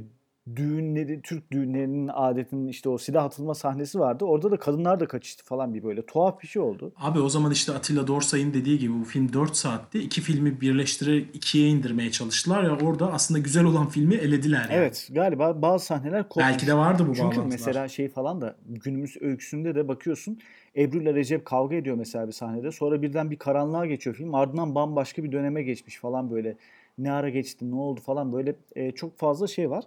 düğünleri, 0.56 1.22
Türk 1.22 1.52
düğünlerinin 1.52 2.10
adetinin 2.14 2.68
işte 2.68 2.90
o 2.90 2.98
silah 2.98 3.24
atılma 3.24 3.54
sahnesi 3.54 4.00
vardı. 4.00 4.26
Orada 4.26 4.52
da 4.52 4.58
kadınlar 4.58 5.00
da 5.00 5.08
kaçıştı 5.08 5.46
falan 5.46 5.74
bir 5.74 5.84
böyle 5.84 6.06
tuhaf 6.06 6.42
bir 6.42 6.48
şey 6.48 6.62
oldu. 6.62 6.94
Abi 6.98 7.20
o 7.20 7.30
zaman 7.30 7.52
işte 7.52 7.72
Atilla 7.72 8.08
Dorsay'ın 8.08 8.54
dediği 8.54 8.80
gibi 8.80 8.94
bu 9.00 9.04
film 9.04 9.34
4 9.34 9.56
saatti. 9.56 10.00
İki 10.00 10.22
filmi 10.22 10.62
birleştirerek 10.62 11.36
ikiye 11.36 11.70
indirmeye 11.70 12.12
çalıştılar 12.12 12.64
ya 12.64 12.78
orada 12.78 13.14
aslında 13.14 13.40
güzel 13.40 13.64
olan 13.64 13.88
filmi 13.88 14.16
elediler. 14.16 14.62
Yani. 14.62 14.74
Evet 14.74 15.10
galiba 15.12 15.62
bazı 15.62 15.86
sahneler 15.86 16.30
kopmuş. 16.30 16.46
Belki 16.46 16.68
de 16.68 16.74
vardı 16.74 17.04
bu 17.08 17.16
Çünkü 17.16 17.22
bağlantılar. 17.24 17.46
mesela 17.46 17.88
şey 17.88 18.10
falan 18.10 18.42
da 18.42 18.56
günümüz 18.68 19.18
öyküsünde 19.22 19.76
de 19.76 19.88
bakıyorsun 19.88 20.40
Ebru 20.78 21.02
ile 21.02 21.14
Recep 21.14 21.46
kavga 21.46 21.76
ediyor 21.76 21.96
mesela 21.96 22.28
bir 22.28 22.32
sahnede. 22.32 22.72
Sonra 22.72 23.02
birden 23.02 23.32
bir 23.32 23.38
karanlığa 23.38 23.86
geçiyor 23.86 24.16
film. 24.16 24.36
Ardından 24.36 24.76
bambaşka 24.76 25.24
bir 25.24 25.32
döneme 25.32 25.64
geçmiş 25.64 25.98
falan 25.98 26.32
böyle. 26.32 26.58
Ne 26.98 27.12
ara 27.12 27.30
geçti, 27.30 27.72
ne 27.72 27.76
oldu 27.76 28.02
falan 28.02 28.34
böyle 28.34 28.56
e, 28.76 28.92
çok 28.92 29.18
fazla 29.18 29.48
şey 29.48 29.70
var. 29.70 29.84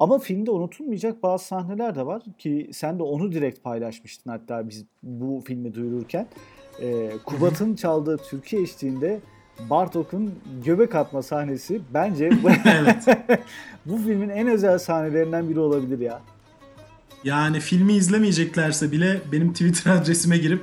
Ama 0.00 0.18
filmde 0.18 0.50
unutulmayacak 0.50 1.22
bazı 1.22 1.44
sahneler 1.44 1.94
de 1.94 2.06
var 2.06 2.22
ki 2.38 2.70
sen 2.72 2.98
de 2.98 3.02
onu 3.02 3.32
direkt 3.32 3.62
paylaşmıştın 3.64 4.30
hatta 4.30 4.68
biz 4.68 4.84
bu 5.02 5.42
filmi 5.46 5.74
duyururken. 5.74 6.26
E, 6.82 7.10
Kubat'ın 7.24 7.74
çaldığı 7.74 8.16
Türkiye 8.16 8.62
eşliğinde 8.62 9.20
Bartok'un 9.70 10.34
göbek 10.64 10.94
atma 10.94 11.22
sahnesi 11.22 11.80
bence 11.94 12.30
bu, 12.42 12.48
bu 13.86 13.96
filmin 13.96 14.28
en 14.28 14.48
özel 14.48 14.78
sahnelerinden 14.78 15.48
biri 15.48 15.60
olabilir 15.60 15.98
ya. 15.98 16.20
Yani 17.24 17.60
filmi 17.60 17.92
izlemeyeceklerse 17.92 18.92
bile 18.92 19.20
benim 19.32 19.52
Twitter 19.52 19.92
adresime 19.96 20.38
girip 20.38 20.62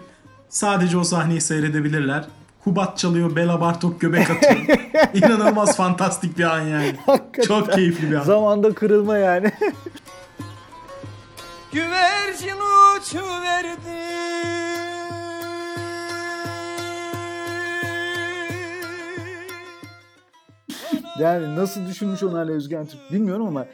sadece 0.50 0.98
o 0.98 1.04
sahneyi 1.04 1.42
seyredebilirler. 1.42 2.28
Kubat 2.68 2.98
çalıyor, 2.98 3.36
Bela 3.36 3.62
Bartok 3.62 4.02
göbek 4.02 4.30
atıyor. 4.30 4.80
İnanılmaz 5.14 5.78
fantastik 5.78 6.38
bir 6.38 6.44
an 6.44 6.62
yani. 6.62 6.96
Hakikaten. 7.06 7.48
Çok 7.48 7.74
keyifli 7.74 8.12
bir 8.12 8.16
an. 8.16 8.24
Zamanda 8.24 8.74
kırılma 8.74 9.18
yani. 9.18 9.52
Güvercin 11.74 12.58
uçuverdi. 12.98 13.78
yani 21.20 21.56
nasıl 21.56 21.88
düşünmüş 21.88 22.24
onu 22.24 22.38
Ali 22.38 22.52
Özgen 22.52 22.86
Türk 22.86 23.12
bilmiyorum 23.12 23.48
ama 23.48 23.66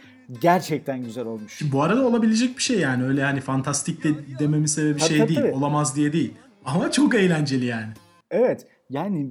gerçekten 0.41 1.03
güzel 1.03 1.25
olmuş. 1.25 1.61
Bu 1.71 1.83
arada 1.83 2.07
olabilecek 2.07 2.57
bir 2.57 2.63
şey 2.63 2.79
yani. 2.79 3.03
Öyle 3.03 3.23
hani 3.23 3.41
fantastik 3.41 4.03
de 4.03 4.09
dememin 4.39 4.65
sebebi 4.65 4.99
Tabii, 4.99 5.09
şey 5.09 5.17
tabii, 5.17 5.29
değil. 5.29 5.41
tabii. 5.41 5.51
Olamaz 5.51 5.95
diye 5.95 6.13
değil. 6.13 6.33
Ama 6.65 6.91
çok 6.91 7.15
eğlenceli 7.15 7.65
yani. 7.65 7.93
Evet 8.31 8.67
yani 8.93 9.29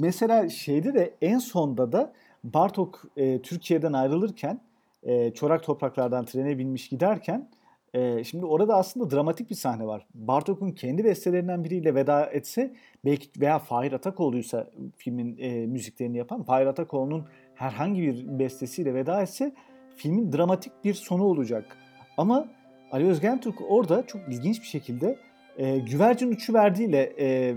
mesela 0.00 0.48
şeyde 0.48 0.94
de 0.94 1.14
en 1.22 1.38
sonda 1.38 1.92
da 1.92 2.12
Bartok 2.44 3.04
e, 3.16 3.42
Türkiye'den 3.42 3.92
ayrılırken 3.92 4.60
e, 5.02 5.30
çorak 5.30 5.62
topraklardan 5.62 6.24
trene 6.24 6.58
binmiş 6.58 6.88
giderken 6.88 7.48
e, 7.94 8.24
şimdi 8.24 8.46
orada 8.46 8.76
aslında 8.76 9.10
dramatik 9.10 9.50
bir 9.50 9.54
sahne 9.54 9.86
var. 9.86 10.06
Bartok'un 10.14 10.70
kendi 10.70 11.04
bestelerinden 11.04 11.64
biriyle 11.64 11.94
veda 11.94 12.26
etse 12.26 12.74
belki 13.04 13.40
veya 13.40 13.58
Fahir 13.58 13.92
Atakoğlu'ysa 13.92 14.70
filmin 14.96 15.36
e, 15.38 15.66
müziklerini 15.66 16.16
yapan 16.18 16.42
Fahir 16.42 16.66
Atakoğlu'nun 16.66 17.24
herhangi 17.54 18.02
bir 18.02 18.38
bestesiyle 18.38 18.94
veda 18.94 19.22
etse 19.22 19.52
filmin 19.96 20.32
dramatik 20.32 20.72
bir 20.84 20.94
sonu 20.94 21.24
olacak. 21.24 21.76
Ama 22.16 22.48
Ali 22.92 23.06
Özgen 23.06 23.40
Türk 23.40 23.70
orada 23.70 24.06
çok 24.06 24.20
ilginç 24.28 24.60
bir 24.60 24.66
şekilde 24.66 25.18
e, 25.58 25.78
güvercin 25.78 26.30
uçu 26.30 26.54
verdiğiyle 26.54 27.12
e, 27.18 27.54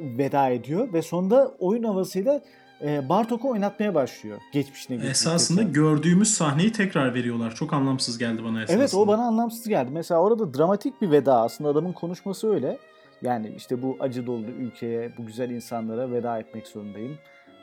veda 0.00 0.48
ediyor 0.48 0.92
ve 0.92 1.02
sonunda 1.02 1.54
oyun 1.58 1.82
havasıyla 1.82 2.40
e, 2.84 3.08
Bartok'u 3.08 3.50
oynatmaya 3.50 3.94
başlıyor. 3.94 4.38
Geçmişine 4.52 4.96
gitmek 4.96 5.10
Esasında 5.10 5.60
tekrar. 5.60 5.74
gördüğümüz 5.74 6.34
sahneyi 6.34 6.72
tekrar 6.72 7.14
veriyorlar. 7.14 7.54
Çok 7.54 7.72
anlamsız 7.72 8.18
geldi 8.18 8.44
bana 8.44 8.62
esasında. 8.62 8.80
Evet 8.80 8.94
o 8.94 9.06
bana 9.06 9.22
anlamsız 9.22 9.68
geldi. 9.68 9.90
Mesela 9.92 10.20
orada 10.20 10.54
dramatik 10.54 11.02
bir 11.02 11.10
veda 11.10 11.40
aslında 11.40 11.70
adamın 11.70 11.92
konuşması 11.92 12.54
öyle. 12.54 12.78
Yani 13.22 13.52
işte 13.56 13.82
bu 13.82 13.96
acı 14.00 14.26
dolu 14.26 14.46
ülkeye, 14.46 15.12
bu 15.18 15.26
güzel 15.26 15.50
insanlara 15.50 16.10
veda 16.10 16.38
etmek 16.38 16.66
zorundayım 16.66 17.18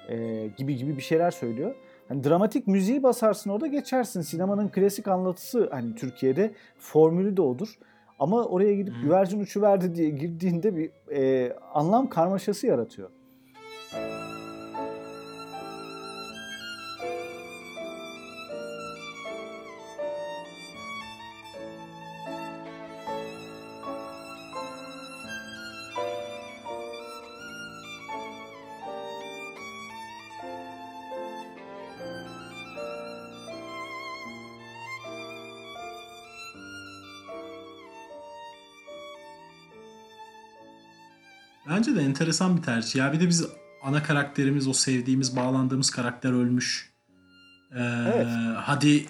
e, 0.10 0.48
gibi 0.58 0.76
gibi 0.76 0.98
bir 0.98 1.02
şeyler 1.02 1.32
söylüyor. 1.32 1.76
Hani 2.08 2.24
dramatik 2.24 2.68
müziği 2.68 3.04
basarsın 3.04 3.50
orada 3.50 3.68
geçersin. 3.68 4.22
Sinemanın 4.22 4.68
klasik 4.68 5.08
anlatısı 5.08 5.70
hani 5.72 5.96
Türkiye'de 5.96 6.54
formülü 6.80 7.38
de 7.38 7.42
odur. 7.42 7.78
Ama 8.20 8.46
oraya 8.46 8.76
gidip 8.76 8.94
Hı. 8.94 9.02
güvercin 9.02 9.40
uçuverdi 9.40 9.96
diye 9.96 10.10
girdiğinde 10.10 10.76
bir 10.76 10.92
e, 11.12 11.54
anlam 11.74 12.10
karmaşası 12.10 12.68
yaratıyor. 12.68 13.10
Bence 41.70 41.96
de 41.96 42.02
enteresan 42.02 42.58
bir 42.58 42.62
tercih. 42.62 43.00
Ya 43.00 43.14
bir 43.14 43.20
de 43.20 43.28
biz 43.28 43.46
ana 43.82 44.04
karakterimiz, 44.04 44.68
o 44.68 44.74
sevdiğimiz, 44.74 45.36
bağlandığımız 45.36 45.92
karakter 45.92 46.32
ölmüş. 46.32 46.94
Ee, 47.72 47.80
Evet. 48.14 48.28
Hadi 48.56 49.06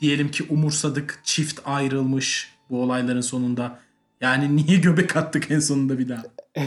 diyelim 0.00 0.30
ki 0.30 0.44
umursadık, 0.50 1.20
çift 1.24 1.60
ayrılmış 1.64 2.54
bu 2.70 2.82
olayların 2.82 3.20
sonunda. 3.20 3.78
Yani 4.20 4.56
niye 4.56 4.78
göbek 4.78 5.16
attık 5.16 5.50
en 5.50 5.60
sonunda 5.60 5.98
bir 5.98 6.08
daha? 6.08 6.22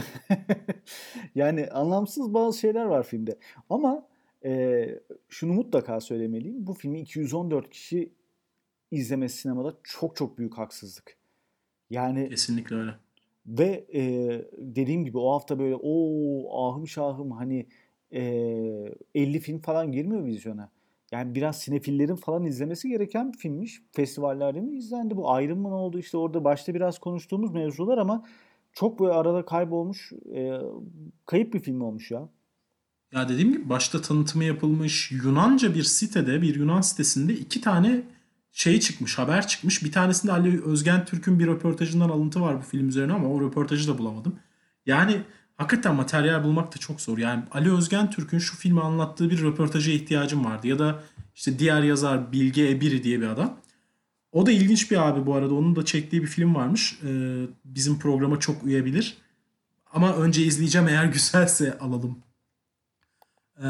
yani 1.34 1.68
anlamsız 1.68 2.34
bazı 2.34 2.58
şeyler 2.58 2.84
var 2.84 3.02
filmde. 3.02 3.38
Ama 3.70 4.06
e, 4.44 4.84
şunu 5.28 5.52
mutlaka 5.52 6.00
söylemeliyim. 6.00 6.66
Bu 6.66 6.74
filmi 6.74 7.00
214 7.00 7.70
kişi 7.70 8.12
izlemesi 8.90 9.38
sinemada 9.38 9.74
çok 9.82 10.16
çok 10.16 10.38
büyük 10.38 10.58
haksızlık. 10.58 11.16
Yani 11.90 12.28
Kesinlikle 12.28 12.76
öyle. 12.76 13.05
Ve 13.46 13.86
e, 13.94 14.02
dediğim 14.58 15.04
gibi 15.04 15.18
o 15.18 15.32
hafta 15.32 15.58
böyle 15.58 15.76
o 15.82 16.68
ahım 16.68 16.88
şahım 16.88 17.30
hani 17.30 17.66
e, 18.10 18.22
50 19.14 19.40
film 19.40 19.58
falan 19.58 19.92
girmiyor 19.92 20.24
vizyona. 20.24 20.70
Yani 21.12 21.34
biraz 21.34 21.60
sinefillerin 21.60 22.16
falan 22.16 22.44
izlemesi 22.44 22.88
gereken 22.88 23.32
bir 23.32 23.38
filmmiş. 23.38 23.82
Festivallerde 23.92 24.60
mi 24.60 24.76
izlendi 24.76 25.16
bu? 25.16 25.30
Ayrım 25.30 25.60
mı 25.60 25.76
oldu? 25.76 25.98
İşte 25.98 26.16
orada 26.16 26.44
başta 26.44 26.74
biraz 26.74 26.98
konuştuğumuz 26.98 27.52
mevzular 27.52 27.98
ama 27.98 28.24
çok 28.72 29.00
böyle 29.00 29.12
arada 29.12 29.44
kaybolmuş, 29.44 30.12
e, 30.34 30.52
kayıp 31.26 31.54
bir 31.54 31.60
film 31.60 31.80
olmuş 31.80 32.10
ya. 32.10 32.28
Ya 33.12 33.28
dediğim 33.28 33.52
gibi 33.52 33.68
başta 33.68 34.02
tanıtımı 34.02 34.44
yapılmış 34.44 35.12
Yunanca 35.12 35.74
bir 35.74 35.82
sitede, 35.82 36.42
bir 36.42 36.54
Yunan 36.54 36.80
sitesinde 36.80 37.34
iki 37.34 37.60
tane 37.60 38.02
şey 38.56 38.80
çıkmış, 38.80 39.18
haber 39.18 39.46
çıkmış. 39.46 39.84
Bir 39.84 39.92
tanesinde 39.92 40.32
Ali 40.32 40.64
Özgen 40.64 41.04
Türk'ün 41.04 41.38
bir 41.38 41.46
röportajından 41.46 42.08
alıntı 42.08 42.40
var 42.40 42.58
bu 42.58 42.62
film 42.62 42.88
üzerine 42.88 43.12
ama 43.12 43.28
o 43.28 43.40
röportajı 43.40 43.88
da 43.88 43.98
bulamadım. 43.98 44.38
Yani 44.86 45.22
hakikaten 45.56 45.94
materyal 45.94 46.44
bulmak 46.44 46.74
da 46.74 46.78
çok 46.78 47.00
zor. 47.00 47.18
Yani 47.18 47.44
Ali 47.52 47.72
Özgen 47.72 48.10
Türk'ün 48.10 48.38
şu 48.38 48.56
filmi 48.56 48.80
anlattığı 48.80 49.30
bir 49.30 49.42
röportaja 49.42 49.92
ihtiyacım 49.92 50.44
vardı. 50.44 50.68
Ya 50.68 50.78
da 50.78 51.02
işte 51.34 51.58
diğer 51.58 51.82
yazar 51.82 52.32
Bilge 52.32 52.70
Ebiri 52.70 53.02
diye 53.04 53.20
bir 53.20 53.26
adam. 53.26 53.60
O 54.32 54.46
da 54.46 54.52
ilginç 54.52 54.90
bir 54.90 55.08
abi 55.08 55.26
bu 55.26 55.34
arada. 55.34 55.54
Onun 55.54 55.76
da 55.76 55.84
çektiği 55.84 56.22
bir 56.22 56.26
film 56.26 56.54
varmış. 56.54 56.98
Ee, 57.04 57.46
bizim 57.64 57.98
programa 57.98 58.40
çok 58.40 58.64
uyabilir. 58.64 59.16
Ama 59.92 60.16
önce 60.16 60.42
izleyeceğim 60.42 60.88
eğer 60.88 61.04
güzelse 61.12 61.78
alalım. 61.78 62.18
Ee, 63.58 63.66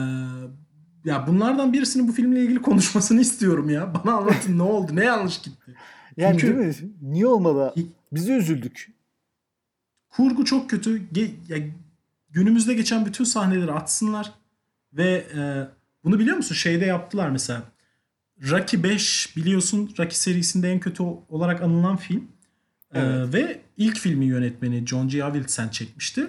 ya 1.06 1.26
bunlardan 1.26 1.72
birisinin 1.72 2.08
bu 2.08 2.12
filmle 2.12 2.42
ilgili 2.42 2.62
konuşmasını 2.62 3.20
istiyorum 3.20 3.70
ya. 3.70 3.94
Bana 3.94 4.14
anlatın 4.16 4.58
ne 4.58 4.62
oldu? 4.62 4.96
Ne 4.96 5.04
yanlış 5.04 5.38
gitti? 5.42 5.74
Yani 6.16 6.38
Çünkü- 6.38 6.58
değil 6.58 6.82
mi? 6.82 6.90
Niye 7.02 7.26
olmadı? 7.26 7.74
Biz 8.12 8.28
de 8.28 8.32
üzüldük. 8.32 8.88
Kurgu 10.08 10.44
çok 10.44 10.70
kötü. 10.70 11.02
Ge- 11.12 11.30
ya, 11.48 11.58
günümüzde 12.30 12.74
geçen 12.74 13.06
bütün 13.06 13.24
sahneleri 13.24 13.72
atsınlar. 13.72 14.32
Ve 14.92 15.26
e, 15.36 15.40
bunu 16.04 16.18
biliyor 16.18 16.36
musun? 16.36 16.54
Şeyde 16.54 16.84
yaptılar 16.84 17.30
mesela. 17.30 17.62
Rocky 18.50 18.82
5 18.82 19.36
biliyorsun 19.36 19.86
Rocky 19.98 20.14
serisinde 20.14 20.72
en 20.72 20.80
kötü 20.80 21.02
olarak 21.28 21.62
anılan 21.62 21.96
film. 21.96 22.28
E, 22.94 23.00
Evet. 23.00 23.34
ve 23.34 23.60
ilk 23.76 23.98
filmin 23.98 24.26
yönetmeni 24.26 24.86
John 24.86 25.08
G. 25.08 25.24
Avildsen 25.24 25.68
çekmişti. 25.68 26.20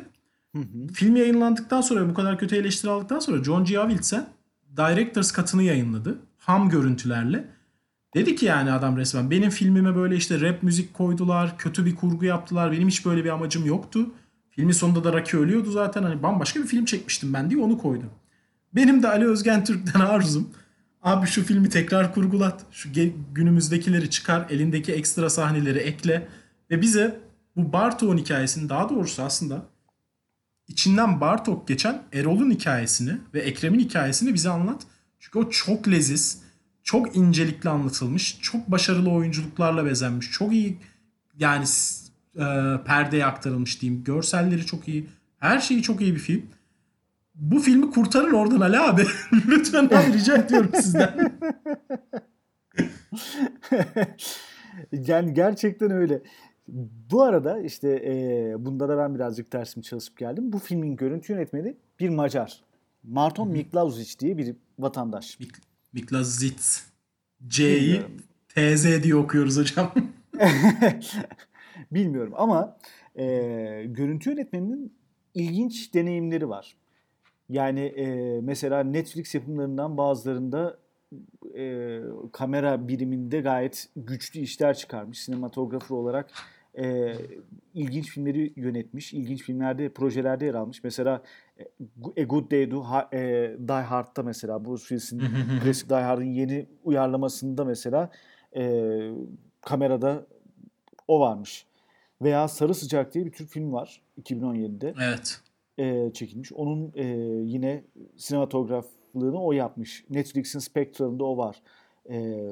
Hı 0.55 0.59
hı. 0.61 0.87
Film 0.93 1.15
yayınlandıktan 1.15 1.81
sonra 1.81 2.09
bu 2.09 2.13
kadar 2.13 2.37
kötü 2.39 2.55
eleştiri 2.55 2.91
aldıktan 2.91 3.19
sonra 3.19 3.43
John 3.43 3.65
G. 3.65 3.79
Director's 4.77 5.35
Cut'ını 5.35 5.63
yayınladı. 5.63 6.19
Ham 6.37 6.69
görüntülerle. 6.69 7.47
Dedi 8.15 8.35
ki 8.35 8.45
yani 8.45 8.71
adam 8.71 8.97
resmen 8.97 9.31
benim 9.31 9.49
filmime 9.49 9.95
böyle 9.95 10.15
işte 10.15 10.41
rap 10.41 10.63
müzik 10.63 10.93
koydular, 10.93 11.57
kötü 11.57 11.85
bir 11.85 11.95
kurgu 11.95 12.25
yaptılar. 12.25 12.71
Benim 12.71 12.87
hiç 12.87 13.05
böyle 13.05 13.23
bir 13.23 13.29
amacım 13.29 13.65
yoktu. 13.65 14.09
Filmin 14.49 14.73
sonunda 14.73 15.03
da 15.03 15.13
Rocky 15.13 15.43
ölüyordu 15.43 15.71
zaten. 15.71 16.03
Hani 16.03 16.23
bambaşka 16.23 16.59
bir 16.59 16.67
film 16.67 16.85
çekmiştim 16.85 17.33
ben 17.33 17.49
diye 17.49 17.61
onu 17.61 17.77
koydu. 17.77 18.05
Benim 18.75 19.03
de 19.03 19.07
Ali 19.07 19.25
Özgen 19.25 19.65
Türk'ten 19.65 19.99
arzum. 19.99 20.49
Abi 21.03 21.27
şu 21.27 21.43
filmi 21.43 21.69
tekrar 21.69 22.13
kurgulat. 22.13 22.65
Şu 22.71 22.89
günümüzdekileri 23.33 24.09
çıkar. 24.09 24.45
Elindeki 24.49 24.93
ekstra 24.93 25.29
sahneleri 25.29 25.79
ekle. 25.79 26.27
Ve 26.71 26.81
bize 26.81 27.19
bu 27.55 27.73
Bartok'un 27.73 28.17
hikayesini 28.17 28.69
daha 28.69 28.89
doğrusu 28.89 29.21
aslında 29.23 29.65
içinden 30.67 31.21
Bartok 31.21 31.67
geçen 31.67 32.01
Erol'un 32.13 32.51
hikayesini 32.51 33.17
ve 33.33 33.39
Ekrem'in 33.39 33.79
hikayesini 33.79 34.33
bize 34.33 34.49
anlat. 34.49 34.83
Çünkü 35.19 35.39
o 35.39 35.49
çok 35.49 35.87
leziz, 35.87 36.41
çok 36.83 37.15
incelikli 37.15 37.69
anlatılmış, 37.69 38.39
çok 38.41 38.71
başarılı 38.71 39.11
oyunculuklarla 39.11 39.85
bezenmiş, 39.85 40.31
çok 40.31 40.53
iyi 40.53 40.77
yani 41.37 41.65
e, 42.35 42.45
perdeye 42.85 43.25
aktarılmış 43.25 43.81
diyeyim. 43.81 44.03
Görselleri 44.03 44.65
çok 44.65 44.87
iyi, 44.87 45.07
her 45.39 45.59
şeyi 45.59 45.81
çok 45.81 46.01
iyi 46.01 46.15
bir 46.15 46.19
film. 46.19 46.45
Bu 47.35 47.59
filmi 47.59 47.91
kurtarın 47.91 48.33
oradan 48.33 48.61
Ali 48.61 48.79
abi. 48.79 49.07
Lütfen 49.47 49.85
abi 49.85 50.13
rica 50.13 50.35
ediyorum 50.35 50.71
sizden. 50.73 51.37
yani 54.91 55.33
gerçekten 55.33 55.91
öyle. 55.91 56.21
Bu 57.11 57.23
arada 57.23 57.61
işte 57.61 57.89
e, 58.05 58.55
bunda 58.65 58.89
da 58.89 58.97
ben 58.97 59.15
birazcık 59.15 59.53
dersimi 59.53 59.83
çalışıp 59.83 60.17
geldim. 60.17 60.53
Bu 60.53 60.59
filmin 60.59 60.95
görüntü 60.95 61.33
yönetmeni 61.33 61.75
bir 61.99 62.09
Macar. 62.09 62.61
Marton 63.03 63.49
Miklauzic 63.49 64.19
diye 64.19 64.37
bir 64.37 64.55
vatandaş. 64.79 65.39
Mik- 65.39 65.61
Miklas 65.93 66.27
Zitz. 66.27 66.83
C'yi. 67.47 68.01
TZ 68.49 69.03
diye 69.03 69.15
okuyoruz 69.15 69.57
hocam. 69.57 69.93
Bilmiyorum 71.91 72.33
ama 72.37 72.77
e, 73.15 73.25
görüntü 73.87 74.29
yönetmeninin 74.29 74.93
ilginç 75.33 75.93
deneyimleri 75.93 76.49
var. 76.49 76.75
Yani 77.49 77.79
e, 77.79 78.39
mesela 78.41 78.83
Netflix 78.83 79.35
yapımlarından 79.35 79.97
bazılarında 79.97 80.77
e, 81.57 81.99
kamera 82.31 82.87
biriminde 82.87 83.41
gayet 83.41 83.89
güçlü 83.95 84.39
işler 84.39 84.77
çıkarmış. 84.77 85.19
Sinematografer 85.23 85.95
olarak 85.95 86.29
e, 86.77 87.15
ilginç 87.73 88.09
filmleri 88.09 88.53
yönetmiş. 88.55 89.13
ilginç 89.13 89.43
filmlerde, 89.43 89.89
projelerde 89.89 90.45
yer 90.45 90.53
almış. 90.53 90.83
Mesela 90.83 91.21
e, 91.59 91.63
A 92.21 92.23
Good 92.23 92.51
Day 92.51 92.69
to 92.69 92.81
Ha- 92.81 93.09
e, 93.13 93.19
Die 93.67 93.73
Hard'da 93.73 94.23
mesela 94.23 94.65
Bruce 94.65 94.81
Willis'in 94.81 95.21
klasik 95.63 95.89
Die 95.89 95.97
Hard'ın 95.97 96.23
yeni 96.23 96.67
uyarlamasında 96.83 97.65
mesela 97.65 98.09
e, 98.55 99.11
kamerada 99.61 100.27
o 101.07 101.19
varmış. 101.19 101.65
Veya 102.21 102.47
Sarı 102.47 102.73
Sıcak 102.73 103.13
diye 103.13 103.25
bir 103.25 103.31
Türk 103.31 103.49
film 103.49 103.73
var 103.73 104.01
2017'de 104.21 104.93
evet. 105.03 105.41
e, 105.77 106.13
çekilmiş. 106.13 106.53
Onun 106.53 106.91
e, 106.95 107.05
yine 107.43 107.83
sinematograflığını 108.15 109.43
o 109.43 109.51
yapmış. 109.51 110.05
Netflix'in 110.09 110.59
Spectral'ında 110.59 111.23
o 111.23 111.37
var. 111.37 111.61
E, 112.09 112.47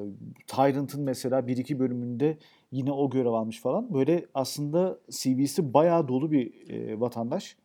Tyrant'ın 0.46 1.02
mesela 1.02 1.46
bir 1.46 1.56
iki 1.56 1.78
bölümünde 1.78 2.38
yine 2.72 2.92
o 2.92 3.10
görev 3.10 3.30
almış 3.32 3.60
falan. 3.60 3.94
Böyle 3.94 4.26
aslında 4.34 4.98
CV'si 5.10 5.74
bayağı 5.74 6.08
dolu 6.08 6.32
bir 6.32 6.70
e, 6.70 7.00
vatandaş. 7.00 7.56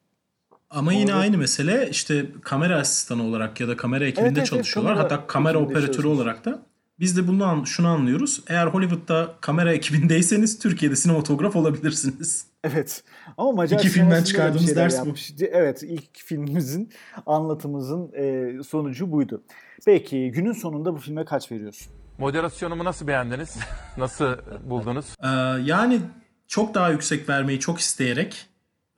Ama 0.70 0.94
yine 0.94 1.12
Orada- 1.12 1.22
aynı 1.22 1.38
mesele 1.38 1.88
işte 1.92 2.26
kamera 2.42 2.80
asistanı 2.80 3.24
olarak 3.24 3.62
ya 3.62 3.68
da 3.68 3.78
kamera 3.78 4.06
ekibinde 4.06 4.28
Evet, 4.28 4.38
evet, 4.38 4.38
evet, 4.38 4.48
çalışıyorlar. 4.50 4.94
kamera 4.96 5.04
Hatta 5.14 5.28
kamera 5.28 5.60
operatörü 5.60 6.08
olarak 6.08 6.46
da. 6.46 6.66
Biz 7.00 7.18
de 7.18 7.28
bunu 7.28 7.66
şunu 7.66 7.88
anlıyoruz. 7.88 8.44
Eğer 8.48 8.68
Hollywood'da 8.68 9.36
kamera 9.42 9.74
ekibindeyseniz 9.80 10.60
Türkiye'de 10.60 10.96
sinematograf 10.96 11.56
olabilirsiniz. 11.56 12.46
Evet. 12.64 13.04
Ama 13.38 13.52
Macar 13.52 13.78
İki 13.78 13.90
filmden 13.90 14.24
çıkardığımız 14.24 14.76
ders 14.76 15.06
bu. 15.06 15.14
Evet, 15.52 15.84
ilk 15.84 16.18
filmimizin 16.18 16.90
anlatımızın 17.26 18.12
e, 18.14 18.64
sonucu 18.64 19.12
buydu. 19.12 19.44
Peki 19.86 20.32
günün 20.32 20.52
sonunda 20.54 20.94
bu 20.96 20.98
filme 21.00 21.26
kaç 21.26 21.52
veriyorsun? 21.52 21.94
Moderasyonumu 22.18 22.84
nasıl 22.84 23.08
beğendiniz? 23.08 23.58
Nasıl 23.98 24.38
buldunuz? 24.64 25.06
Ee, 25.24 25.28
yani 25.64 26.02
çok 26.48 26.74
daha 26.74 26.90
yüksek 26.90 27.30
vermeyi 27.30 27.60
çok 27.60 27.80
isteyerek 27.80 28.46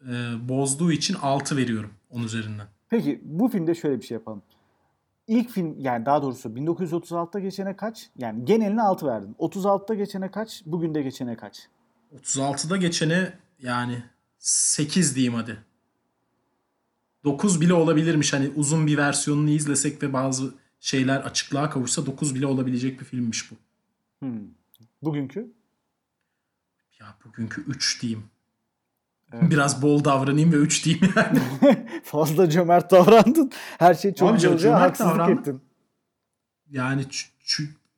e, 0.01 0.09
bozduğu 0.49 0.91
için 0.91 1.18
6 1.22 1.57
veriyorum 1.57 1.91
10 2.09 2.24
üzerinden. 2.24 2.68
Peki 2.89 3.22
bu 3.24 3.47
filmde 3.47 3.76
şöyle 3.76 3.99
bir 3.99 4.05
şey 4.05 4.16
yapalım. 4.16 4.41
İlk 5.28 5.49
film 5.49 5.76
yani 5.80 6.05
daha 6.05 6.22
doğrusu 6.22 6.49
1936'da 6.49 7.39
geçene 7.39 7.76
kaç? 7.76 8.09
Yani 8.18 8.45
geneline 8.45 8.82
6 8.82 9.05
verdin. 9.05 9.36
36'da 9.39 9.93
geçene 9.93 10.32
kaç? 10.32 10.61
Bugün 10.66 10.95
de 10.95 11.01
geçene 11.01 11.36
kaç? 11.36 11.68
36'da 12.16 12.78
geçene 12.78 13.34
yani 13.59 14.03
8 14.39 15.16
diyeyim 15.16 15.34
hadi. 15.34 15.57
9 17.24 17.61
bile 17.61 17.74
olabilirmiş. 17.74 18.34
Hani 18.34 18.51
uzun 18.55 18.88
bir 18.88 18.97
versiyonunu 18.97 19.49
izlesek 19.49 20.03
ve 20.03 20.14
bazı 20.14 20.53
şeyler 20.84 21.20
açıklığa 21.20 21.70
kavuşsa 21.70 22.06
9 22.06 22.36
bile 22.36 22.46
olabilecek 22.46 23.00
bir 23.00 23.06
filmmiş 23.06 23.52
bu. 23.52 23.56
Hmm. 24.20 24.40
Bugünkü? 25.02 25.54
Ya 27.00 27.18
bugünkü 27.26 27.62
3 27.68 28.02
diyeyim. 28.02 28.24
Evet. 29.34 29.52
Biraz 29.52 29.82
bol 29.82 30.04
davranayım 30.04 30.52
ve 30.52 30.56
3 30.56 30.86
diyeyim 30.86 31.14
yani. 31.16 31.40
Fazla 32.04 32.50
cömert 32.50 32.92
davrandın. 32.92 33.52
Her 33.80 33.94
şey 33.94 34.14
çok 34.14 34.32
Abi, 34.32 34.40
cömert 34.40 34.82
Haksızlık 34.82 35.14
davrandım. 35.14 35.40
ettin. 35.40 35.62
Yani 36.70 37.06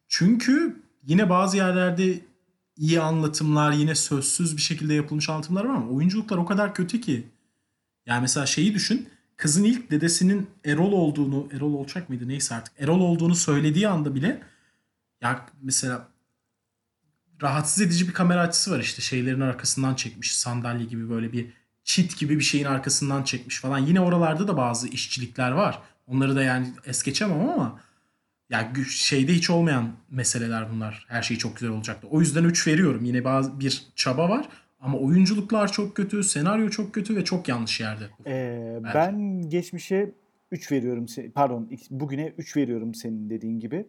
çünkü 0.07 0.83
yine 1.03 1.29
bazı 1.29 1.57
yerlerde 1.57 2.19
iyi 2.77 3.01
anlatımlar, 3.01 3.71
yine 3.71 3.95
sözsüz 3.95 4.57
bir 4.57 4.61
şekilde 4.61 4.93
yapılmış 4.93 5.29
anlatımlar 5.29 5.65
var 5.65 5.75
ama 5.75 5.89
oyunculuklar 5.89 6.37
o 6.37 6.45
kadar 6.45 6.73
kötü 6.73 7.01
ki. 7.01 7.27
Yani 8.05 8.21
mesela 8.21 8.45
şeyi 8.45 8.73
düşün. 8.73 9.09
Kızın 9.37 9.63
ilk 9.63 9.91
dedesinin 9.91 10.49
Erol 10.65 10.91
olduğunu, 10.91 11.47
Erol 11.53 11.73
olacak 11.73 12.09
mıydı 12.09 12.27
neyse 12.27 12.55
artık. 12.55 12.73
Erol 12.79 12.99
olduğunu 12.99 13.35
söylediği 13.35 13.87
anda 13.87 14.15
bile 14.15 14.41
ya 15.21 15.45
mesela 15.61 16.07
rahatsız 17.41 17.81
edici 17.81 18.07
bir 18.07 18.13
kamera 18.13 18.41
açısı 18.41 18.71
var 18.71 18.79
işte 18.79 19.01
şeylerin 19.01 19.41
arkasından 19.41 19.95
çekmiş 19.95 20.35
sandalye 20.35 20.85
gibi 20.85 21.09
böyle 21.09 21.31
bir 21.33 21.47
çit 21.83 22.17
gibi 22.17 22.39
bir 22.39 22.43
şeyin 22.43 22.65
arkasından 22.65 23.23
çekmiş 23.23 23.59
falan. 23.59 23.79
Yine 23.79 24.01
oralarda 24.01 24.47
da 24.47 24.57
bazı 24.57 24.87
işçilikler 24.87 25.51
var. 25.51 25.81
Onları 26.07 26.35
da 26.35 26.43
yani 26.43 26.73
es 26.85 27.03
geçemem 27.03 27.49
ama 27.49 27.79
ya 28.49 28.73
şeyde 28.89 29.33
hiç 29.33 29.49
olmayan 29.49 29.91
meseleler 30.09 30.71
bunlar. 30.71 31.05
Her 31.09 31.21
şey 31.21 31.37
çok 31.37 31.55
güzel 31.55 31.69
olacaktı. 31.69 32.07
O 32.11 32.19
yüzden 32.19 32.43
3 32.43 32.67
veriyorum. 32.67 33.05
Yine 33.05 33.23
bazı 33.23 33.59
bir 33.59 33.83
çaba 33.95 34.29
var 34.29 34.49
ama 34.85 34.97
oyunculuklar 34.97 35.71
çok 35.71 35.95
kötü, 35.95 36.23
senaryo 36.23 36.69
çok 36.69 36.93
kötü 36.93 37.15
ve 37.15 37.23
çok 37.23 37.47
yanlış 37.47 37.79
yerde. 37.79 38.03
Ee, 38.25 38.79
Bence. 38.83 38.93
ben 38.93 39.41
geçmişe 39.49 40.11
3 40.51 40.71
veriyorum. 40.71 41.05
Pardon, 41.35 41.69
bugüne 41.89 42.33
3 42.37 42.57
veriyorum 42.57 42.93
senin 42.93 43.29
dediğin 43.29 43.59
gibi. 43.59 43.87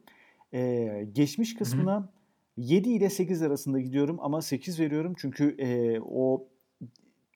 Ee, 0.55 1.09
geçmiş 1.13 1.55
kısmına 1.55 2.09
7 2.57 2.89
ile 2.89 3.11
8 3.11 3.43
arasında 3.43 3.81
gidiyorum 3.81 4.17
ama 4.21 4.43
8 4.43 4.81
veriyorum 4.81 5.15
çünkü 5.19 5.57
e, 5.59 6.01
o 6.01 6.49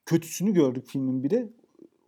kötüsünü 0.05 0.53
gördük 0.53 0.87
filmin 0.87 1.23
bir 1.23 1.29
de. 1.29 1.49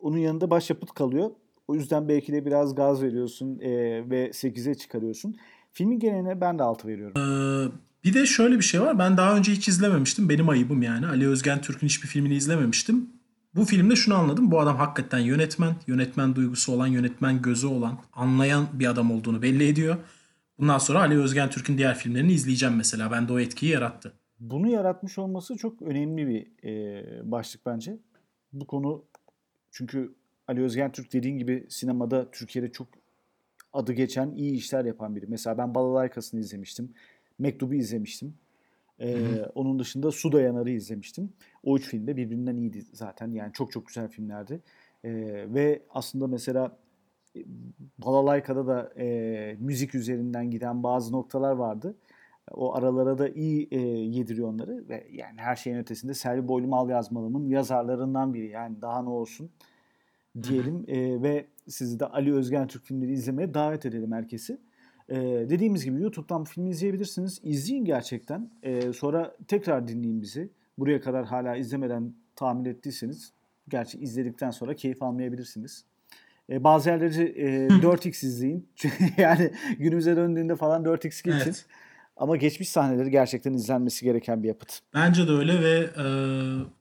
Onun 0.01 0.17
yanında 0.17 0.49
başyapıt 0.49 0.93
kalıyor. 0.93 1.31
O 1.67 1.75
yüzden 1.75 2.07
belki 2.07 2.33
de 2.33 2.45
biraz 2.45 2.75
gaz 2.75 3.03
veriyorsun 3.03 3.59
e, 3.59 3.69
ve 4.09 4.29
8'e 4.29 4.75
çıkarıyorsun. 4.75 5.35
Filmin 5.71 5.99
geneline 5.99 6.41
ben 6.41 6.59
de 6.59 6.63
6 6.63 6.87
veriyorum. 6.87 7.13
Ee, 7.17 7.71
bir 8.03 8.13
de 8.13 8.25
şöyle 8.25 8.57
bir 8.57 8.63
şey 8.63 8.81
var. 8.81 8.99
Ben 8.99 9.17
daha 9.17 9.37
önce 9.37 9.51
hiç 9.51 9.67
izlememiştim. 9.67 10.29
Benim 10.29 10.49
ayıbım 10.49 10.81
yani. 10.81 11.07
Ali 11.07 11.27
Özgen 11.27 11.61
Türk'ün 11.61 11.87
hiçbir 11.87 12.07
filmini 12.07 12.35
izlememiştim. 12.35 13.09
Bu 13.55 13.65
filmde 13.65 13.95
şunu 13.95 14.15
anladım. 14.15 14.51
Bu 14.51 14.59
adam 14.59 14.77
hakikaten 14.77 15.19
yönetmen. 15.19 15.75
Yönetmen 15.87 16.35
duygusu 16.35 16.71
olan, 16.73 16.87
yönetmen 16.87 17.41
gözü 17.41 17.67
olan, 17.67 17.99
anlayan 18.13 18.67
bir 18.73 18.87
adam 18.87 19.11
olduğunu 19.11 19.41
belli 19.41 19.67
ediyor. 19.67 19.95
Bundan 20.59 20.77
sonra 20.77 20.99
Ali 20.99 21.19
Özgen 21.19 21.49
Türk'ün 21.49 21.77
diğer 21.77 21.95
filmlerini 21.95 22.33
izleyeceğim 22.33 22.75
mesela. 22.75 23.11
Bende 23.11 23.33
o 23.33 23.39
etkiyi 23.39 23.71
yarattı. 23.71 24.13
Bunu 24.39 24.67
yaratmış 24.67 25.17
olması 25.17 25.57
çok 25.57 25.81
önemli 25.81 26.27
bir 26.27 26.69
e, 26.69 27.31
başlık 27.31 27.65
bence. 27.65 27.97
Bu 28.53 28.67
konu 28.67 29.05
çünkü 29.71 30.15
Ali 30.47 30.61
Özgen 30.63 30.91
Türk 30.91 31.13
dediğin 31.13 31.37
gibi 31.37 31.65
sinemada 31.69 32.31
Türkiye'de 32.31 32.71
çok 32.71 32.87
adı 33.73 33.93
geçen 33.93 34.31
iyi 34.31 34.53
işler 34.53 34.85
yapan 34.85 35.15
biri. 35.15 35.25
Mesela 35.27 35.57
ben 35.57 35.75
Balalaykası'nı 35.75 36.39
izlemiştim. 36.39 36.93
Mektub'u 37.39 37.73
izlemiştim. 37.73 38.33
E, 38.99 39.39
onun 39.55 39.79
dışında 39.79 40.11
Su 40.11 40.31
Dayanar'ı 40.31 40.69
izlemiştim. 40.69 41.33
O 41.63 41.77
üç 41.77 41.87
film 41.87 42.07
de 42.07 42.17
birbirinden 42.17 42.57
iyiydi 42.57 42.83
zaten. 42.93 43.31
Yani 43.31 43.53
çok 43.53 43.71
çok 43.71 43.87
güzel 43.87 44.07
filmlerdi. 44.07 44.61
E, 45.03 45.11
ve 45.53 45.81
aslında 45.89 46.27
mesela 46.27 46.77
e, 47.35 47.39
Balalayka'da 47.97 48.67
da 48.67 48.93
e, 48.97 49.57
müzik 49.59 49.95
üzerinden 49.95 50.51
giden 50.51 50.83
bazı 50.83 51.13
noktalar 51.13 51.51
vardı. 51.51 51.95
O 52.51 52.75
aralara 52.75 53.17
da 53.17 53.29
iyi 53.29 53.67
e, 53.71 53.79
yediriyor 53.87 54.47
onları 54.47 54.89
ve 54.89 55.07
yani 55.11 55.37
her 55.37 55.55
şeyin 55.55 55.77
ötesinde 55.77 56.13
Selvi 56.13 56.47
Boylu 56.47 56.67
Mal 56.67 56.89
Yazmalım'ın 56.89 57.47
yazarlarından 57.47 58.33
biri. 58.33 58.47
Yani 58.47 58.81
daha 58.81 59.01
ne 59.01 59.09
olsun 59.09 59.49
diyelim 60.43 60.85
E, 60.87 61.21
ve 61.21 61.45
sizi 61.67 61.99
de 61.99 62.05
Ali 62.05 62.33
Özgen 62.33 62.67
Türk 62.67 62.83
filmleri 62.83 63.11
izlemeye 63.11 63.53
davet 63.53 63.85
edelim 63.85 64.11
herkesi. 64.11 64.57
E, 65.09 65.15
dediğimiz 65.49 65.85
gibi 65.85 66.01
YouTube'dan 66.01 66.43
filmi 66.43 66.69
izleyebilirsiniz. 66.69 67.39
İzleyin 67.43 67.85
gerçekten. 67.85 68.51
E, 68.63 68.93
sonra 68.93 69.35
tekrar 69.47 69.87
dinleyin 69.87 70.21
bizi. 70.21 70.49
Buraya 70.77 71.01
kadar 71.01 71.25
hala 71.25 71.55
izlemeden 71.55 72.13
tahmin 72.35 72.65
ettiyseniz 72.65 73.33
gerçi 73.69 73.97
izledikten 73.97 74.51
sonra 74.51 74.75
keyif 74.75 75.03
almayabilirsiniz. 75.03 75.85
E, 76.49 76.63
bazı 76.63 76.89
yerleri 76.89 77.23
e, 77.23 77.67
4x 77.67 78.25
izleyin. 78.25 78.67
yani 79.17 79.51
günümüze 79.79 80.15
döndüğünde 80.15 80.55
falan 80.55 80.83
4x 80.83 81.03
geçin. 81.03 81.29
Evet. 81.29 81.65
Ama 82.17 82.37
geçmiş 82.37 82.69
sahneleri 82.69 83.11
gerçekten 83.11 83.53
izlenmesi 83.53 84.05
gereken 84.05 84.43
bir 84.43 84.47
yapıt. 84.47 84.79
Bence 84.93 85.27
de 85.27 85.31
öyle 85.31 85.61
ve 85.61 85.79
e, 85.79 86.05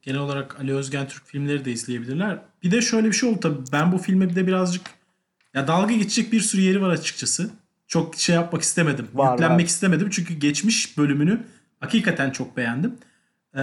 genel 0.01 0.19
olarak 0.19 0.59
Ali 0.59 0.73
Özgen 0.73 1.07
Türk 1.07 1.25
filmleri 1.25 1.65
de 1.65 1.71
izleyebilirler. 1.71 2.39
Bir 2.63 2.71
de 2.71 2.81
şöyle 2.81 3.07
bir 3.07 3.13
şey 3.13 3.29
oldu 3.29 3.39
tabii. 3.39 3.63
Ben 3.71 3.91
bu 3.91 3.97
filme 3.97 4.29
bir 4.29 4.35
de 4.35 4.47
birazcık 4.47 4.81
ya 5.53 5.67
dalga 5.67 5.93
geçecek 5.93 6.31
bir 6.31 6.39
sürü 6.39 6.61
yeri 6.61 6.81
var 6.81 6.89
açıkçası. 6.89 7.49
Çok 7.93 8.15
şey 8.15 8.35
yapmak 8.35 8.61
istemedim. 8.61 9.07
Var, 9.13 9.31
Yüklenmek 9.31 9.65
var. 9.65 9.69
istemedim 9.69 10.09
çünkü 10.11 10.33
geçmiş 10.33 10.97
bölümünü 10.97 11.43
hakikaten 11.79 12.31
çok 12.31 12.57
beğendim. 12.57 12.95
Ee, 13.55 13.61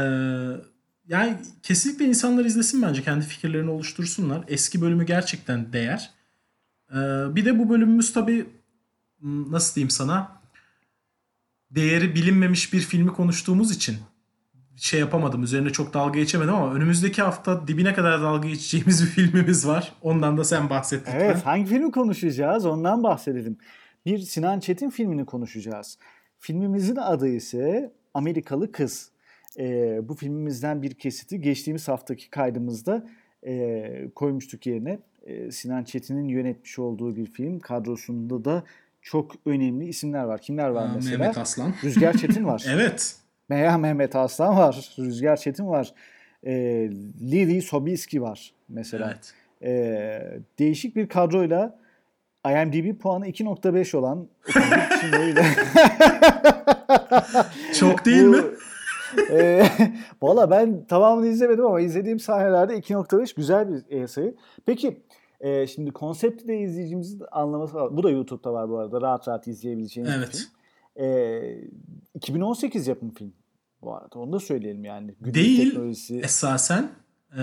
yani 1.08 1.36
kesinlikle 1.62 2.04
insanlar 2.04 2.44
izlesin 2.44 2.82
bence. 2.82 3.02
Kendi 3.02 3.24
fikirlerini 3.24 3.70
oluştursunlar. 3.70 4.44
Eski 4.48 4.80
bölümü 4.80 5.06
gerçekten 5.06 5.72
değer. 5.72 6.10
Ee, 6.90 6.96
bir 7.34 7.44
de 7.44 7.58
bu 7.58 7.68
bölümümüz 7.68 8.12
tabii 8.12 8.46
m, 9.20 9.52
nasıl 9.52 9.74
diyeyim 9.74 9.90
sana 9.90 10.32
değeri 11.70 12.14
bilinmemiş 12.14 12.72
bir 12.72 12.80
filmi 12.80 13.12
konuştuğumuz 13.12 13.70
için 13.70 13.96
şey 14.76 15.00
yapamadım. 15.00 15.42
Üzerine 15.42 15.70
çok 15.70 15.94
dalga 15.94 16.18
geçemedim 16.18 16.54
ama 16.54 16.74
önümüzdeki 16.74 17.22
hafta 17.22 17.68
dibine 17.68 17.94
kadar 17.94 18.22
dalga 18.22 18.48
geçeceğimiz 18.48 19.02
bir 19.02 19.08
filmimiz 19.08 19.66
var. 19.66 19.92
Ondan 20.02 20.38
da 20.38 20.44
sen 20.44 20.70
bahset 20.70 21.00
lütfen. 21.00 21.20
Evet, 21.20 21.46
hangi 21.46 21.66
filmi 21.66 21.90
konuşacağız? 21.90 22.66
Ondan 22.66 23.02
bahsedelim. 23.02 23.58
Bir 24.06 24.18
Sinan 24.18 24.60
Çetin 24.60 24.90
filmini 24.90 25.24
konuşacağız. 25.24 25.98
Filmimizin 26.38 26.96
adı 26.96 27.28
ise 27.28 27.92
Amerikalı 28.14 28.72
Kız. 28.72 29.10
Ee, 29.58 30.00
bu 30.08 30.14
filmimizden 30.14 30.82
bir 30.82 30.94
kesiti 30.94 31.40
geçtiğimiz 31.40 31.88
haftaki 31.88 32.30
kaydımızda 32.30 33.06
e, 33.46 34.10
koymuştuk 34.14 34.66
yerine. 34.66 34.98
Ee, 35.26 35.50
Sinan 35.50 35.84
Çetin'in 35.84 36.28
yönetmiş 36.28 36.78
olduğu 36.78 37.16
bir 37.16 37.26
film. 37.26 37.58
Kadrosunda 37.58 38.44
da 38.44 38.64
çok 39.02 39.32
önemli 39.46 39.88
isimler 39.88 40.24
var. 40.24 40.40
Kimler 40.40 40.68
var 40.68 40.90
mesela? 40.94 41.18
Mehmet 41.18 41.38
Aslan. 41.38 41.74
Rüzgar 41.84 42.16
Çetin 42.16 42.44
var. 42.44 42.66
Evet. 42.70 43.16
Meya 43.48 43.78
Mehmet 43.78 44.16
Aslan 44.16 44.56
var. 44.56 44.94
Rüzgar 44.98 45.36
Çetin 45.36 45.66
var. 45.66 45.94
E, 46.46 46.52
Lili 47.20 47.62
Sobieski 47.62 48.22
var 48.22 48.52
mesela. 48.68 49.10
Evet. 49.10 49.34
E, 49.62 50.38
değişik 50.58 50.96
bir 50.96 51.08
kadroyla 51.08 51.79
IMDb 52.46 52.98
puanı 52.98 53.28
2.5 53.28 53.96
olan 53.96 54.28
31 54.48 54.62
kişiyle 54.90 55.44
Çok 57.78 58.04
değil 58.04 58.24
mi? 58.24 58.42
e, 59.30 59.66
Valla 60.22 60.50
ben 60.50 60.84
tamamını 60.84 61.26
izlemedim 61.26 61.66
ama 61.66 61.80
izlediğim 61.80 62.18
sahnelerde 62.20 62.78
2.5 62.78 63.36
güzel 63.36 63.68
bir 63.68 63.96
e, 64.02 64.06
sayı. 64.08 64.34
Peki 64.66 65.02
e, 65.40 65.66
şimdi 65.66 65.90
konsepti 65.90 66.48
de 66.48 66.58
izleyicimizin 66.60 67.22
anlaması 67.32 67.74
var. 67.74 67.96
Bu 67.96 68.02
da 68.02 68.10
YouTube'da 68.10 68.52
var 68.52 68.68
bu 68.68 68.78
arada. 68.78 69.00
Rahat 69.00 69.28
rahat 69.28 69.46
izleyebileceğiniz 69.46 70.12
Evet. 70.16 70.28
film. 70.30 71.04
E, 71.06 71.40
2018 72.14 72.86
yapım 72.86 73.10
film. 73.10 73.32
Bu 73.82 73.94
arada 73.94 74.18
onu 74.18 74.32
da 74.32 74.40
söyleyelim 74.40 74.84
yani. 74.84 75.14
Günümüz 75.20 75.34
Değil. 75.34 75.64
teknolojisi. 75.70 76.18
Esasen 76.18 76.88
e, 77.32 77.42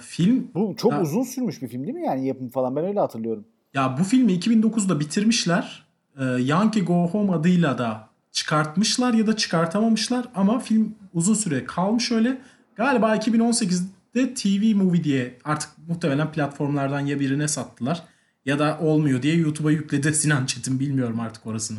film 0.00 0.50
Bu 0.54 0.74
çok 0.76 0.92
Ha. 0.92 1.00
uzun 1.02 1.22
sürmüş 1.22 1.62
bir 1.62 1.68
film 1.68 1.82
değil 1.84 1.94
mi 1.94 2.04
yani 2.04 2.26
yapım 2.26 2.48
falan 2.48 2.76
ben 2.76 2.84
öyle 2.84 3.00
hatırlıyorum. 3.00 3.44
Ya 3.76 3.96
bu 4.00 4.04
filmi 4.04 4.32
2009'da 4.32 5.00
bitirmişler. 5.00 5.86
E, 6.20 6.24
Yankee 6.24 6.80
Go 6.82 7.08
Home 7.08 7.32
adıyla 7.32 7.78
da 7.78 8.08
çıkartmışlar 8.32 9.14
ya 9.14 9.26
da 9.26 9.36
çıkartamamışlar 9.36 10.28
ama 10.34 10.58
film 10.60 10.94
uzun 11.14 11.34
süre 11.34 11.64
kalmış 11.64 12.12
öyle. 12.12 12.38
Galiba 12.76 13.16
2018'de 13.16 14.34
TV 14.34 14.76
Movie 14.76 15.04
diye 15.04 15.38
artık 15.44 15.70
muhtemelen 15.88 16.32
platformlardan 16.32 17.00
ya 17.00 17.20
birine 17.20 17.48
sattılar 17.48 18.02
ya 18.46 18.58
da 18.58 18.78
olmuyor 18.80 19.22
diye 19.22 19.36
YouTube'a 19.36 19.70
yükledi 19.70 20.14
Sinan 20.20 20.46
Çetin 20.46 20.80
bilmiyorum 20.80 21.20
artık 21.20 21.46
orasını. 21.46 21.78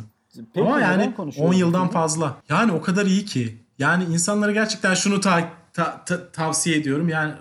Peki, 0.54 0.66
Ama 0.66 0.80
yani 0.80 1.14
konuşuyoruz 1.14 1.48
10 1.54 1.54
bu 1.54 1.58
yıldan 1.58 1.80
filmi? 1.80 1.92
fazla. 1.92 2.36
Yani 2.48 2.72
o 2.72 2.82
kadar 2.82 3.06
iyi 3.06 3.24
ki. 3.24 3.58
Yani 3.78 4.04
insanlara 4.04 4.52
gerçekten 4.52 4.94
şunu 4.94 5.20
ta- 5.20 5.50
ta- 5.72 6.04
ta- 6.04 6.28
tavsiye 6.32 6.76
ediyorum. 6.76 7.08
Yani 7.08 7.32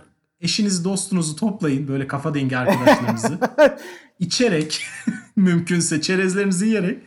eşinizi 0.42 0.84
dostunuzu 0.84 1.36
toplayın 1.36 1.88
böyle 1.88 2.08
kafa 2.08 2.34
dengi 2.34 2.58
arkadaşlarınızı. 2.58 3.38
içerek 4.20 4.86
mümkünse 5.36 6.02
çerezlerinizi 6.02 6.66
yiyerek 6.66 7.04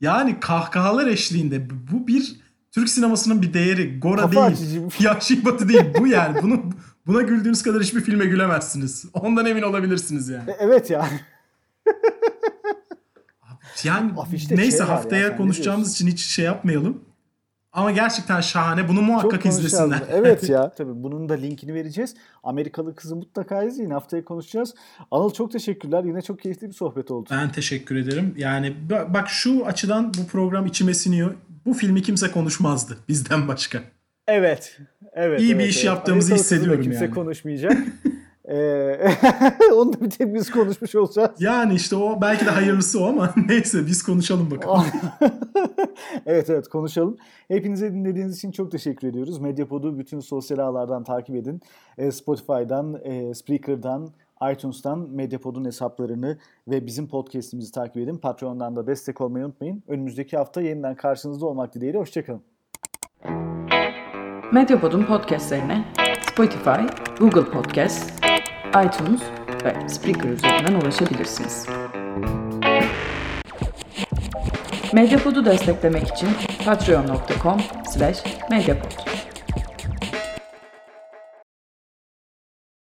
yani 0.00 0.40
kahkahalar 0.40 1.06
eşliğinde 1.06 1.70
bu 1.70 2.06
bir 2.06 2.40
Türk 2.72 2.88
sinemasının 2.88 3.42
bir 3.42 3.54
değeri. 3.54 4.00
Gora 4.00 4.20
Kafa 4.20 4.32
değil. 4.32 4.44
açıcı 4.46 4.82
Yahşi 5.00 5.44
Batı 5.44 5.68
değil. 5.68 5.84
Bu 5.98 6.06
yani. 6.06 6.42
Bunu 6.42 6.62
buna 7.06 7.22
güldüğünüz 7.22 7.62
kadar 7.62 7.82
hiçbir 7.82 8.00
filme 8.00 8.26
gülemezsiniz. 8.26 9.04
Ondan 9.14 9.46
emin 9.46 9.62
olabilirsiniz 9.62 10.28
yani. 10.28 10.50
E, 10.50 10.56
Evet 10.60 10.90
ya. 10.90 11.08
Yani 13.84 14.12
Afişte 14.18 14.56
neyse 14.56 14.76
şey 14.78 14.86
haftaya 14.86 15.28
ne 15.28 15.36
konuşacağımız 15.36 15.92
için 15.92 16.06
hiç 16.06 16.20
şey 16.20 16.44
yapmayalım. 16.44 17.04
Ama 17.72 17.90
gerçekten 17.90 18.40
şahane. 18.40 18.88
Bunu 18.88 19.02
muhakkak 19.02 19.46
izlesinler. 19.46 20.02
Evet 20.12 20.48
ya. 20.48 20.72
Tabii 20.76 20.92
bunun 20.94 21.28
da 21.28 21.34
linkini 21.34 21.74
vereceğiz. 21.74 22.14
Amerikalı 22.42 22.94
kızı 22.94 23.16
mutlaka 23.16 23.62
izleyin. 23.62 23.90
Haftaya 23.90 24.24
konuşacağız. 24.24 24.74
Anıl 25.10 25.30
çok 25.30 25.52
teşekkürler. 25.52 26.04
Yine 26.04 26.22
çok 26.22 26.40
keyifli 26.40 26.68
bir 26.68 26.72
sohbet 26.72 27.10
oldu. 27.10 27.28
Ben 27.30 27.52
teşekkür 27.52 27.96
ederim. 27.96 28.34
Yani 28.36 28.76
ba- 28.88 29.14
bak 29.14 29.28
şu 29.28 29.66
açıdan 29.66 30.12
bu 30.14 30.26
program 30.26 30.66
içime 30.66 30.94
siniyor. 30.94 31.34
Bu 31.66 31.74
filmi 31.74 32.02
kimse 32.02 32.30
konuşmazdı 32.30 32.96
bizden 33.08 33.48
başka. 33.48 33.82
Evet. 34.28 34.78
Evet. 35.12 35.40
İyi 35.40 35.54
bir 35.54 35.60
evet, 35.60 35.70
iş 35.70 35.76
evet. 35.76 35.86
yaptığımızı 35.86 36.32
Amerikalı 36.32 36.44
hissediyorum 36.44 36.82
kimse 36.82 37.04
yani. 37.04 37.14
konuşmayacak. 37.14 37.78
Ee, 38.50 39.10
onu 39.74 39.92
da 39.92 40.00
bir 40.00 40.10
tek 40.10 40.34
biz 40.34 40.50
konuşmuş 40.50 40.94
olacağız. 40.94 41.30
Yani 41.38 41.74
işte 41.74 41.96
o 41.96 42.20
belki 42.20 42.46
de 42.46 42.50
hayırlısı 42.50 43.04
o 43.04 43.06
ama 43.06 43.34
neyse 43.48 43.86
biz 43.86 44.02
konuşalım 44.02 44.50
bakalım. 44.50 44.84
evet 46.26 46.50
evet 46.50 46.68
konuşalım. 46.68 47.16
Hepinize 47.48 47.92
dinlediğiniz 47.92 48.36
için 48.36 48.52
çok 48.52 48.72
teşekkür 48.72 49.08
ediyoruz. 49.08 49.38
Medyapod'u 49.38 49.98
bütün 49.98 50.20
sosyal 50.20 50.58
ağlardan 50.58 51.04
takip 51.04 51.36
edin. 51.36 51.60
E, 51.98 52.12
Spotify'dan, 52.12 53.00
e, 53.04 53.34
Spreaker'dan, 53.34 54.10
iTunes'tan 54.52 54.98
Medyapod'un 54.98 55.64
hesaplarını 55.64 56.38
ve 56.68 56.86
bizim 56.86 57.08
podcast'imizi 57.08 57.72
takip 57.72 57.96
edin. 57.96 58.18
Patreon'dan 58.18 58.76
da 58.76 58.86
destek 58.86 59.20
olmayı 59.20 59.44
unutmayın. 59.44 59.82
Önümüzdeki 59.88 60.36
hafta 60.36 60.60
yeniden 60.60 60.94
karşınızda 60.94 61.46
olmak 61.46 61.74
dileğiyle. 61.74 61.98
Hoşçakalın. 61.98 62.42
Medyapod'un 64.52 65.04
podcastlerine 65.04 65.84
Spotify, 66.32 66.80
Google 67.18 67.44
Podcast, 67.44 68.29
iTunes 68.70 69.20
ve 69.64 69.88
Spreaker 69.88 70.28
üzerinden 70.28 70.74
ulaşabilirsiniz. 70.74 71.66
Medyapod'u 74.92 75.44
desteklemek 75.44 76.08
için 76.08 76.28
patreon.com 76.64 77.60
slash 77.90 78.24
medyapod. 78.50 79.19